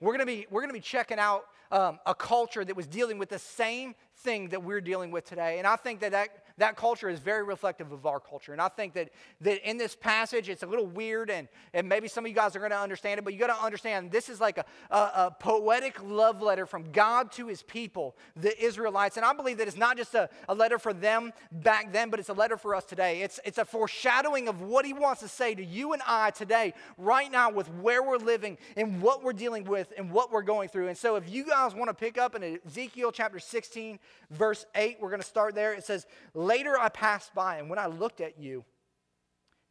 we're 0.00 0.16
going 0.16 0.20
to 0.20 0.26
be, 0.26 0.46
we're 0.50 0.66
to 0.66 0.72
be 0.72 0.80
checking 0.80 1.18
out 1.18 1.44
um, 1.70 1.98
a 2.06 2.14
culture 2.14 2.64
that 2.64 2.76
was 2.76 2.86
dealing 2.86 3.18
with 3.18 3.28
the 3.28 3.38
same 3.38 3.94
thing 4.18 4.48
that 4.48 4.62
we're 4.62 4.80
dealing 4.80 5.10
with 5.10 5.24
today. 5.24 5.58
And 5.58 5.66
I 5.66 5.76
think 5.76 6.00
that, 6.00 6.12
that 6.12 6.43
that 6.58 6.76
culture 6.76 7.08
is 7.08 7.18
very 7.18 7.42
reflective 7.42 7.90
of 7.90 8.06
our 8.06 8.20
culture. 8.20 8.52
And 8.52 8.60
I 8.60 8.68
think 8.68 8.94
that, 8.94 9.10
that 9.40 9.68
in 9.68 9.76
this 9.76 9.96
passage, 9.96 10.48
it's 10.48 10.62
a 10.62 10.66
little 10.66 10.86
weird, 10.86 11.30
and, 11.30 11.48
and 11.72 11.88
maybe 11.88 12.06
some 12.06 12.24
of 12.24 12.28
you 12.28 12.34
guys 12.34 12.54
are 12.54 12.60
going 12.60 12.70
to 12.70 12.78
understand 12.78 13.18
it, 13.18 13.24
but 13.24 13.32
you 13.32 13.40
got 13.40 13.48
to 13.48 13.64
understand 13.64 14.10
this 14.10 14.28
is 14.28 14.40
like 14.40 14.58
a, 14.58 14.64
a, 14.90 14.96
a, 14.96 15.36
poetic 15.40 16.02
love 16.02 16.40
letter 16.40 16.64
from 16.64 16.92
God 16.92 17.32
to 17.32 17.48
his 17.48 17.62
people, 17.62 18.16
the 18.36 18.62
Israelites. 18.62 19.16
And 19.16 19.26
I 19.26 19.32
believe 19.32 19.58
that 19.58 19.66
it's 19.66 19.76
not 19.76 19.96
just 19.96 20.14
a, 20.14 20.28
a 20.48 20.54
letter 20.54 20.78
for 20.78 20.92
them 20.92 21.32
back 21.50 21.92
then, 21.92 22.08
but 22.08 22.20
it's 22.20 22.28
a 22.28 22.34
letter 22.34 22.56
for 22.56 22.74
us 22.74 22.84
today. 22.84 23.22
It's, 23.22 23.40
it's 23.44 23.58
a 23.58 23.64
foreshadowing 23.64 24.46
of 24.48 24.60
what 24.60 24.84
he 24.84 24.92
wants 24.92 25.22
to 25.22 25.28
say 25.28 25.54
to 25.54 25.64
you 25.64 25.92
and 25.92 26.02
I 26.06 26.30
today, 26.30 26.74
right 26.96 27.30
now, 27.30 27.50
with 27.50 27.68
where 27.74 28.02
we're 28.02 28.16
living 28.16 28.58
and 28.76 29.02
what 29.02 29.24
we're 29.24 29.32
dealing 29.32 29.64
with 29.64 29.92
and 29.98 30.10
what 30.10 30.30
we're 30.30 30.42
going 30.42 30.68
through. 30.68 30.88
And 30.88 30.96
so 30.96 31.16
if 31.16 31.28
you 31.28 31.44
guys 31.44 31.74
want 31.74 31.88
to 31.88 31.94
pick 31.94 32.16
up 32.16 32.36
in 32.36 32.58
Ezekiel 32.64 33.10
chapter 33.10 33.40
16, 33.40 33.98
verse 34.30 34.66
8, 34.74 34.98
we're 35.00 35.10
going 35.10 35.20
to 35.20 35.26
start 35.26 35.54
there. 35.54 35.74
It 35.74 35.84
says, 35.84 36.06
Later 36.44 36.78
I 36.78 36.90
passed 36.90 37.34
by, 37.34 37.56
and 37.56 37.70
when 37.70 37.78
I 37.78 37.86
looked 37.86 38.20
at 38.20 38.38
you, 38.38 38.64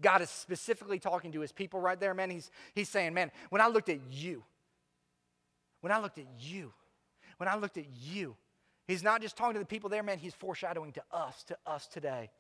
God 0.02 0.22
is 0.22 0.30
specifically 0.30 1.00
talking 1.00 1.32
to 1.34 1.40
his 1.40 1.52
people 1.52 1.80
right 1.80 2.00
there, 2.00 2.14
man. 2.14 2.30
He's, 2.30 2.50
he's 2.74 2.90
saying, 2.90 3.14
man, 3.14 3.32
when 3.50 3.62
I 3.62 3.68
looked 3.68 3.90
at 3.90 4.00
you, 4.12 4.44
when 5.82 5.92
I 5.92 6.00
looked 6.00 6.18
at 6.18 6.26
you, 6.40 6.74
when 7.38 7.48
I 7.48 7.56
looked 7.56 7.78
at 7.78 7.86
you, 8.02 8.36
he's 8.88 9.04
not 9.04 9.22
just 9.22 9.38
talking 9.38 9.54
to 9.54 9.60
the 9.60 9.66
people 9.66 9.90
there, 9.90 10.04
man, 10.04 10.18
he's 10.18 10.34
foreshadowing 10.34 10.92
to 10.94 11.04
us, 11.12 11.44
to 11.44 11.58
us 11.66 11.88
today. 11.88 12.32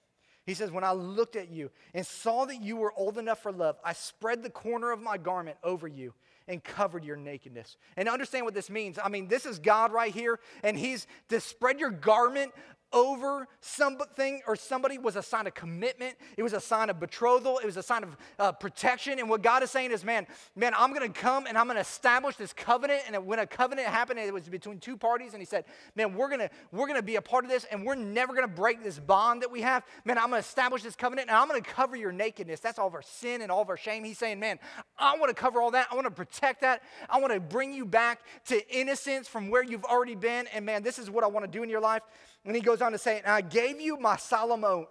He 0.46 0.56
says, 0.56 0.72
When 0.72 0.84
I 0.84 0.92
looked 0.92 1.36
at 1.36 1.52
you 1.52 1.70
and 1.94 2.06
saw 2.06 2.46
that 2.46 2.62
you 2.62 2.76
were 2.76 2.94
old 2.98 3.18
enough 3.18 3.42
for 3.42 3.52
love, 3.52 3.78
I 3.84 3.94
spread 3.94 4.44
the 4.44 4.50
corner 4.50 4.92
of 4.92 5.00
my 5.00 5.18
garment 5.18 5.58
over 5.64 5.88
you 5.88 6.14
and 6.48 6.62
covered 6.64 7.06
your 7.06 7.16
nakedness. 7.16 7.78
And 7.96 8.10
understand 8.10 8.46
what 8.46 8.54
this 8.54 8.70
means. 8.70 9.00
I 9.02 9.08
mean, 9.08 9.28
this 9.28 9.46
is 9.46 9.60
God 9.60 9.94
right 9.94 10.14
here, 10.14 10.40
and 10.64 10.78
He's 10.78 11.08
to 11.30 11.40
spread 11.40 11.80
your 11.80 11.92
garment 11.92 12.52
over 12.94 13.48
something 13.60 14.42
or 14.48 14.56
somebody 14.56 14.98
was 14.98 15.16
a 15.16 15.24
sign 15.24 15.48
of 15.48 15.54
commitment. 15.54 16.16
It 16.38 16.44
was 16.44 16.54
a 16.54 16.62
sign 16.62 16.90
of 16.90 17.00
betrothal. 17.00 17.58
It 17.58 17.66
was 17.66 17.78
a 17.78 17.84
sign 17.84 18.04
of 18.04 18.18
uh, 18.40 18.52
protection. 18.52 19.20
And 19.20 19.30
what 19.30 19.42
God 19.42 19.64
is 19.64 19.72
saying 19.72 19.92
is, 19.92 20.06
man, 20.06 20.28
man, 20.56 20.74
I'm 20.78 20.94
going 20.94 21.12
to 21.12 21.20
come 21.20 21.48
and 21.48 21.58
I'm 21.58 21.66
going 21.66 21.76
to 21.76 21.82
establish 21.82 22.36
this 22.36 22.54
covenant. 22.54 23.02
And 23.08 23.26
when 23.26 23.40
a 23.40 23.48
covenant 23.48 23.88
happened, 23.88 24.20
it 24.20 24.34
was 24.34 24.48
between 24.48 24.80
two 24.80 24.96
parties. 24.96 25.34
And 25.34 25.42
He 25.42 25.46
said, 25.46 25.66
man, 25.96 26.14
we're 26.14 26.30
going 26.30 26.40
to 26.40 26.50
we're 26.72 26.88
going 26.88 27.00
to 27.00 27.06
be 27.06 27.16
a 27.16 27.22
part 27.22 27.44
of 27.44 27.50
this, 27.52 27.66
and 27.66 27.86
we're 27.86 27.96
never 27.96 28.34
going 28.34 28.48
to 28.48 28.54
break 28.54 28.84
this 28.84 29.00
bond 29.00 29.42
that 29.42 29.52
we 29.52 29.62
have. 29.62 29.84
Man, 30.06 30.18
I'm 30.18 30.30
going 30.30 30.42
to 30.42 30.48
establish 30.48 30.84
this 30.84 30.96
covenant, 30.96 31.30
and 31.30 31.38
I'm 31.38 31.48
going 31.48 31.62
to 31.62 31.70
cover 31.70 31.96
your 31.96 32.12
nakedness. 32.12 32.60
That's 32.60 32.80
all 32.80 32.88
of 32.88 32.94
our 32.94 33.02
sin 33.02 33.42
and 33.42 33.52
all 33.52 33.62
of 33.62 33.70
our 33.70 33.78
shame. 33.78 34.04
He's 34.04 34.18
saying, 34.18 34.40
man, 34.40 34.60
I 34.98 35.18
want 35.18 35.30
to 35.30 35.36
cover 35.36 35.62
all 35.62 35.72
that. 35.72 35.88
I 35.92 35.96
want 35.96 36.06
to 36.06 36.12
protect 36.12 36.62
that. 36.62 36.84
I 37.10 37.20
want 37.20 37.34
to 37.34 37.40
bring 37.40 37.74
you 37.74 37.86
back 37.86 38.22
to 38.48 38.76
innocence 38.76 39.28
from 39.28 39.50
where 39.50 39.64
you've 39.64 39.86
already 39.86 40.16
been. 40.16 40.48
And 40.54 40.66
man, 40.66 40.84
this 40.84 41.00
is 41.00 41.10
what 41.10 41.24
I 41.24 41.28
want 41.28 41.46
to 41.46 41.52
do 41.52 41.64
in 41.64 41.70
your 41.70 41.82
life. 41.82 42.04
And 42.46 42.56
he 42.56 42.62
goes 42.62 42.82
on 42.82 42.92
to 42.92 42.98
say, 42.98 43.18
And 43.18 43.28
I 43.28 43.42
gave 43.42 43.80
you 43.80 43.98
my 43.98 44.18
solemn 44.18 44.64
oath 44.64 44.88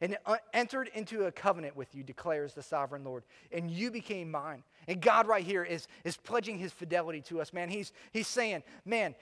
and 0.00 0.18
entered 0.52 0.90
into 0.94 1.26
a 1.26 1.32
covenant 1.32 1.76
with 1.76 1.94
you, 1.94 2.02
declares 2.02 2.54
the 2.54 2.62
sovereign 2.62 3.04
Lord, 3.04 3.22
and 3.52 3.70
you 3.70 3.90
became 3.92 4.32
mine. 4.32 4.64
And 4.88 5.00
God, 5.00 5.28
right 5.28 5.44
here, 5.44 5.62
is, 5.62 5.86
is 6.02 6.16
pledging 6.16 6.58
his 6.58 6.72
fidelity 6.72 7.20
to 7.22 7.40
us, 7.40 7.52
man. 7.52 7.68
He's, 7.68 7.92
he's 8.12 8.26
saying, 8.26 8.64
Man, 8.84 9.14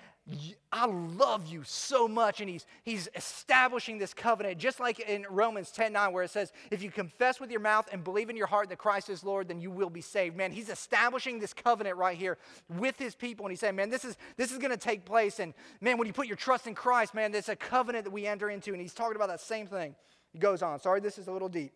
I 0.73 0.87
love 0.87 1.47
you 1.47 1.63
so 1.65 2.07
much. 2.07 2.41
And 2.41 2.49
he's, 2.49 2.67
he's 2.85 3.09
establishing 3.15 3.99
this 3.99 4.15
covenant, 4.15 4.59
just 4.59 4.79
like 4.79 5.01
in 5.01 5.27
Romans 5.29 5.71
10 5.71 5.93
9, 5.93 6.13
where 6.13 6.25
it 6.25 6.31
says, 6.31 6.53
If 6.71 6.83
you 6.83 6.91
confess 6.91 7.41
with 7.41 7.51
your 7.51 7.61
mouth 7.61 7.89
and 7.93 8.05
believe 8.05 8.31
in 8.31 8.37
your 8.37 8.47
heart 8.47 8.69
that 8.69 8.79
Christ 8.79 9.11
is 9.11 9.25
Lord, 9.25 9.49
then 9.49 9.61
you 9.61 9.71
will 9.71 9.91
be 9.91 10.01
saved. 10.01 10.37
Man, 10.37 10.53
he's 10.53 10.69
establishing 10.69 11.39
this 11.39 11.53
covenant 11.53 11.97
right 11.97 12.17
here 12.17 12.39
with 12.69 12.99
his 12.99 13.15
people. 13.15 13.47
And 13.47 13.53
he's 13.53 13.61
saying, 13.61 13.77
Man, 13.77 13.91
this 13.91 14.05
is, 14.05 14.17
this 14.37 14.53
is 14.53 14.59
going 14.59 14.71
to 14.71 14.77
take 14.77 15.05
place. 15.05 15.41
And 15.41 15.55
man, 15.81 15.99
when 15.99 16.07
you 16.07 16.13
put 16.13 16.27
your 16.27 16.37
trust 16.37 16.67
in 16.67 16.75
Christ, 16.75 17.15
man, 17.15 17.35
it's 17.35 17.49
a 17.49 17.57
covenant 17.57 18.05
that 18.05 18.13
we 18.13 18.27
enter 18.27 18.51
into. 18.51 18.73
And 18.73 18.81
he's 18.81 18.95
talking 18.95 19.17
about 19.17 19.29
that 19.29 19.41
same 19.41 19.67
thing. 19.67 19.95
He 20.33 20.39
goes 20.39 20.63
on. 20.63 20.79
Sorry, 20.81 21.01
this 21.01 21.19
is 21.19 21.27
a 21.27 21.33
little 21.33 21.49
deep. 21.49 21.73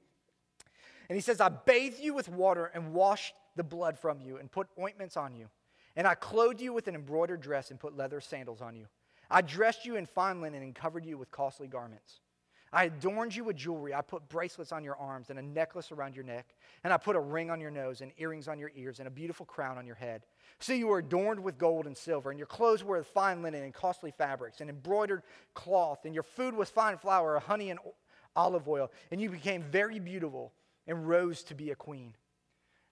And 1.08 1.16
he 1.16 1.20
says, 1.20 1.40
I 1.40 1.48
bathe 1.48 1.94
you 2.00 2.14
with 2.14 2.28
water 2.28 2.70
and 2.72 2.92
washed 2.92 3.34
the 3.56 3.64
blood 3.64 3.98
from 3.98 4.20
you 4.20 4.38
and 4.38 4.50
put 4.50 4.68
ointments 4.78 5.16
on 5.16 5.34
you. 5.34 5.48
And 5.96 6.06
I 6.06 6.14
clothed 6.14 6.60
you 6.60 6.72
with 6.72 6.88
an 6.88 6.94
embroidered 6.94 7.40
dress 7.40 7.70
and 7.70 7.78
put 7.78 7.96
leather 7.96 8.20
sandals 8.20 8.60
on 8.60 8.76
you. 8.76 8.86
I 9.30 9.40
dressed 9.40 9.84
you 9.84 9.96
in 9.96 10.06
fine 10.06 10.40
linen 10.40 10.62
and 10.62 10.74
covered 10.74 11.04
you 11.04 11.16
with 11.16 11.30
costly 11.30 11.66
garments. 11.66 12.20
I 12.72 12.84
adorned 12.84 13.36
you 13.36 13.44
with 13.44 13.54
jewelry. 13.54 13.94
I 13.94 14.02
put 14.02 14.28
bracelets 14.28 14.72
on 14.72 14.82
your 14.82 14.96
arms 14.96 15.30
and 15.30 15.38
a 15.38 15.42
necklace 15.42 15.92
around 15.92 16.16
your 16.16 16.24
neck. 16.24 16.54
And 16.82 16.92
I 16.92 16.96
put 16.96 17.14
a 17.14 17.20
ring 17.20 17.48
on 17.48 17.60
your 17.60 17.70
nose 17.70 18.00
and 18.00 18.10
earrings 18.18 18.48
on 18.48 18.58
your 18.58 18.72
ears 18.74 18.98
and 18.98 19.06
a 19.06 19.12
beautiful 19.12 19.46
crown 19.46 19.78
on 19.78 19.86
your 19.86 19.94
head. 19.94 20.24
So 20.58 20.72
you 20.72 20.88
were 20.88 20.98
adorned 20.98 21.40
with 21.40 21.56
gold 21.56 21.86
and 21.86 21.96
silver, 21.96 22.30
and 22.30 22.38
your 22.38 22.46
clothes 22.46 22.82
were 22.82 22.96
of 22.96 23.06
fine 23.06 23.42
linen 23.42 23.62
and 23.62 23.72
costly 23.72 24.10
fabrics 24.10 24.60
and 24.60 24.68
embroidered 24.68 25.22
cloth, 25.54 26.04
and 26.04 26.14
your 26.14 26.22
food 26.22 26.54
was 26.54 26.68
fine 26.68 26.98
flour, 26.98 27.38
honey, 27.38 27.70
and 27.70 27.78
olive 28.36 28.68
oil, 28.68 28.90
and 29.10 29.20
you 29.20 29.30
became 29.30 29.62
very 29.62 29.98
beautiful 29.98 30.52
and 30.86 31.08
rose 31.08 31.42
to 31.44 31.54
be 31.54 31.70
a 31.70 31.74
queen. 31.74 32.14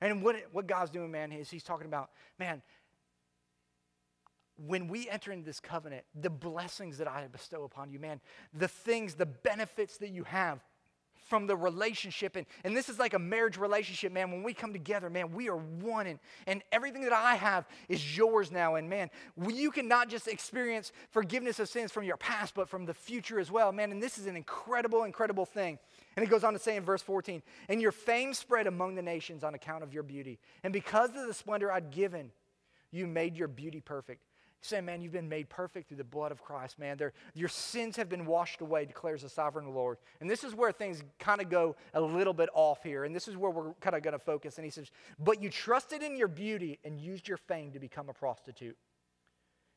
And 0.01 0.23
what, 0.23 0.37
what 0.53 0.67
God's 0.67 0.91
doing, 0.91 1.11
man, 1.11 1.31
is 1.31 1.51
He's 1.51 1.63
talking 1.63 1.87
about, 1.87 2.11
man, 2.39 2.63
when 4.67 4.89
we 4.89 5.09
enter 5.09 5.33
into 5.33 5.45
this 5.45 5.61
covenant, 5.61 6.05
the 6.15 6.31
blessings 6.31 6.99
that 6.99 7.09
I 7.09 7.27
bestow 7.29 7.65
upon 7.65 7.91
you, 7.91 7.99
man, 7.99 8.21
the 8.55 8.69
things, 8.69 9.15
the 9.15 9.27
benefits 9.27 9.99
that 9.99 10.11
you 10.11 10.25
have 10.25 10.61
from 11.29 11.47
the 11.47 11.57
relationship. 11.57 12.37
And, 12.37 12.47
and 12.65 12.77
this 12.77 12.89
is 12.89 12.99
like 12.99 13.15
a 13.15 13.19
marriage 13.19 13.57
relationship, 13.57 14.13
man. 14.13 14.31
When 14.31 14.43
we 14.43 14.53
come 14.53 14.73
together, 14.73 15.09
man, 15.09 15.33
we 15.33 15.49
are 15.49 15.57
one. 15.57 16.07
And, 16.07 16.19
and 16.47 16.63
everything 16.73 17.03
that 17.03 17.13
I 17.13 17.37
have 17.37 17.67
is 17.89 18.17
yours 18.17 18.51
now. 18.51 18.75
And 18.75 18.91
man, 18.91 19.11
you 19.49 19.71
can 19.71 19.89
not 19.89 20.09
just 20.09 20.29
experience 20.29 20.93
forgiveness 21.11 21.59
of 21.59 21.69
sins 21.69 21.91
from 21.91 22.05
your 22.05 22.17
past, 22.17 22.55
but 22.55 22.69
from 22.69 22.85
the 22.85 22.95
future 22.95 23.41
as 23.41 23.51
well, 23.51 23.73
man. 23.73 23.93
And 23.93 24.03
this 24.03 24.19
is 24.19 24.27
an 24.27 24.37
incredible, 24.37 25.05
incredible 25.05 25.47
thing. 25.47 25.79
And 26.17 26.25
it 26.25 26.29
goes 26.29 26.45
on 26.45 26.53
to 26.53 26.59
say 26.59 26.77
in 26.77 26.85
verse 26.85 27.03
14, 27.03 27.43
and 27.69 27.81
your 27.81 27.93
fame 27.93 28.35
spread 28.35 28.67
among 28.67 28.95
the 28.95 29.03
nations 29.03 29.43
on 29.43 29.55
account 29.55 29.83
of 29.83 29.95
your 29.95 30.03
beauty. 30.03 30.39
And 30.63 30.73
because 30.73 31.11
of 31.11 31.27
the 31.27 31.35
splendor 31.35 31.73
I'd 31.73 31.91
given, 31.91 32.31
you 32.91 33.07
made 33.07 33.37
your 33.37 33.49
beauty 33.49 33.81
perfect. 33.81 34.23
Saying, 34.65 34.85
man, 34.85 35.03
you've 35.03 35.13
been 35.13 35.29
made 35.29 35.49
perfect 35.49 35.89
through 35.89 35.97
the 35.97 36.05
blood 36.05 36.31
of 36.31 36.41
Christ, 36.41 36.79
man. 36.79 36.97
They're, 36.97 37.13
your 37.35 37.49
sins 37.49 37.97
have 37.97 38.09
been 38.09 38.25
washed 38.25 38.61
away, 38.61 38.85
declares 38.85 39.23
the 39.23 39.29
sovereign 39.29 39.75
Lord. 39.75 39.99
And 40.21 40.31
this 40.31 40.45
is 40.45 40.55
where 40.55 40.71
things 40.71 41.03
kind 41.19 41.41
of 41.41 41.51
go 41.51 41.75
a 41.95 42.01
little 42.01 42.33
bit 42.33 42.49
off 42.55 42.85
here. 42.85 43.03
And 43.03 43.15
this 43.15 43.27
is 43.27 43.37
where 43.37 43.51
we're 43.51 43.73
kind 43.81 43.97
of 43.97 44.03
going 44.03 44.13
to 44.13 44.21
focus. 44.21 44.59
And 44.59 44.65
he 44.65 44.71
says, 44.71 44.93
But 45.19 45.43
you 45.43 45.51
trusted 45.51 46.01
in 46.01 46.17
your 46.17 46.29
beauty 46.29 46.79
and 46.85 47.01
used 47.01 47.27
your 47.27 47.39
fame 47.39 47.73
to 47.73 47.81
become 47.81 48.09
a 48.09 48.13
prostitute. 48.13 48.77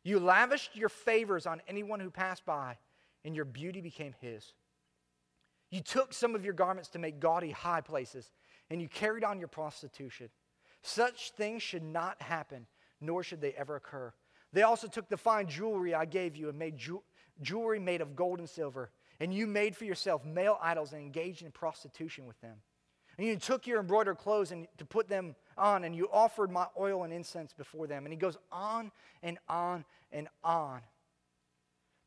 You 0.04 0.20
lavished 0.20 0.76
your 0.76 0.90
favors 0.90 1.48
on 1.48 1.64
anyone 1.68 2.00
who 2.00 2.12
passed 2.12 2.46
by, 2.46 2.78
and 3.26 3.36
your 3.36 3.46
beauty 3.46 3.82
became 3.82 4.14
his. 4.22 4.54
You 5.72 5.82
took 5.82 6.14
some 6.14 6.36
of 6.36 6.46
your 6.46 6.54
garments 6.54 6.90
to 6.90 7.00
make 7.00 7.20
gaudy 7.20 7.50
high 7.50 7.82
places, 7.82 8.30
and 8.70 8.80
you 8.80 8.88
carried 8.88 9.24
on 9.24 9.40
your 9.40 9.48
prostitution. 9.48 10.30
Such 10.84 11.32
things 11.32 11.64
should 11.64 11.82
not 11.82 12.22
happen, 12.22 12.68
nor 13.02 13.24
should 13.24 13.42
they 13.42 13.54
ever 13.54 13.76
occur. 13.76 14.14
They 14.56 14.62
also 14.62 14.88
took 14.88 15.10
the 15.10 15.18
fine 15.18 15.48
jewelry 15.48 15.94
I 15.94 16.06
gave 16.06 16.38
you 16.38 16.48
and 16.48 16.58
made 16.58 16.78
ju- 16.78 17.04
jewelry 17.42 17.78
made 17.78 18.00
of 18.00 18.16
gold 18.16 18.40
and 18.40 18.50
silver, 18.50 18.90
and 19.20 19.34
you 19.34 19.48
made 19.48 19.76
for 19.76 19.84
yourself 19.84 20.24
male 20.24 20.58
idols 20.62 20.94
and 20.94 21.02
engaged 21.02 21.42
in 21.42 21.52
prostitution 21.52 22.26
with 22.26 22.40
them. 22.40 22.56
And 23.18 23.28
you 23.28 23.36
took 23.36 23.68
your 23.68 23.82
embroidered 23.82 24.18
clothes 24.18 24.54
and 24.54 24.66
to 24.78 24.86
put 24.86 25.10
them 25.10 25.36
on, 25.58 25.84
and 25.84 25.94
you 25.94 26.08
offered 26.10 26.50
my 26.50 26.68
oil 26.80 27.04
and 27.04 27.12
incense 27.12 27.52
before 27.52 27.86
them. 27.86 28.06
And 28.06 28.14
he 28.14 28.18
goes 28.18 28.38
on 28.50 28.94
and 29.22 29.38
on 29.50 29.84
and 30.14 30.30
on 30.42 30.80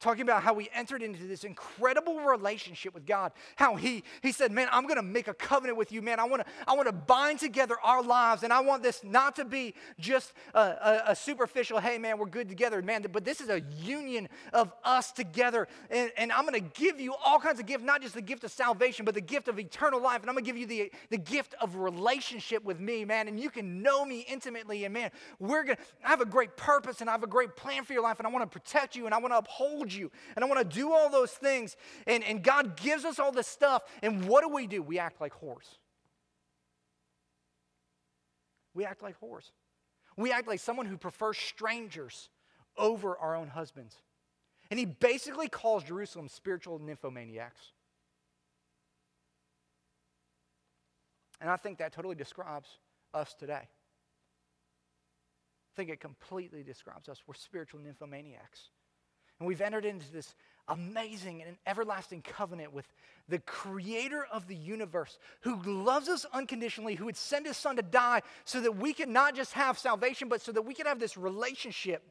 talking 0.01 0.23
about 0.23 0.43
how 0.43 0.55
we 0.55 0.69
entered 0.75 1.03
into 1.03 1.27
this 1.27 1.45
incredible 1.45 2.21
relationship 2.21 2.95
with 2.95 3.07
God. 3.07 3.33
How 3.57 3.77
he, 3.77 4.05
he 4.23 4.33
said, 4.33 4.53
Man, 4.53 4.69
I'm 4.73 4.85
going 4.85 4.97
to 4.97 5.03
make 5.03 5.29
a 5.29 5.35
covenant 5.35 5.79
with 5.79 5.93
you, 5.93 6.03
man. 6.03 6.21
I 6.21 6.25
want 6.25 6.45
to 6.45 6.53
I 6.67 6.75
wanna 6.75 6.93
bind 6.93 7.41
together 7.41 7.77
our 7.83 8.03
lives, 8.03 8.43
and 8.43 8.53
I 8.53 8.61
want 8.61 8.83
this 8.83 9.03
not 9.03 9.37
to 9.37 9.45
be 9.45 9.75
just 9.99 10.33
a, 10.55 10.59
a, 10.59 11.03
a, 11.09 11.17
superficial, 11.17 11.81
hey, 11.81 11.99
man, 11.99 12.19
we're 12.19 12.27
good 12.27 12.49
together, 12.49 12.83
man, 12.83 13.05
but 13.11 13.25
this 13.25 13.41
is 13.41 13.49
a 13.49 13.61
union 13.81 14.29
of 14.53 14.73
us 14.85 15.13
together. 15.13 15.69
And, 15.91 16.11
and 16.17 16.33
I'm 16.33 16.47
going 16.47 16.55
to 16.55 16.81
give 16.81 17.01
you 17.01 17.15
all 17.25 17.39
kinds 17.39 17.61
of 17.61 17.67
gifts, 17.67 17.85
not 17.85 18.03
just 18.03 18.15
the 18.15 18.23
gift 18.23 18.45
of 18.45 18.51
salvation, 18.51 19.05
but 19.05 19.15
the 19.15 19.21
gift 19.21 19.49
of 19.49 19.59
eternal 19.59 20.01
life. 20.01 20.21
And 20.21 20.31
I'm 20.31 20.35
going 20.35 20.45
to 20.45 20.49
give 20.49 20.59
you 20.59 20.67
the, 20.67 20.93
the 21.11 21.19
gift 21.19 21.55
of 21.61 21.77
relationship 21.77 22.65
with 22.65 22.81
me, 22.81 23.05
man. 23.05 23.29
And 23.29 23.39
you 23.39 23.51
can 23.51 23.83
know 23.83 24.05
me 24.05 24.25
intimately. 24.29 24.85
And 24.85 24.95
man, 24.95 25.11
we're 25.39 25.65
to, 25.65 25.77
I 26.05 26.09
have 26.09 26.21
a 26.21 26.27
great 26.27 26.57
purpose 26.57 27.01
and 27.01 27.09
I 27.09 27.13
have 27.13 27.23
a 27.23 27.29
great 27.29 27.57
plan 27.57 27.85
for 27.85 27.93
your 27.93 28.03
life, 28.03 28.19
and 28.19 28.27
I 28.27 28.31
want 28.31 28.51
to 28.51 28.59
protect 28.59 28.97
you 28.97 29.07
and 29.07 29.15
I 29.15 29.19
want 29.19 29.33
to 29.33 29.39
uphold 29.39 29.88
you. 29.95 30.11
And 30.35 30.45
I 30.45 30.49
want 30.49 30.59
to 30.61 30.77
do 30.77 30.93
all 30.93 31.11
those 31.11 31.33
things. 31.33 31.77
And, 32.07 32.25
and 32.25 32.43
God 32.43 32.77
gives 32.77 33.05
us 33.05 33.19
all 33.19 33.33
this 33.33 33.47
stuff. 33.47 33.83
And 34.03 34.27
what 34.27 34.43
do 34.43 34.49
we 34.49 34.67
do? 34.67 34.83
We 34.83 34.99
act 34.99 35.21
like 35.21 35.33
whores. 35.41 35.77
We 38.75 38.85
act 38.85 39.03
like 39.03 39.21
whores. 39.21 39.51
We 40.17 40.33
act 40.33 40.49
like 40.49 40.61
someone 40.61 40.87
who 40.87 40.97
prefers 40.97 41.39
strangers 41.39 42.29
over 42.77 43.17
our 43.17 43.37
own 43.37 43.49
husbands. 43.49 43.97
And 44.71 44.79
he 44.79 44.85
basically 44.85 45.49
calls 45.49 45.85
Jerusalem 45.85 46.29
spiritual 46.29 46.79
nymphomaniacs. 46.79 47.73
And 51.41 51.49
I 51.49 51.57
think 51.57 51.79
that 51.79 51.93
totally 51.93 52.17
describes 52.17 52.69
us 53.15 53.35
today. 53.35 53.55
I 53.55 53.69
think 55.77 55.91
it 55.91 56.01
completely 56.01 56.63
describes 56.63 57.09
us. 57.09 57.23
We're 57.27 57.35
spiritual 57.35 57.81
nymphomaniacs. 57.81 58.71
And 59.39 59.47
we've 59.47 59.61
entered 59.61 59.85
into 59.85 60.11
this 60.11 60.35
amazing 60.69 61.43
and 61.43 61.57
everlasting 61.67 62.23
covenant 62.23 62.73
with 62.73 62.87
the 63.29 63.39
creator 63.41 64.27
of 64.33 64.49
the 64.49 64.55
universe 64.55 65.19
who 65.41 65.61
loves 65.63 66.09
us 66.09 66.27
unconditionally, 66.33 66.95
who 66.95 67.07
would 67.07 67.17
send 67.17 67.47
his 67.47 67.57
son 67.57 67.77
to 67.77 67.83
die 67.83 68.23
so 68.45 68.61
that 68.61 68.77
we 68.77 68.93
can 68.93 69.13
not 69.13 69.35
just 69.35 69.53
have 69.53 69.79
salvation, 69.79 70.29
but 70.29 70.41
so 70.41 70.53
that 70.53 70.63
we 70.63 70.75
can 70.75 70.87
have 70.87 70.99
this 70.99 71.17
relationship. 71.17 72.03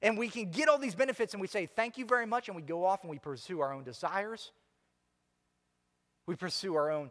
And 0.00 0.16
we 0.16 0.28
can 0.28 0.50
get 0.50 0.68
all 0.68 0.78
these 0.78 0.94
benefits 0.94 1.34
and 1.34 1.40
we 1.40 1.48
say, 1.48 1.66
Thank 1.66 1.98
you 1.98 2.04
very 2.04 2.26
much. 2.26 2.48
And 2.48 2.54
we 2.54 2.62
go 2.62 2.84
off 2.84 3.02
and 3.02 3.10
we 3.10 3.18
pursue 3.18 3.60
our 3.60 3.72
own 3.72 3.82
desires. 3.82 4.52
We 6.26 6.36
pursue 6.36 6.76
our 6.76 6.90
own 6.90 7.10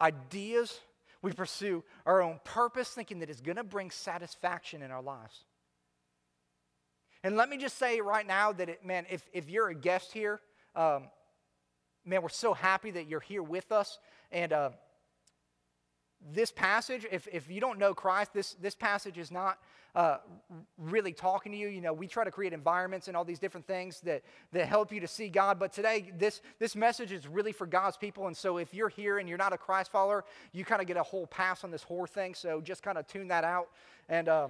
ideas. 0.00 0.78
We 1.20 1.32
pursue 1.32 1.82
our 2.06 2.22
own 2.22 2.38
purpose, 2.44 2.90
thinking 2.90 3.18
that 3.20 3.30
it's 3.30 3.40
going 3.40 3.56
to 3.56 3.64
bring 3.64 3.90
satisfaction 3.90 4.82
in 4.82 4.92
our 4.92 5.02
lives. 5.02 5.44
And 7.24 7.36
let 7.36 7.48
me 7.48 7.56
just 7.56 7.78
say 7.78 8.00
right 8.00 8.26
now 8.26 8.52
that, 8.52 8.68
it, 8.68 8.84
man, 8.84 9.04
if, 9.10 9.28
if 9.32 9.50
you're 9.50 9.68
a 9.68 9.74
guest 9.74 10.12
here, 10.12 10.40
um, 10.76 11.08
man, 12.04 12.22
we're 12.22 12.28
so 12.28 12.54
happy 12.54 12.90
that 12.92 13.08
you're 13.08 13.20
here 13.20 13.42
with 13.42 13.72
us. 13.72 13.98
And 14.30 14.52
uh, 14.52 14.70
this 16.32 16.52
passage, 16.52 17.06
if, 17.10 17.26
if 17.32 17.50
you 17.50 17.60
don't 17.60 17.78
know 17.78 17.92
Christ, 17.92 18.32
this, 18.32 18.54
this 18.54 18.76
passage 18.76 19.18
is 19.18 19.32
not 19.32 19.58
uh, 19.96 20.18
really 20.76 21.12
talking 21.12 21.50
to 21.50 21.58
you. 21.58 21.66
You 21.66 21.80
know, 21.80 21.92
we 21.92 22.06
try 22.06 22.22
to 22.22 22.30
create 22.30 22.52
environments 22.52 23.08
and 23.08 23.16
all 23.16 23.24
these 23.24 23.40
different 23.40 23.66
things 23.66 24.00
that, 24.02 24.22
that 24.52 24.68
help 24.68 24.92
you 24.92 25.00
to 25.00 25.08
see 25.08 25.28
God. 25.28 25.58
But 25.58 25.72
today, 25.72 26.12
this, 26.16 26.40
this 26.60 26.76
message 26.76 27.10
is 27.10 27.26
really 27.26 27.52
for 27.52 27.66
God's 27.66 27.96
people. 27.96 28.28
And 28.28 28.36
so 28.36 28.58
if 28.58 28.72
you're 28.72 28.90
here 28.90 29.18
and 29.18 29.28
you're 29.28 29.38
not 29.38 29.52
a 29.52 29.58
Christ 29.58 29.90
follower, 29.90 30.24
you 30.52 30.64
kind 30.64 30.80
of 30.80 30.86
get 30.86 30.96
a 30.96 31.02
whole 31.02 31.26
pass 31.26 31.64
on 31.64 31.72
this 31.72 31.84
whore 31.84 32.08
thing. 32.08 32.34
So 32.34 32.60
just 32.60 32.84
kind 32.84 32.96
of 32.96 33.08
tune 33.08 33.26
that 33.28 33.42
out. 33.42 33.70
And. 34.08 34.28
Uh, 34.28 34.48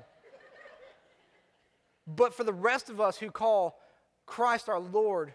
but 2.16 2.32
for 2.32 2.42
the 2.42 2.52
rest 2.52 2.88
of 2.88 3.00
us 3.00 3.18
who 3.18 3.30
call 3.30 3.78
Christ 4.26 4.68
our 4.68 4.80
Lord, 4.80 5.34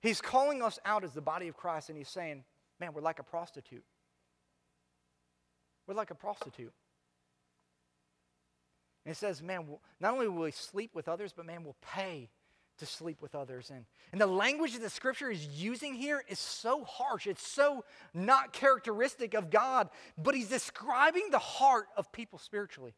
He's 0.00 0.20
calling 0.20 0.62
us 0.62 0.78
out 0.86 1.04
as 1.04 1.12
the 1.12 1.20
body 1.20 1.46
of 1.48 1.56
Christ 1.56 1.90
and 1.90 1.98
He's 1.98 2.08
saying, 2.08 2.44
man, 2.80 2.94
we're 2.94 3.02
like 3.02 3.18
a 3.18 3.22
prostitute. 3.22 3.84
We're 5.86 5.94
like 5.94 6.10
a 6.10 6.14
prostitute. 6.14 6.72
And 9.04 9.12
it 9.12 9.18
says, 9.18 9.42
man, 9.42 9.66
not 10.00 10.14
only 10.14 10.28
will 10.28 10.42
we 10.42 10.50
sleep 10.50 10.94
with 10.94 11.08
others, 11.08 11.32
but 11.36 11.44
man, 11.44 11.64
we'll 11.64 11.76
pay 11.82 12.30
to 12.78 12.86
sleep 12.86 13.20
with 13.20 13.34
others. 13.34 13.70
And, 13.70 13.84
and 14.12 14.20
the 14.20 14.26
language 14.26 14.72
that 14.72 14.82
the 14.82 14.90
scripture 14.90 15.30
is 15.30 15.46
using 15.46 15.94
here 15.94 16.24
is 16.28 16.38
so 16.38 16.84
harsh. 16.84 17.26
It's 17.26 17.46
so 17.46 17.84
not 18.14 18.52
characteristic 18.52 19.34
of 19.34 19.50
God, 19.50 19.90
but 20.16 20.34
he's 20.34 20.48
describing 20.48 21.28
the 21.30 21.38
heart 21.38 21.88
of 21.96 22.10
people 22.10 22.38
spiritually. 22.38 22.94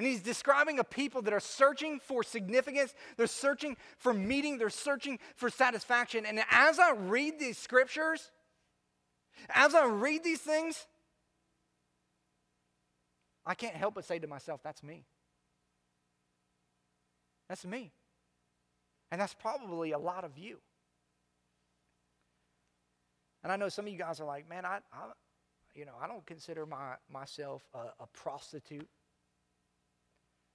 And 0.00 0.06
he's 0.06 0.22
describing 0.22 0.78
a 0.78 0.84
people 0.84 1.20
that 1.20 1.34
are 1.34 1.40
searching 1.40 2.00
for 2.00 2.22
significance, 2.22 2.94
they're 3.18 3.26
searching 3.26 3.76
for 3.98 4.14
meaning, 4.14 4.56
they're 4.56 4.70
searching 4.70 5.18
for 5.36 5.50
satisfaction. 5.50 6.24
And 6.24 6.40
as 6.50 6.78
I 6.78 6.92
read 6.92 7.38
these 7.38 7.58
scriptures, 7.58 8.30
as 9.50 9.74
I 9.74 9.84
read 9.84 10.24
these 10.24 10.40
things, 10.40 10.86
I 13.44 13.52
can't 13.52 13.74
help 13.74 13.96
but 13.96 14.06
say 14.06 14.18
to 14.18 14.26
myself, 14.26 14.62
that's 14.64 14.82
me. 14.82 15.04
That's 17.50 17.66
me. 17.66 17.92
And 19.12 19.20
that's 19.20 19.34
probably 19.34 19.92
a 19.92 19.98
lot 19.98 20.24
of 20.24 20.38
you. 20.38 20.60
And 23.42 23.52
I 23.52 23.56
know 23.56 23.68
some 23.68 23.84
of 23.84 23.92
you 23.92 23.98
guys 23.98 24.18
are 24.18 24.26
like, 24.26 24.48
man, 24.48 24.64
I, 24.64 24.78
I 24.94 25.10
you 25.74 25.84
know, 25.84 25.92
I 26.02 26.06
don't 26.06 26.24
consider 26.24 26.64
my, 26.64 26.94
myself 27.12 27.68
a, 27.74 28.02
a 28.02 28.06
prostitute. 28.14 28.88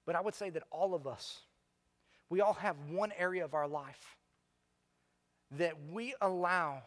But 0.05 0.15
I 0.15 0.21
would 0.21 0.35
say 0.35 0.49
that 0.51 0.63
all 0.71 0.93
of 0.93 1.07
us, 1.07 1.41
we 2.29 2.41
all 2.41 2.53
have 2.53 2.75
one 2.89 3.11
area 3.17 3.43
of 3.43 3.53
our 3.53 3.67
life 3.67 4.17
that 5.51 5.73
we 5.91 6.13
allow 6.21 6.83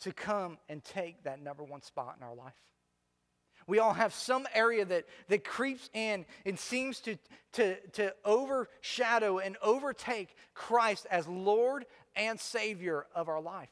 to 0.00 0.12
come 0.12 0.58
and 0.68 0.82
take 0.82 1.22
that 1.24 1.42
number 1.42 1.64
one 1.64 1.82
spot 1.82 2.16
in 2.18 2.26
our 2.26 2.34
life. 2.34 2.54
We 3.66 3.78
all 3.78 3.92
have 3.92 4.12
some 4.12 4.46
area 4.54 4.84
that, 4.86 5.04
that 5.28 5.44
creeps 5.44 5.90
in 5.92 6.24
and 6.44 6.58
seems 6.58 7.00
to, 7.00 7.16
to, 7.52 7.76
to 7.92 8.14
overshadow 8.24 9.38
and 9.38 9.56
overtake 9.62 10.34
Christ 10.54 11.06
as 11.10 11.28
Lord 11.28 11.84
and 12.16 12.40
Savior 12.40 13.06
of 13.14 13.28
our 13.28 13.40
life. 13.40 13.70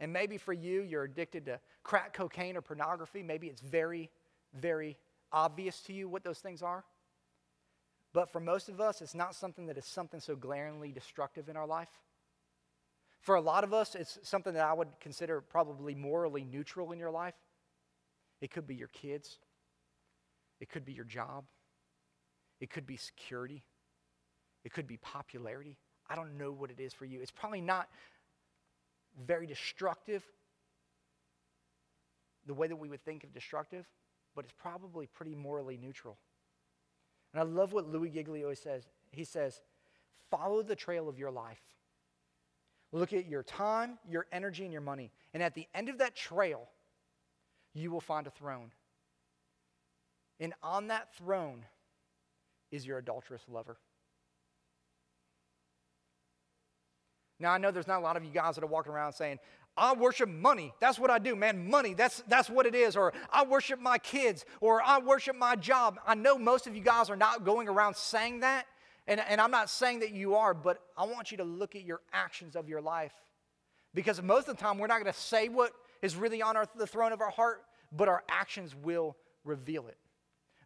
And 0.00 0.12
maybe 0.12 0.38
for 0.38 0.52
you, 0.52 0.82
you're 0.82 1.04
addicted 1.04 1.46
to 1.46 1.58
crack 1.82 2.12
cocaine 2.12 2.56
or 2.56 2.62
pornography. 2.62 3.22
Maybe 3.22 3.48
it's 3.48 3.60
very, 3.60 4.10
very 4.54 4.96
obvious 5.32 5.80
to 5.82 5.92
you 5.92 6.08
what 6.08 6.24
those 6.24 6.38
things 6.38 6.62
are. 6.62 6.84
But 8.12 8.30
for 8.32 8.40
most 8.40 8.68
of 8.68 8.80
us, 8.80 9.02
it's 9.02 9.14
not 9.14 9.34
something 9.34 9.66
that 9.66 9.76
is 9.76 9.84
something 9.84 10.20
so 10.20 10.34
glaringly 10.34 10.92
destructive 10.92 11.48
in 11.48 11.56
our 11.56 11.66
life. 11.66 11.88
For 13.20 13.34
a 13.34 13.40
lot 13.40 13.64
of 13.64 13.74
us, 13.74 13.94
it's 13.94 14.18
something 14.22 14.54
that 14.54 14.64
I 14.64 14.72
would 14.72 14.88
consider 15.00 15.40
probably 15.40 15.94
morally 15.94 16.44
neutral 16.44 16.92
in 16.92 16.98
your 16.98 17.10
life. 17.10 17.34
It 18.40 18.50
could 18.50 18.66
be 18.66 18.74
your 18.74 18.88
kids, 18.88 19.38
it 20.60 20.68
could 20.68 20.84
be 20.84 20.92
your 20.92 21.04
job, 21.04 21.44
it 22.60 22.70
could 22.70 22.86
be 22.86 22.96
security, 22.96 23.64
it 24.64 24.72
could 24.72 24.86
be 24.86 24.96
popularity. 24.96 25.76
I 26.08 26.14
don't 26.14 26.38
know 26.38 26.52
what 26.52 26.70
it 26.70 26.80
is 26.80 26.94
for 26.94 27.04
you. 27.04 27.20
It's 27.20 27.32
probably 27.32 27.60
not 27.60 27.88
very 29.26 29.46
destructive 29.46 30.22
the 32.46 32.54
way 32.54 32.68
that 32.68 32.76
we 32.76 32.88
would 32.88 33.04
think 33.04 33.24
of 33.24 33.34
destructive, 33.34 33.86
but 34.38 34.44
it's 34.44 34.54
probably 34.56 35.08
pretty 35.08 35.34
morally 35.34 35.76
neutral. 35.76 36.16
And 37.32 37.40
I 37.40 37.42
love 37.42 37.72
what 37.72 37.88
Louis 37.88 38.08
Giglio 38.08 38.54
says. 38.54 38.86
He 39.10 39.24
says, 39.24 39.62
follow 40.30 40.62
the 40.62 40.76
trail 40.76 41.08
of 41.08 41.18
your 41.18 41.32
life. 41.32 41.60
Look 42.92 43.12
at 43.12 43.26
your 43.26 43.42
time, 43.42 43.98
your 44.08 44.26
energy, 44.30 44.62
and 44.62 44.72
your 44.72 44.80
money. 44.80 45.10
And 45.34 45.42
at 45.42 45.56
the 45.56 45.66
end 45.74 45.88
of 45.88 45.98
that 45.98 46.14
trail, 46.14 46.68
you 47.74 47.90
will 47.90 48.00
find 48.00 48.28
a 48.28 48.30
throne. 48.30 48.70
And 50.38 50.54
on 50.62 50.86
that 50.86 51.12
throne 51.16 51.64
is 52.70 52.86
your 52.86 52.98
adulterous 52.98 53.42
lover. 53.48 53.76
Now, 57.40 57.50
I 57.50 57.58
know 57.58 57.72
there's 57.72 57.88
not 57.88 57.98
a 57.98 58.04
lot 58.04 58.16
of 58.16 58.24
you 58.24 58.30
guys 58.30 58.54
that 58.54 58.62
are 58.62 58.68
walking 58.68 58.92
around 58.92 59.14
saying, 59.14 59.40
I 59.78 59.94
worship 59.94 60.28
money. 60.28 60.74
That's 60.80 60.98
what 60.98 61.10
I 61.10 61.18
do, 61.18 61.36
man. 61.36 61.70
Money, 61.70 61.94
that's, 61.94 62.22
that's 62.28 62.50
what 62.50 62.66
it 62.66 62.74
is. 62.74 62.96
Or 62.96 63.12
I 63.30 63.44
worship 63.44 63.80
my 63.80 63.98
kids, 63.98 64.44
or 64.60 64.82
I 64.82 64.98
worship 64.98 65.36
my 65.36 65.56
job. 65.56 65.98
I 66.06 66.14
know 66.14 66.36
most 66.36 66.66
of 66.66 66.74
you 66.74 66.82
guys 66.82 67.10
are 67.10 67.16
not 67.16 67.44
going 67.44 67.68
around 67.68 67.96
saying 67.96 68.40
that. 68.40 68.66
And, 69.06 69.20
and 69.20 69.40
I'm 69.40 69.50
not 69.50 69.70
saying 69.70 70.00
that 70.00 70.12
you 70.12 70.34
are, 70.34 70.52
but 70.52 70.82
I 70.96 71.06
want 71.06 71.30
you 71.30 71.38
to 71.38 71.44
look 71.44 71.74
at 71.74 71.82
your 71.82 72.00
actions 72.12 72.56
of 72.56 72.68
your 72.68 72.82
life. 72.82 73.14
Because 73.94 74.22
most 74.22 74.48
of 74.48 74.56
the 74.56 74.62
time, 74.62 74.78
we're 74.78 74.86
not 74.86 75.00
going 75.00 75.12
to 75.12 75.18
say 75.18 75.48
what 75.48 75.72
is 76.02 76.14
really 76.14 76.42
on 76.42 76.56
our, 76.56 76.66
the 76.76 76.86
throne 76.86 77.12
of 77.12 77.20
our 77.20 77.30
heart, 77.30 77.62
but 77.90 78.08
our 78.08 78.22
actions 78.28 78.74
will 78.74 79.16
reveal 79.44 79.86
it. 79.86 79.96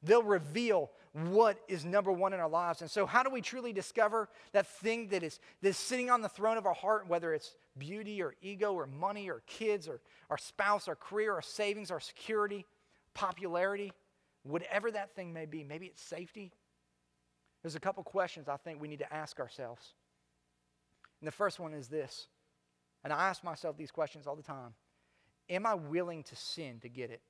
They'll 0.03 0.25
reveal 0.25 0.90
what 1.12 1.59
is 1.68 1.85
number 1.85 2.11
one 2.11 2.33
in 2.33 2.40
our 2.40 2.48
lives. 2.48 2.81
And 2.81 2.90
so, 2.90 3.05
how 3.05 3.22
do 3.22 3.31
we 3.31 3.42
truly 3.42 3.72
discover 3.72 4.29
that 4.53 4.66
thing 4.66 5.09
that 5.09 5.22
is, 5.22 5.38
that 5.61 5.68
is 5.68 5.77
sitting 5.77 6.11
on 6.11 6.22
the 6.22 6.29
throne 6.29 6.57
of 6.57 6.66
our 6.66 6.75
heart, 6.75 7.07
whether 7.07 7.35
it's 7.35 7.55
beauty 7.77 8.22
or 8.22 8.35
ego 8.40 8.72
or 8.72 8.87
money 8.87 9.29
or 9.29 9.42
kids 9.46 9.88
or 9.88 10.01
our 10.31 10.38
spouse, 10.38 10.88
our 10.88 10.96
career, 10.96 11.35
our 11.35 11.42
savings, 11.42 11.90
our 11.90 12.01
security, 12.01 12.64
popularity, 13.12 13.92
whatever 14.42 14.90
that 14.90 15.14
thing 15.14 15.33
may 15.33 15.44
be? 15.44 15.62
Maybe 15.62 15.87
it's 15.87 16.03
safety. 16.03 16.53
There's 17.62 17.77
a 17.77 17.81
couple 17.81 18.03
questions 18.03 18.48
I 18.48 18.57
think 18.57 18.81
we 18.81 18.88
need 18.88 19.01
to 19.01 19.12
ask 19.12 19.38
ourselves. 19.38 19.92
And 21.20 21.29
the 21.29 21.33
first 21.33 21.61
one 21.61 21.75
is 21.75 21.88
this, 21.88 22.27
and 23.05 23.12
I 23.12 23.29
ask 23.29 23.44
myself 23.44 23.77
these 23.77 23.90
questions 23.90 24.27
all 24.27 24.37
the 24.37 24.42
time 24.42 24.75
Am 25.51 25.66
I 25.66 25.75
willing 25.75 26.22
to 26.25 26.37
sin 26.37 26.79
to 26.81 26.88
get 26.88 27.11
it? 27.11 27.20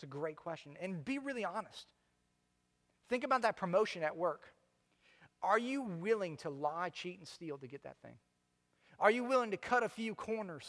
It's 0.00 0.04
a 0.04 0.06
great 0.06 0.36
question. 0.36 0.78
And 0.80 1.04
be 1.04 1.18
really 1.18 1.44
honest. 1.44 1.84
Think 3.10 3.22
about 3.22 3.42
that 3.42 3.58
promotion 3.58 4.02
at 4.02 4.16
work. 4.16 4.54
Are 5.42 5.58
you 5.58 5.82
willing 5.82 6.38
to 6.38 6.48
lie, 6.48 6.88
cheat, 6.88 7.18
and 7.18 7.28
steal 7.28 7.58
to 7.58 7.66
get 7.66 7.82
that 7.82 7.98
thing? 8.02 8.14
Are 8.98 9.10
you 9.10 9.24
willing 9.24 9.50
to 9.50 9.58
cut 9.58 9.82
a 9.82 9.90
few 9.90 10.14
corners 10.14 10.66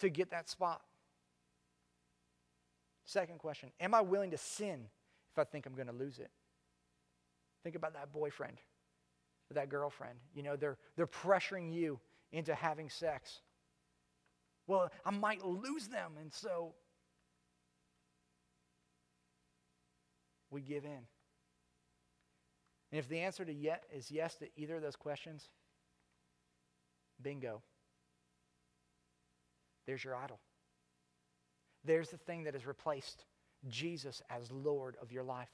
to 0.00 0.10
get 0.10 0.32
that 0.32 0.50
spot? 0.50 0.82
Second 3.06 3.38
question 3.38 3.70
Am 3.80 3.94
I 3.94 4.02
willing 4.02 4.32
to 4.32 4.38
sin 4.38 4.84
if 5.32 5.38
I 5.38 5.44
think 5.44 5.64
I'm 5.64 5.74
going 5.74 5.86
to 5.86 5.94
lose 5.94 6.18
it? 6.18 6.30
Think 7.62 7.74
about 7.74 7.94
that 7.94 8.12
boyfriend 8.12 8.58
or 9.50 9.54
that 9.54 9.70
girlfriend. 9.70 10.18
You 10.34 10.42
know, 10.42 10.56
they're, 10.56 10.76
they're 10.96 11.06
pressuring 11.06 11.72
you 11.72 12.00
into 12.32 12.54
having 12.54 12.90
sex. 12.90 13.40
Well, 14.66 14.90
I 15.06 15.10
might 15.10 15.42
lose 15.42 15.88
them, 15.88 16.12
and 16.20 16.30
so 16.30 16.74
we 20.54 20.62
give 20.62 20.84
in? 20.84 21.06
And 22.90 22.98
if 22.98 23.08
the 23.08 23.20
answer 23.20 23.44
to 23.44 23.52
yet 23.52 23.84
is 23.92 24.10
yes 24.10 24.36
to 24.36 24.46
either 24.56 24.76
of 24.76 24.82
those 24.82 24.96
questions, 24.96 25.48
bingo. 27.20 27.62
There's 29.86 30.02
your 30.02 30.14
idol. 30.14 30.38
There's 31.84 32.08
the 32.08 32.16
thing 32.16 32.44
that 32.44 32.54
has 32.54 32.66
replaced 32.66 33.24
Jesus 33.68 34.22
as 34.30 34.50
Lord 34.50 34.96
of 35.02 35.12
your 35.12 35.24
life. 35.24 35.50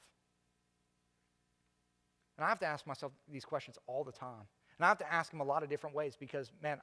And 2.36 2.44
I 2.44 2.48
have 2.48 2.60
to 2.60 2.66
ask 2.66 2.86
myself 2.86 3.12
these 3.30 3.44
questions 3.44 3.78
all 3.86 4.04
the 4.04 4.12
time. 4.12 4.46
And 4.78 4.84
I 4.84 4.88
have 4.88 4.98
to 4.98 5.12
ask 5.12 5.30
them 5.30 5.40
a 5.40 5.44
lot 5.44 5.62
of 5.62 5.68
different 5.68 5.94
ways 5.94 6.16
because, 6.18 6.50
man, 6.62 6.80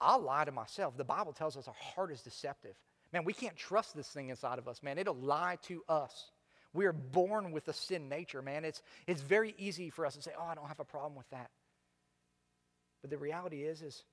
I'll 0.00 0.20
lie 0.20 0.44
to 0.44 0.52
myself. 0.52 0.96
The 0.96 1.04
Bible 1.04 1.32
tells 1.32 1.56
us 1.56 1.68
our 1.68 1.74
heart 1.74 2.10
is 2.10 2.22
deceptive. 2.22 2.74
Man, 3.12 3.24
we 3.24 3.32
can't 3.32 3.56
trust 3.56 3.94
this 3.94 4.08
thing 4.08 4.30
inside 4.30 4.58
of 4.58 4.68
us, 4.68 4.82
man. 4.82 4.98
It'll 4.98 5.14
lie 5.14 5.58
to 5.64 5.82
us. 5.88 6.31
We 6.74 6.86
are 6.86 6.92
born 6.92 7.52
with 7.52 7.68
a 7.68 7.72
sin 7.72 8.08
nature, 8.08 8.42
man. 8.42 8.64
It's, 8.64 8.82
it's 9.06 9.20
very 9.20 9.54
easy 9.58 9.90
for 9.90 10.06
us 10.06 10.14
to 10.14 10.22
say, 10.22 10.32
oh, 10.38 10.44
I 10.44 10.54
don't 10.54 10.68
have 10.68 10.80
a 10.80 10.84
problem 10.84 11.14
with 11.14 11.28
that. 11.30 11.50
But 13.02 13.10
the 13.10 13.18
reality 13.18 13.62
is, 13.62 13.82
is 13.82 14.04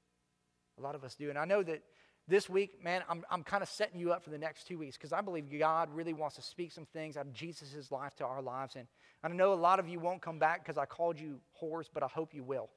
a 0.77 0.81
lot 0.81 0.95
of 0.95 1.03
us 1.03 1.15
do. 1.15 1.29
And 1.29 1.37
I 1.37 1.45
know 1.45 1.63
that 1.63 1.81
this 2.27 2.49
week, 2.49 2.83
man, 2.83 3.01
I'm, 3.09 3.23
I'm 3.31 3.43
kind 3.43 3.63
of 3.63 3.69
setting 3.69 3.99
you 3.99 4.11
up 4.11 4.23
for 4.23 4.29
the 4.29 4.37
next 4.37 4.67
two 4.67 4.77
weeks 4.77 4.97
because 4.97 5.13
I 5.13 5.21
believe 5.21 5.45
God 5.57 5.89
really 5.93 6.13
wants 6.13 6.35
to 6.35 6.41
speak 6.41 6.71
some 6.71 6.85
things 6.85 7.17
out 7.17 7.25
of 7.25 7.33
Jesus' 7.33 7.91
life 7.91 8.15
to 8.17 8.25
our 8.25 8.41
lives. 8.41 8.75
And 8.75 8.87
I 9.23 9.29
know 9.29 9.53
a 9.53 9.55
lot 9.55 9.79
of 9.79 9.87
you 9.87 9.99
won't 9.99 10.21
come 10.21 10.37
back 10.37 10.63
because 10.63 10.77
I 10.77 10.85
called 10.85 11.19
you 11.19 11.39
whores, 11.61 11.85
but 11.93 12.03
I 12.03 12.07
hope 12.07 12.33
you 12.33 12.43
will. 12.43 12.69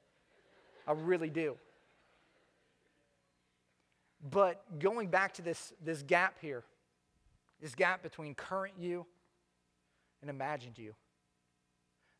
I 0.87 0.93
really 0.93 1.29
do. 1.29 1.55
But 4.27 4.79
going 4.79 5.09
back 5.09 5.33
to 5.35 5.41
this, 5.41 5.73
this 5.83 6.01
gap 6.01 6.37
here, 6.41 6.63
this 7.61 7.75
gap 7.75 8.01
between 8.01 8.35
current 8.35 8.75
you 8.79 9.05
and 10.23 10.29
imagined 10.29 10.79
you. 10.79 10.95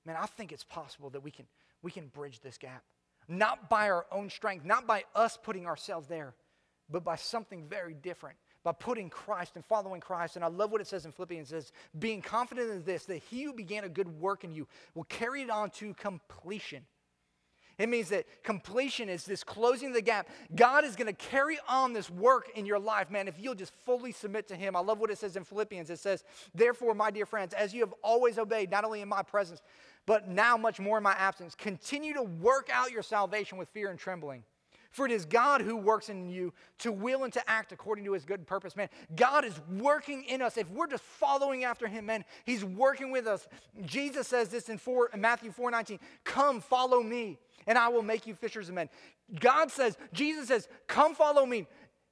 Man, 0.05 0.17
I 0.19 0.25
think 0.25 0.51
it's 0.51 0.63
possible 0.63 1.09
that 1.11 1.23
we 1.23 1.31
can, 1.31 1.45
we 1.81 1.89
can 1.89 2.07
bridge 2.07 2.41
this 2.41 2.57
gap. 2.57 2.83
Not 3.27 3.69
by 3.69 3.89
our 3.89 4.05
own 4.11 4.29
strength, 4.29 4.65
not 4.65 4.85
by 4.85 5.05
us 5.15 5.39
putting 5.41 5.65
ourselves 5.65 6.07
there, 6.07 6.33
but 6.89 7.03
by 7.03 7.15
something 7.15 7.65
very 7.67 7.93
different. 7.93 8.37
By 8.63 8.73
putting 8.73 9.09
Christ 9.09 9.53
and 9.55 9.65
following 9.65 10.01
Christ. 10.01 10.35
And 10.35 10.43
I 10.43 10.49
love 10.49 10.71
what 10.71 10.81
it 10.81 10.87
says 10.87 11.05
in 11.05 11.11
Philippians. 11.11 11.51
It 11.51 11.55
says, 11.55 11.71
being 11.99 12.21
confident 12.21 12.69
in 12.69 12.83
this, 12.83 13.05
that 13.05 13.23
he 13.29 13.43
who 13.43 13.53
began 13.53 13.85
a 13.85 13.89
good 13.89 14.07
work 14.19 14.43
in 14.43 14.53
you 14.53 14.67
will 14.93 15.05
carry 15.05 15.41
it 15.41 15.49
on 15.49 15.69
to 15.71 15.93
completion 15.93 16.85
it 17.77 17.89
means 17.89 18.09
that 18.09 18.25
completion 18.43 19.09
is 19.09 19.25
this 19.25 19.43
closing 19.43 19.93
the 19.93 20.01
gap. 20.01 20.27
God 20.55 20.85
is 20.85 20.95
going 20.95 21.07
to 21.07 21.13
carry 21.13 21.57
on 21.67 21.93
this 21.93 22.09
work 22.09 22.49
in 22.55 22.65
your 22.65 22.79
life, 22.79 23.09
man, 23.09 23.27
if 23.27 23.35
you'll 23.39 23.55
just 23.55 23.73
fully 23.85 24.11
submit 24.11 24.47
to 24.49 24.55
Him. 24.55 24.75
I 24.75 24.79
love 24.79 24.99
what 24.99 25.09
it 25.09 25.17
says 25.17 25.35
in 25.35 25.43
Philippians. 25.43 25.89
It 25.89 25.99
says, 25.99 26.23
Therefore, 26.53 26.93
my 26.93 27.09
dear 27.09 27.25
friends, 27.25 27.53
as 27.53 27.73
you 27.73 27.81
have 27.81 27.93
always 28.03 28.37
obeyed, 28.37 28.69
not 28.69 28.85
only 28.85 29.01
in 29.01 29.09
my 29.09 29.23
presence, 29.23 29.61
but 30.05 30.27
now 30.27 30.57
much 30.57 30.79
more 30.79 30.97
in 30.97 31.03
my 31.03 31.13
absence, 31.13 31.55
continue 31.55 32.13
to 32.13 32.23
work 32.23 32.69
out 32.71 32.91
your 32.91 33.03
salvation 33.03 33.57
with 33.57 33.69
fear 33.69 33.89
and 33.89 33.97
trembling. 33.97 34.43
For 34.93 35.07
it 35.07 35.11
is 35.11 35.25
God 35.25 35.61
who 35.61 35.75
works 35.75 36.07
in 36.07 36.29
you 36.29 36.53
to 36.77 36.91
will 36.91 37.23
and 37.23 37.33
to 37.33 37.49
act 37.49 37.71
according 37.71 38.05
to 38.05 38.13
his 38.13 38.25
good 38.25 38.45
purpose, 38.45 38.75
man. 38.75 38.89
God 39.15 39.43
is 39.43 39.59
working 39.79 40.23
in 40.25 40.39
us. 40.39 40.55
If 40.55 40.69
we're 40.69 40.87
just 40.87 41.03
following 41.03 41.63
after 41.63 41.87
him, 41.87 42.05
man, 42.05 42.23
he's 42.45 42.63
working 42.63 43.11
with 43.11 43.25
us. 43.25 43.47
Jesus 43.85 44.27
says 44.27 44.49
this 44.49 44.69
in, 44.69 44.77
four, 44.77 45.09
in 45.11 45.19
Matthew 45.19 45.51
4 45.51 45.71
19, 45.71 45.99
Come, 46.23 46.61
follow 46.61 47.01
me 47.01 47.39
and 47.65 47.75
I 47.75 47.87
will 47.87 48.03
make 48.03 48.27
you 48.27 48.35
fishers 48.35 48.69
of 48.69 48.75
men. 48.75 48.87
God 49.39 49.71
says, 49.71 49.97
Jesus 50.13 50.47
says, 50.47 50.67
Come 50.85 51.15
follow 51.15 51.43
me. 51.43 51.65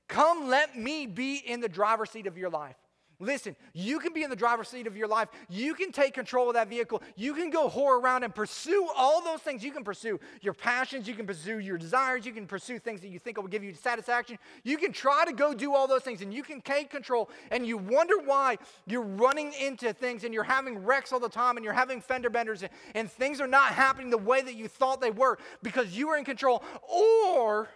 Come, 0.08 0.48
let 0.48 0.76
me 0.76 1.06
be 1.06 1.38
in 1.38 1.60
the 1.60 1.70
driver's 1.70 2.10
seat 2.10 2.26
of 2.26 2.36
your 2.36 2.50
life. 2.50 2.76
Listen, 3.22 3.56
you 3.74 4.00
can 4.00 4.14
be 4.14 4.24
in 4.24 4.32
the 4.32 4.36
driver's 4.36 4.68
seat 4.68 4.88
of 4.88 4.98
your 4.98 5.08
life. 5.08 5.30
You 5.48 5.76
can 5.76 5.92
take 5.92 6.16
control 6.16 6.48
of 6.48 6.56
that 6.56 6.68
vehicle. 6.68 7.04
You 7.16 7.36
can 7.36 7.52
go 7.52 7.70
whore 7.70 8.02
around 8.02 8.24
and 8.24 8.34
pursue 8.34 8.88
all 8.98 9.24
those 9.24 9.42
things. 9.42 9.64
You 9.64 9.72
can 9.72 9.84
pursue 9.84 10.20
your 10.42 10.56
passions. 10.56 11.08
You 11.08 11.14
can 11.14 11.28
pursue 11.28 11.60
your 11.60 11.78
desires. 11.78 12.26
You 12.26 12.32
can 12.32 12.48
pursue 12.48 12.80
things 12.80 13.00
that 13.02 13.10
you 13.10 13.20
think 13.20 13.38
will 13.38 13.48
give 13.48 13.64
you 13.64 13.76
satisfaction. 13.76 14.40
You 14.64 14.78
can 14.78 14.92
try 14.92 15.24
to 15.26 15.34
go 15.34 15.54
do 15.54 15.76
all 15.76 15.88
those 15.88 16.02
things 16.02 16.24
and 16.24 16.34
you 16.34 16.42
can 16.42 16.62
take 16.62 16.90
control. 16.90 17.30
And 17.52 17.66
you 17.66 17.78
wonder 17.78 18.16
why 18.26 18.58
you're 18.88 19.04
running 19.04 19.54
into 19.54 19.94
things 19.94 20.24
and 20.24 20.34
you're 20.34 20.44
having 20.44 20.80
wrecks 20.80 21.14
all 21.14 21.20
the 21.20 21.30
time 21.30 21.58
and 21.58 21.64
you're 21.64 21.74
having 21.74 22.02
fender 22.02 22.32
benders 22.32 22.64
and, 22.64 22.72
and 22.96 23.12
things 23.12 23.40
are 23.40 23.48
not 23.48 23.74
happening 23.74 24.10
the 24.10 24.18
way 24.18 24.42
that 24.42 24.56
you 24.56 24.68
thought 24.68 25.00
they 25.00 25.12
were 25.12 25.38
because 25.62 25.96
you 25.96 26.08
were 26.08 26.18
in 26.18 26.26
control. 26.26 26.64
Or 26.90 27.70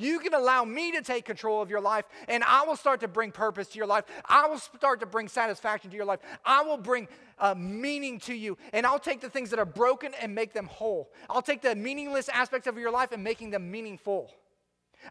you 0.00 0.18
can 0.18 0.34
allow 0.34 0.64
me 0.64 0.92
to 0.92 1.02
take 1.02 1.24
control 1.24 1.60
of 1.62 1.70
your 1.70 1.80
life, 1.80 2.04
and 2.28 2.42
I 2.44 2.64
will 2.64 2.76
start 2.76 3.00
to 3.00 3.08
bring 3.08 3.32
purpose 3.32 3.68
to 3.68 3.78
your 3.78 3.86
life. 3.86 4.04
I 4.24 4.48
will 4.48 4.58
start 4.58 5.00
to 5.00 5.06
bring 5.06 5.28
satisfaction 5.28 5.90
to 5.90 5.96
your 5.96 6.06
life. 6.06 6.20
I 6.44 6.62
will 6.62 6.78
bring 6.78 7.08
uh, 7.38 7.54
meaning 7.56 8.18
to 8.20 8.34
you, 8.34 8.56
and 8.72 8.86
I'll 8.86 8.98
take 8.98 9.20
the 9.20 9.30
things 9.30 9.50
that 9.50 9.58
are 9.58 9.64
broken 9.64 10.12
and 10.20 10.34
make 10.34 10.52
them 10.52 10.66
whole. 10.66 11.10
I'll 11.28 11.42
take 11.42 11.62
the 11.62 11.74
meaningless 11.74 12.28
aspects 12.28 12.66
of 12.66 12.78
your 12.78 12.90
life 12.90 13.12
and 13.12 13.22
making 13.22 13.50
them 13.50 13.70
meaningful. 13.70 14.30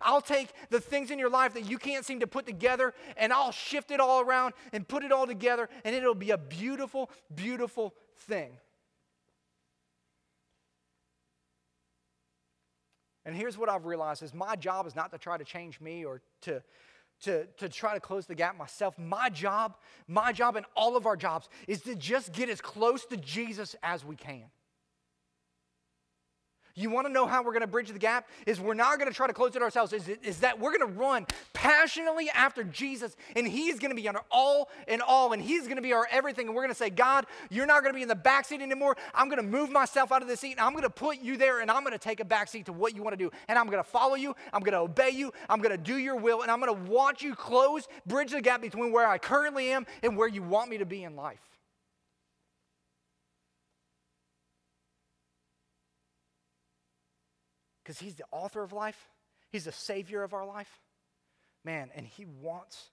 I'll 0.02 0.22
take 0.22 0.54
the 0.70 0.80
things 0.80 1.10
in 1.12 1.18
your 1.18 1.30
life 1.30 1.54
that 1.56 1.70
you 1.70 1.78
can't 1.78 2.06
seem 2.06 2.20
to 2.20 2.28
put 2.28 2.46
together 2.46 2.94
and 3.18 3.34
I'll 3.34 3.52
shift 3.52 3.90
it 3.90 4.00
all 4.00 4.22
around 4.22 4.54
and 4.72 4.88
put 4.88 5.04
it 5.04 5.12
all 5.12 5.26
together, 5.26 5.70
and 5.84 5.96
it'll 5.96 6.16
be 6.16 6.32
a 6.32 6.38
beautiful, 6.38 7.10
beautiful 7.34 7.94
thing. 8.16 8.52
And 13.26 13.36
here's 13.36 13.58
what 13.58 13.70
I've 13.70 13.86
realized 13.86 14.24
is 14.24 14.34
my 14.34 14.56
job 14.56 14.88
is 14.88 14.96
not 14.96 15.12
to 15.12 15.18
try 15.18 15.38
to 15.38 15.44
change 15.44 15.82
me 15.82 16.06
or 16.06 16.22
to, 16.42 16.62
to, 17.22 17.46
to 17.58 17.70
try 17.70 17.94
to 17.94 18.00
close 18.00 18.26
the 18.26 18.36
gap 18.36 18.58
myself. 18.58 18.98
My 18.98 19.30
job, 19.30 19.76
my 20.08 20.32
job 20.32 20.56
and 20.56 20.66
all 20.76 20.96
of 20.96 21.06
our 21.06 21.18
jobs 21.18 21.50
is 21.68 21.82
to 21.82 21.96
just 21.96 22.32
get 22.32 22.50
as 22.50 22.62
close 22.62 23.06
to 23.06 23.18
Jesus 23.18 23.76
as 23.84 24.06
we 24.06 24.16
can. 24.16 24.46
You 26.76 26.90
want 26.90 27.08
to 27.08 27.14
know 27.14 27.26
how 27.26 27.44
we're 27.44 27.52
going 27.52 27.62
to 27.62 27.68
bridge 27.68 27.90
the 27.90 28.00
gap? 28.00 28.28
Is 28.46 28.60
we're 28.60 28.74
not 28.74 28.98
going 29.00 29.10
to 29.10 29.16
try 29.16 29.28
to 29.28 29.34
close 29.34 29.56
it 29.56 29.62
ourselves. 29.62 29.94
Is, 29.94 30.08
is 30.08 30.40
that 30.40 30.60
we're 30.60 30.78
going 30.78 30.92
to 30.92 31.00
run 31.00 31.28
passionately 31.54 32.30
after 32.34 32.64
Jesus, 32.64 33.16
and 33.36 33.48
He's 33.48 33.80
going 33.80 33.92
to 33.92 33.96
be 33.96 34.08
our 34.08 34.24
all 34.32 34.70
in 34.88 35.02
all, 35.02 35.34
and 35.34 35.42
He's 35.42 35.64
going 35.64 35.76
to 35.76 35.82
be 35.82 35.94
our 35.94 36.08
everything. 36.12 36.48
And 36.48 36.56
we're 36.56 36.64
going 36.64 36.74
to 36.74 36.78
say, 36.78 36.90
God, 36.90 37.26
you're 37.50 37.66
not 37.66 37.82
going 37.82 37.94
to 37.94 37.98
be 37.98 38.02
in 38.02 38.08
the 38.08 38.16
back 38.16 38.46
seat 38.46 38.62
anymore. 38.62 38.96
I'm 39.14 39.30
going 39.30 39.42
to 39.42 39.48
move 39.48 39.70
myself 39.70 40.12
out 40.12 40.22
of 40.22 40.28
the 40.28 40.38
seat, 40.38 40.52
and 40.52 40.62
I'm 40.62 40.72
going 40.72 40.84
to 40.84 40.90
put 40.90 41.20
you 41.20 41.38
there, 41.38 41.60
and 41.62 41.70
I'm 41.70 41.84
going 41.84 41.94
to 41.94 42.00
take 42.00 42.20
a 42.20 42.26
back 42.26 42.48
seat 42.48 42.66
to 42.68 42.74
what 42.74 42.96
you 42.96 43.04
want 43.04 43.14
to 43.14 43.24
do. 43.24 43.32
And 43.48 43.58
I'm 43.58 43.68
going 43.68 43.84
to 43.84 43.90
follow 43.90 44.16
you. 44.16 44.36
I'm 44.54 44.62
going 44.62 44.74
to 44.74 44.80
obey 44.80 45.10
you. 45.10 45.32
I'm 45.50 45.62
going 45.62 45.76
to 45.76 45.82
do 45.82 45.98
your 45.98 46.16
will, 46.16 46.42
and 46.42 46.52
I'm 46.52 46.60
going 46.60 46.76
to 46.76 46.92
watch 46.92 47.22
you 47.22 47.36
close, 47.36 47.88
bridge 48.06 48.32
the 48.32 48.42
gap 48.42 48.62
between 48.62 48.92
where 48.92 49.08
I 49.08 49.18
currently 49.18 49.72
am 49.72 49.86
and 50.04 50.16
where 50.18 50.28
you 50.28 50.44
want 50.44 50.70
me 50.70 50.78
to 50.78 50.86
be 50.86 51.04
in 51.04 51.16
life. 51.16 51.49
Because 57.90 58.02
He's 58.02 58.14
the 58.14 58.26
author 58.32 58.62
of 58.62 58.72
life, 58.72 59.10
He's 59.52 59.66
the 59.66 59.72
Savior 59.72 60.22
of 60.22 60.36
our 60.36 60.46
life. 60.46 60.70
Man, 61.66 61.90
and 61.96 62.06
He 62.06 62.24
wants 62.24 62.92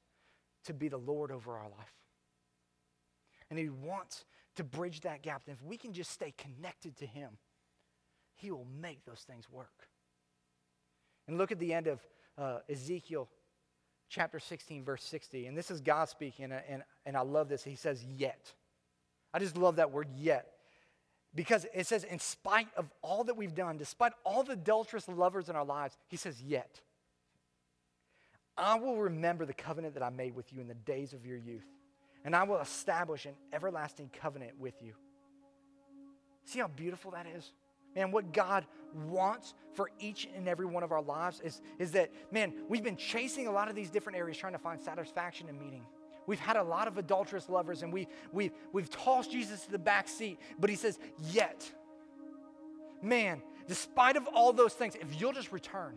to 0.64 0.72
be 0.72 0.88
the 0.88 0.96
Lord 0.96 1.30
over 1.30 1.52
our 1.52 1.68
life. 1.68 1.94
And 3.50 3.58
He 3.58 3.68
wants 3.68 4.24
to 4.54 4.64
bridge 4.64 5.02
that 5.02 5.20
gap. 5.20 5.42
And 5.46 5.54
if 5.54 5.62
we 5.62 5.76
can 5.76 5.92
just 5.92 6.12
stay 6.12 6.32
connected 6.38 6.96
to 6.96 7.06
Him, 7.06 7.32
He 8.36 8.50
will 8.50 8.66
make 8.80 9.04
those 9.04 9.20
things 9.20 9.44
work. 9.50 9.86
And 11.28 11.36
look 11.36 11.52
at 11.52 11.58
the 11.58 11.74
end 11.74 11.88
of 11.88 12.00
uh, 12.38 12.60
Ezekiel 12.66 13.28
chapter 14.08 14.40
16, 14.40 14.82
verse 14.82 15.04
60. 15.04 15.46
And 15.46 15.58
this 15.58 15.70
is 15.70 15.82
God 15.82 16.08
speaking, 16.08 16.46
and, 16.46 16.62
and, 16.66 16.82
and 17.04 17.18
I 17.18 17.20
love 17.20 17.50
this. 17.50 17.62
He 17.62 17.76
says, 17.76 18.02
Yet. 18.02 18.50
I 19.34 19.40
just 19.40 19.58
love 19.58 19.76
that 19.76 19.90
word, 19.90 20.08
yet. 20.16 20.55
Because 21.34 21.66
it 21.74 21.86
says, 21.86 22.04
in 22.04 22.18
spite 22.18 22.68
of 22.76 22.90
all 23.02 23.24
that 23.24 23.36
we've 23.36 23.54
done, 23.54 23.76
despite 23.76 24.12
all 24.24 24.42
the 24.42 24.52
adulterous 24.52 25.06
lovers 25.08 25.48
in 25.48 25.56
our 25.56 25.64
lives, 25.64 25.96
he 26.08 26.16
says, 26.16 26.40
Yet. 26.40 26.80
I 28.58 28.78
will 28.78 28.96
remember 28.96 29.44
the 29.44 29.52
covenant 29.52 29.94
that 29.94 30.02
I 30.02 30.08
made 30.08 30.34
with 30.34 30.50
you 30.52 30.60
in 30.60 30.68
the 30.68 30.74
days 30.74 31.12
of 31.12 31.26
your 31.26 31.36
youth, 31.36 31.66
and 32.24 32.34
I 32.34 32.44
will 32.44 32.58
establish 32.58 33.26
an 33.26 33.34
everlasting 33.52 34.10
covenant 34.18 34.52
with 34.58 34.74
you. 34.80 34.94
See 36.44 36.60
how 36.60 36.68
beautiful 36.68 37.10
that 37.10 37.26
is? 37.26 37.52
Man, 37.94 38.12
what 38.12 38.32
God 38.32 38.64
wants 39.08 39.54
for 39.74 39.90
each 39.98 40.28
and 40.34 40.48
every 40.48 40.66
one 40.66 40.82
of 40.82 40.92
our 40.92 41.02
lives 41.02 41.40
is, 41.40 41.60
is 41.78 41.92
that, 41.92 42.10
man, 42.30 42.52
we've 42.68 42.82
been 42.82 42.96
chasing 42.96 43.46
a 43.46 43.50
lot 43.50 43.68
of 43.68 43.74
these 43.74 43.90
different 43.90 44.18
areas 44.18 44.38
trying 44.38 44.52
to 44.52 44.58
find 44.58 44.80
satisfaction 44.80 45.48
and 45.48 45.58
meaning. 45.58 45.84
We've 46.26 46.40
had 46.40 46.56
a 46.56 46.62
lot 46.62 46.88
of 46.88 46.98
adulterous 46.98 47.48
lovers 47.48 47.82
and 47.82 47.92
we, 47.92 48.08
we, 48.32 48.50
we've 48.72 48.90
tossed 48.90 49.30
Jesus 49.30 49.62
to 49.62 49.70
the 49.70 49.78
back 49.78 50.08
seat, 50.08 50.38
but 50.58 50.70
he 50.70 50.76
says, 50.76 50.98
Yet, 51.30 51.70
man, 53.00 53.42
despite 53.68 54.16
of 54.16 54.26
all 54.28 54.52
those 54.52 54.72
things, 54.72 54.96
if 54.96 55.20
you'll 55.20 55.32
just 55.32 55.52
return, 55.52 55.94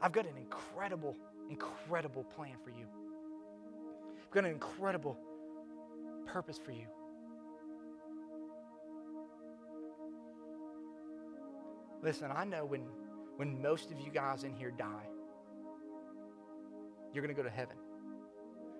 I've 0.00 0.12
got 0.12 0.26
an 0.26 0.36
incredible, 0.36 1.16
incredible 1.50 2.24
plan 2.24 2.54
for 2.62 2.70
you. 2.70 2.86
I've 4.22 4.30
got 4.30 4.44
an 4.44 4.52
incredible 4.52 5.18
purpose 6.26 6.58
for 6.58 6.72
you. 6.72 6.86
Listen, 12.02 12.30
I 12.34 12.44
know 12.44 12.64
when, 12.64 12.82
when 13.36 13.60
most 13.60 13.90
of 13.90 14.00
you 14.00 14.10
guys 14.10 14.44
in 14.44 14.54
here 14.54 14.70
die, 14.70 15.06
you're 17.12 17.22
going 17.22 17.34
to 17.34 17.40
go 17.40 17.46
to 17.46 17.54
heaven. 17.54 17.76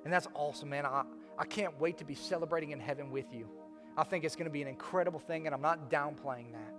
And 0.04 0.12
that's 0.12 0.28
awesome, 0.34 0.70
man. 0.70 0.86
I, 0.86 1.04
I 1.38 1.44
can't 1.44 1.78
wait 1.80 1.98
to 1.98 2.04
be 2.04 2.14
celebrating 2.14 2.70
in 2.70 2.80
heaven 2.80 3.10
with 3.10 3.32
you. 3.32 3.48
I 3.96 4.04
think 4.04 4.24
it's 4.24 4.36
going 4.36 4.46
to 4.46 4.52
be 4.52 4.62
an 4.62 4.68
incredible 4.68 5.20
thing, 5.20 5.46
and 5.46 5.54
I'm 5.54 5.60
not 5.60 5.90
downplaying 5.90 6.52
that. 6.52 6.74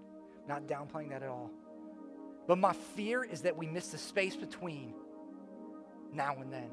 not 0.48 0.68
downplaying 0.68 1.10
that 1.10 1.24
at 1.24 1.30
all. 1.30 1.52
But 2.48 2.58
my 2.58 2.74
fear 2.74 3.24
is 3.24 3.42
that 3.42 3.56
we 3.58 3.68
miss 3.68 3.90
the 3.90 3.98
space 3.98 4.36
between 4.36 4.94
now 6.14 6.36
and 6.42 6.52
then. 6.52 6.70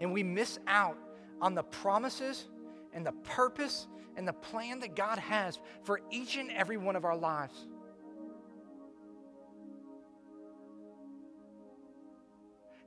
And 0.00 0.12
we 0.12 0.22
miss 0.22 0.58
out 0.66 0.96
on 1.40 1.54
the 1.54 1.64
promises 1.64 2.46
and 2.92 3.04
the 3.04 3.12
purpose 3.12 3.86
and 4.16 4.26
the 4.26 4.32
plan 4.32 4.80
that 4.80 4.94
God 4.94 5.18
has 5.18 5.58
for 5.82 6.00
each 6.10 6.36
and 6.36 6.50
every 6.50 6.76
one 6.76 6.96
of 6.96 7.04
our 7.04 7.16
lives. 7.16 7.66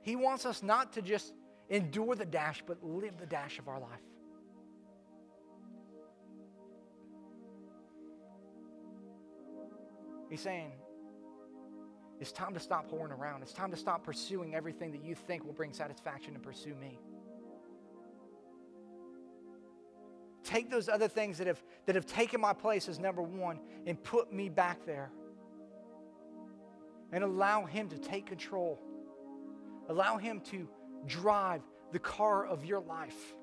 He 0.02 0.16
wants 0.16 0.46
us 0.46 0.62
not 0.62 0.94
to 0.94 1.02
just 1.02 1.32
endure 1.72 2.14
the 2.14 2.26
dash, 2.26 2.62
but 2.66 2.76
live 2.84 3.18
the 3.18 3.26
dash 3.26 3.58
of 3.58 3.66
our 3.66 3.80
life. 3.80 3.90
He's 10.28 10.40
saying, 10.40 10.72
it's 12.20 12.30
time 12.30 12.54
to 12.54 12.60
stop 12.60 12.90
whoring 12.90 13.10
around. 13.10 13.42
It's 13.42 13.52
time 13.52 13.70
to 13.70 13.76
stop 13.76 14.04
pursuing 14.04 14.54
everything 14.54 14.92
that 14.92 15.02
you 15.02 15.14
think 15.14 15.44
will 15.44 15.54
bring 15.54 15.72
satisfaction 15.72 16.34
and 16.34 16.42
pursue 16.42 16.74
me. 16.74 16.98
Take 20.44 20.70
those 20.70 20.88
other 20.88 21.08
things 21.08 21.38
that 21.38 21.46
have, 21.46 21.62
that 21.86 21.94
have 21.94 22.06
taken 22.06 22.40
my 22.40 22.52
place 22.52 22.88
as 22.88 22.98
number 22.98 23.22
one 23.22 23.58
and 23.86 24.02
put 24.02 24.32
me 24.32 24.48
back 24.48 24.84
there. 24.84 25.10
And 27.12 27.24
allow 27.24 27.64
Him 27.64 27.88
to 27.88 27.98
take 27.98 28.26
control. 28.26 28.78
Allow 29.88 30.18
Him 30.18 30.40
to 30.50 30.68
drive 31.06 31.62
the 31.92 31.98
car 31.98 32.46
of 32.46 32.64
your 32.64 32.80
life. 32.80 33.34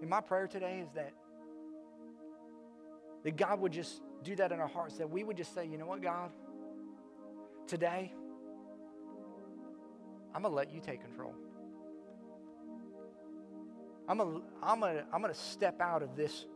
And 0.00 0.08
my 0.08 0.20
prayer 0.20 0.46
today 0.46 0.80
is 0.82 0.88
that, 0.94 1.12
that 3.24 3.36
God 3.36 3.60
would 3.60 3.72
just 3.72 4.00
do 4.22 4.34
that 4.36 4.50
in 4.50 4.60
our 4.60 4.68
hearts, 4.68 4.96
that 4.96 5.10
we 5.10 5.24
would 5.24 5.36
just 5.36 5.54
say, 5.54 5.66
you 5.66 5.76
know 5.76 5.86
what, 5.86 6.00
God, 6.00 6.30
today, 7.66 8.12
I'm 10.34 10.42
to 10.42 10.48
let 10.48 10.72
you 10.72 10.80
take 10.80 11.02
control. 11.02 11.34
I'm 14.08 14.18
to 14.18 14.42
I'm 14.62 14.80
gonna, 14.80 15.04
I'm 15.12 15.20
gonna 15.20 15.34
step 15.34 15.80
out 15.80 16.02
of 16.02 16.16
this 16.16 16.46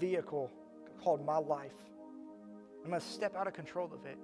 vehicle 0.00 0.50
called 1.02 1.24
my 1.24 1.38
life. 1.38 1.70
I'm 2.84 2.90
to 3.00 3.00
step 3.00 3.36
out 3.36 3.46
of 3.46 3.54
control 3.54 3.86
of 3.86 4.04
it 4.06 4.18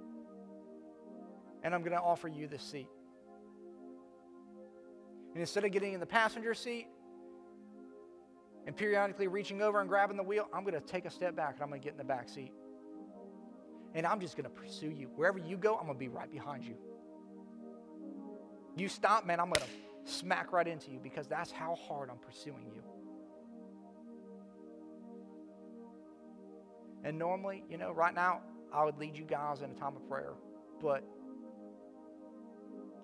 and 1.63 1.73
I'm 1.73 1.81
going 1.81 1.93
to 1.93 2.01
offer 2.01 2.27
you 2.27 2.47
this 2.47 2.63
seat. 2.63 2.87
And 5.33 5.41
instead 5.41 5.63
of 5.63 5.71
getting 5.71 5.93
in 5.93 5.99
the 5.99 6.05
passenger 6.05 6.53
seat 6.53 6.87
and 8.65 8.75
periodically 8.75 9.27
reaching 9.27 9.61
over 9.61 9.79
and 9.79 9.87
grabbing 9.87 10.17
the 10.17 10.23
wheel, 10.23 10.47
I'm 10.53 10.63
going 10.63 10.73
to 10.73 10.81
take 10.81 11.05
a 11.05 11.09
step 11.09 11.35
back 11.35 11.55
and 11.55 11.63
I'm 11.63 11.69
going 11.69 11.81
to 11.81 11.83
get 11.83 11.93
in 11.93 11.97
the 11.97 12.03
back 12.03 12.29
seat. 12.29 12.51
And 13.93 14.05
I'm 14.05 14.19
just 14.19 14.35
going 14.35 14.43
to 14.43 14.49
pursue 14.49 14.89
you. 14.89 15.09
Wherever 15.15 15.39
you 15.39 15.57
go, 15.57 15.75
I'm 15.75 15.85
going 15.85 15.95
to 15.95 15.99
be 15.99 16.07
right 16.07 16.31
behind 16.31 16.63
you. 16.63 16.75
You 18.75 18.87
stop, 18.87 19.25
man, 19.25 19.39
I'm 19.39 19.47
going 19.47 19.61
to 19.61 20.11
smack 20.11 20.51
right 20.51 20.67
into 20.67 20.91
you 20.91 20.99
because 21.01 21.27
that's 21.27 21.51
how 21.51 21.75
hard 21.75 22.09
I'm 22.09 22.17
pursuing 22.17 22.71
you. 22.73 22.81
And 27.03 27.17
normally, 27.17 27.63
you 27.69 27.77
know, 27.77 27.91
right 27.91 28.13
now, 28.13 28.41
I 28.73 28.83
would 28.83 28.97
lead 28.97 29.15
you 29.15 29.23
guys 29.23 29.61
in 29.61 29.71
a 29.71 29.73
time 29.73 29.95
of 29.95 30.07
prayer. 30.07 30.33
But 30.81 31.03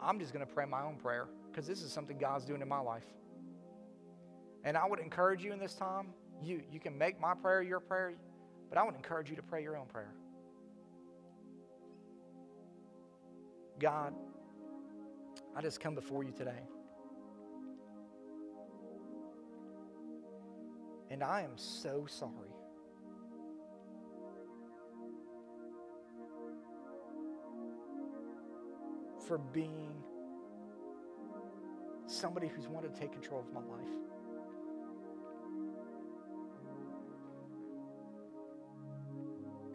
I'm 0.06 0.20
just 0.20 0.32
going 0.34 0.46
to 0.46 0.54
pray 0.54 0.66
my 0.66 0.84
own 0.84 0.98
prayer 0.98 1.28
because 1.50 1.66
this 1.66 1.82
is 1.82 1.92
something 1.92 2.18
God's 2.18 2.46
doing 2.46 2.62
in 2.62 2.68
my 2.68 2.80
life. 2.80 3.06
And 4.64 4.78
I 4.78 4.86
would 4.86 5.00
encourage 5.00 5.44
you 5.44 5.52
in 5.52 5.60
this 5.60 5.74
time, 5.74 6.08
you, 6.44 6.62
you 6.72 6.80
can 6.80 6.98
make 6.98 7.20
my 7.20 7.34
prayer 7.34 7.64
your 7.64 7.80
prayer, 7.80 8.14
but 8.70 8.78
I 8.78 8.84
would 8.84 8.96
encourage 8.96 9.30
you 9.30 9.36
to 9.36 9.42
pray 9.42 9.64
your 9.64 9.76
own 9.76 9.88
prayer. 9.88 10.14
God, 13.80 14.14
I 15.56 15.62
just 15.62 15.80
come 15.80 15.96
before 15.96 16.24
you 16.24 16.32
today. 16.32 16.62
And 21.10 21.24
I 21.24 21.42
am 21.42 21.58
so 21.58 22.06
sorry. 22.08 22.55
For 29.28 29.38
being 29.38 29.94
somebody 32.08 32.48
who's 32.48 32.68
wanted 32.68 32.94
to 32.94 33.00
take 33.00 33.12
control 33.12 33.40
of 33.40 33.54
my 33.54 33.62
life. 33.62 33.90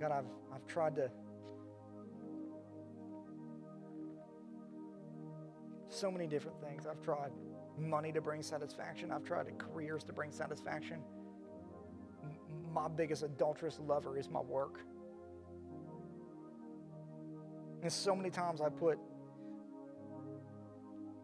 God, 0.01 0.13
I've, 0.13 0.25
I've 0.55 0.67
tried 0.67 0.95
to 0.97 1.11
so 5.89 6.11
many 6.11 6.27
different 6.27 6.59
things. 6.63 6.87
I've 6.87 7.03
tried 7.03 7.33
money 7.79 8.13
to 8.13 8.21
bring 8.21 8.43
satisfaction. 8.43 9.11
I've 9.11 9.25
tried 9.25 9.47
careers 9.59 10.05
to 10.05 10.13
bring 10.13 10.33
satisfaction. 10.33 11.01
My 12.73 12.89
biggest 12.89 13.23
adulterous 13.23 13.79
lover 13.87 14.17
is 14.17 14.31
my 14.31 14.41
work. 14.41 14.81
And 17.83 17.93
so 17.93 18.15
many 18.15 18.31
times 18.31 18.61
I 18.61 18.69
put 18.69 18.99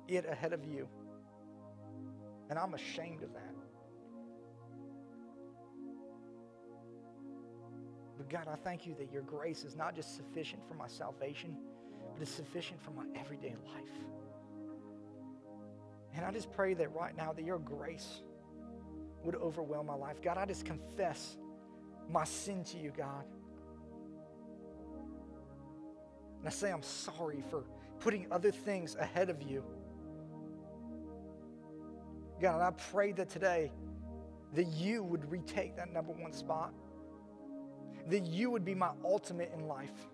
it 0.09 0.27
ahead 0.29 0.53
of 0.53 0.65
you. 0.65 0.89
And 2.49 2.59
I'm 2.59 2.75
ashamed 2.75 3.23
of 3.23 3.33
that. 3.33 3.57
But 8.17 8.29
God, 8.29 8.49
I 8.51 8.57
thank 8.57 8.87
you 8.87 8.95
that 8.99 9.13
your 9.13 9.23
grace 9.23 9.65
is 9.65 9.77
not 9.77 9.95
just 9.95 10.17
sufficient 10.17 10.67
for 10.67 10.75
my 10.75 10.89
salvation, 10.89 11.57
but 12.13 12.23
it's 12.23 12.31
sufficient 12.31 12.83
for 12.83 12.93
my 12.93 13.05
everyday 13.19 13.55
life. 13.67 13.91
And 16.15 16.25
I 16.25 16.31
just 16.31 16.51
pray 16.53 16.73
that 16.75 16.95
right 16.95 17.15
now 17.17 17.33
that 17.33 17.45
your 17.45 17.59
grace 17.59 18.23
would 19.23 19.35
overwhelm 19.35 19.87
my 19.87 19.95
life. 19.95 20.23
God, 20.23 20.39
I 20.39 20.47
just 20.47 20.65
confess 20.65 21.37
my 22.09 22.25
sin 22.25 22.65
to 22.65 22.79
you, 22.79 22.93
God. 22.97 23.25
And 26.39 26.47
I 26.47 26.51
say 26.51 26.73
I'm 26.73 26.83
sorry 26.83 27.43
for 27.51 27.65
putting 28.01 28.27
other 28.31 28.51
things 28.51 28.97
ahead 28.99 29.29
of 29.29 29.43
you. 29.43 29.63
God, 32.41 32.61
I 32.61 32.71
pray 32.91 33.13
that 33.13 33.29
today 33.29 33.73
that 34.55 34.67
you 34.67 35.03
would 35.03 35.31
retake 35.31 35.77
that 35.77 35.93
number 35.93 36.13
one 36.13 36.33
spot, 36.33 36.73
that 38.09 38.27
you 38.27 38.51
would 38.51 38.65
be 38.65 38.75
my 38.75 38.91
ultimate 39.05 39.53
in 39.55 39.67
life. 39.67 40.09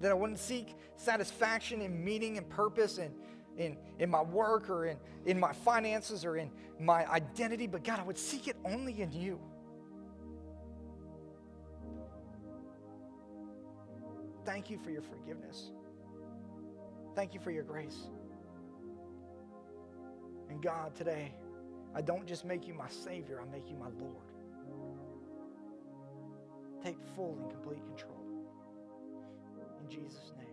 that 0.00 0.10
I 0.10 0.14
wouldn't 0.14 0.38
seek 0.38 0.74
satisfaction 0.96 1.82
in 1.82 2.02
meaning 2.02 2.38
and 2.38 2.48
purpose 2.48 2.98
and 2.98 3.14
in, 3.56 3.76
in 3.98 4.10
my 4.10 4.22
work 4.22 4.70
or 4.70 4.86
in, 4.86 4.96
in 5.26 5.38
my 5.38 5.52
finances 5.52 6.24
or 6.24 6.36
in 6.36 6.50
my 6.78 7.06
identity, 7.10 7.66
but 7.66 7.84
God, 7.84 8.00
I 8.00 8.02
would 8.04 8.18
seek 8.18 8.48
it 8.48 8.56
only 8.64 9.00
in 9.02 9.12
you. 9.12 9.38
Thank 14.46 14.70
you 14.70 14.78
for 14.78 14.90
your 14.90 15.02
forgiveness. 15.02 15.72
Thank 17.20 17.34
you 17.34 17.40
for 17.40 17.50
your 17.50 17.64
grace. 17.64 18.08
And 20.48 20.62
God, 20.62 20.96
today, 20.96 21.34
I 21.94 22.00
don't 22.00 22.26
just 22.26 22.46
make 22.46 22.66
you 22.66 22.72
my 22.72 22.88
Savior, 22.88 23.42
I 23.42 23.54
make 23.54 23.68
you 23.68 23.76
my 23.76 23.88
Lord. 23.88 24.32
Take 26.82 26.96
full 27.14 27.36
and 27.38 27.50
complete 27.50 27.84
control. 27.84 28.24
In 29.84 29.90
Jesus' 29.90 30.32
name. 30.38 30.49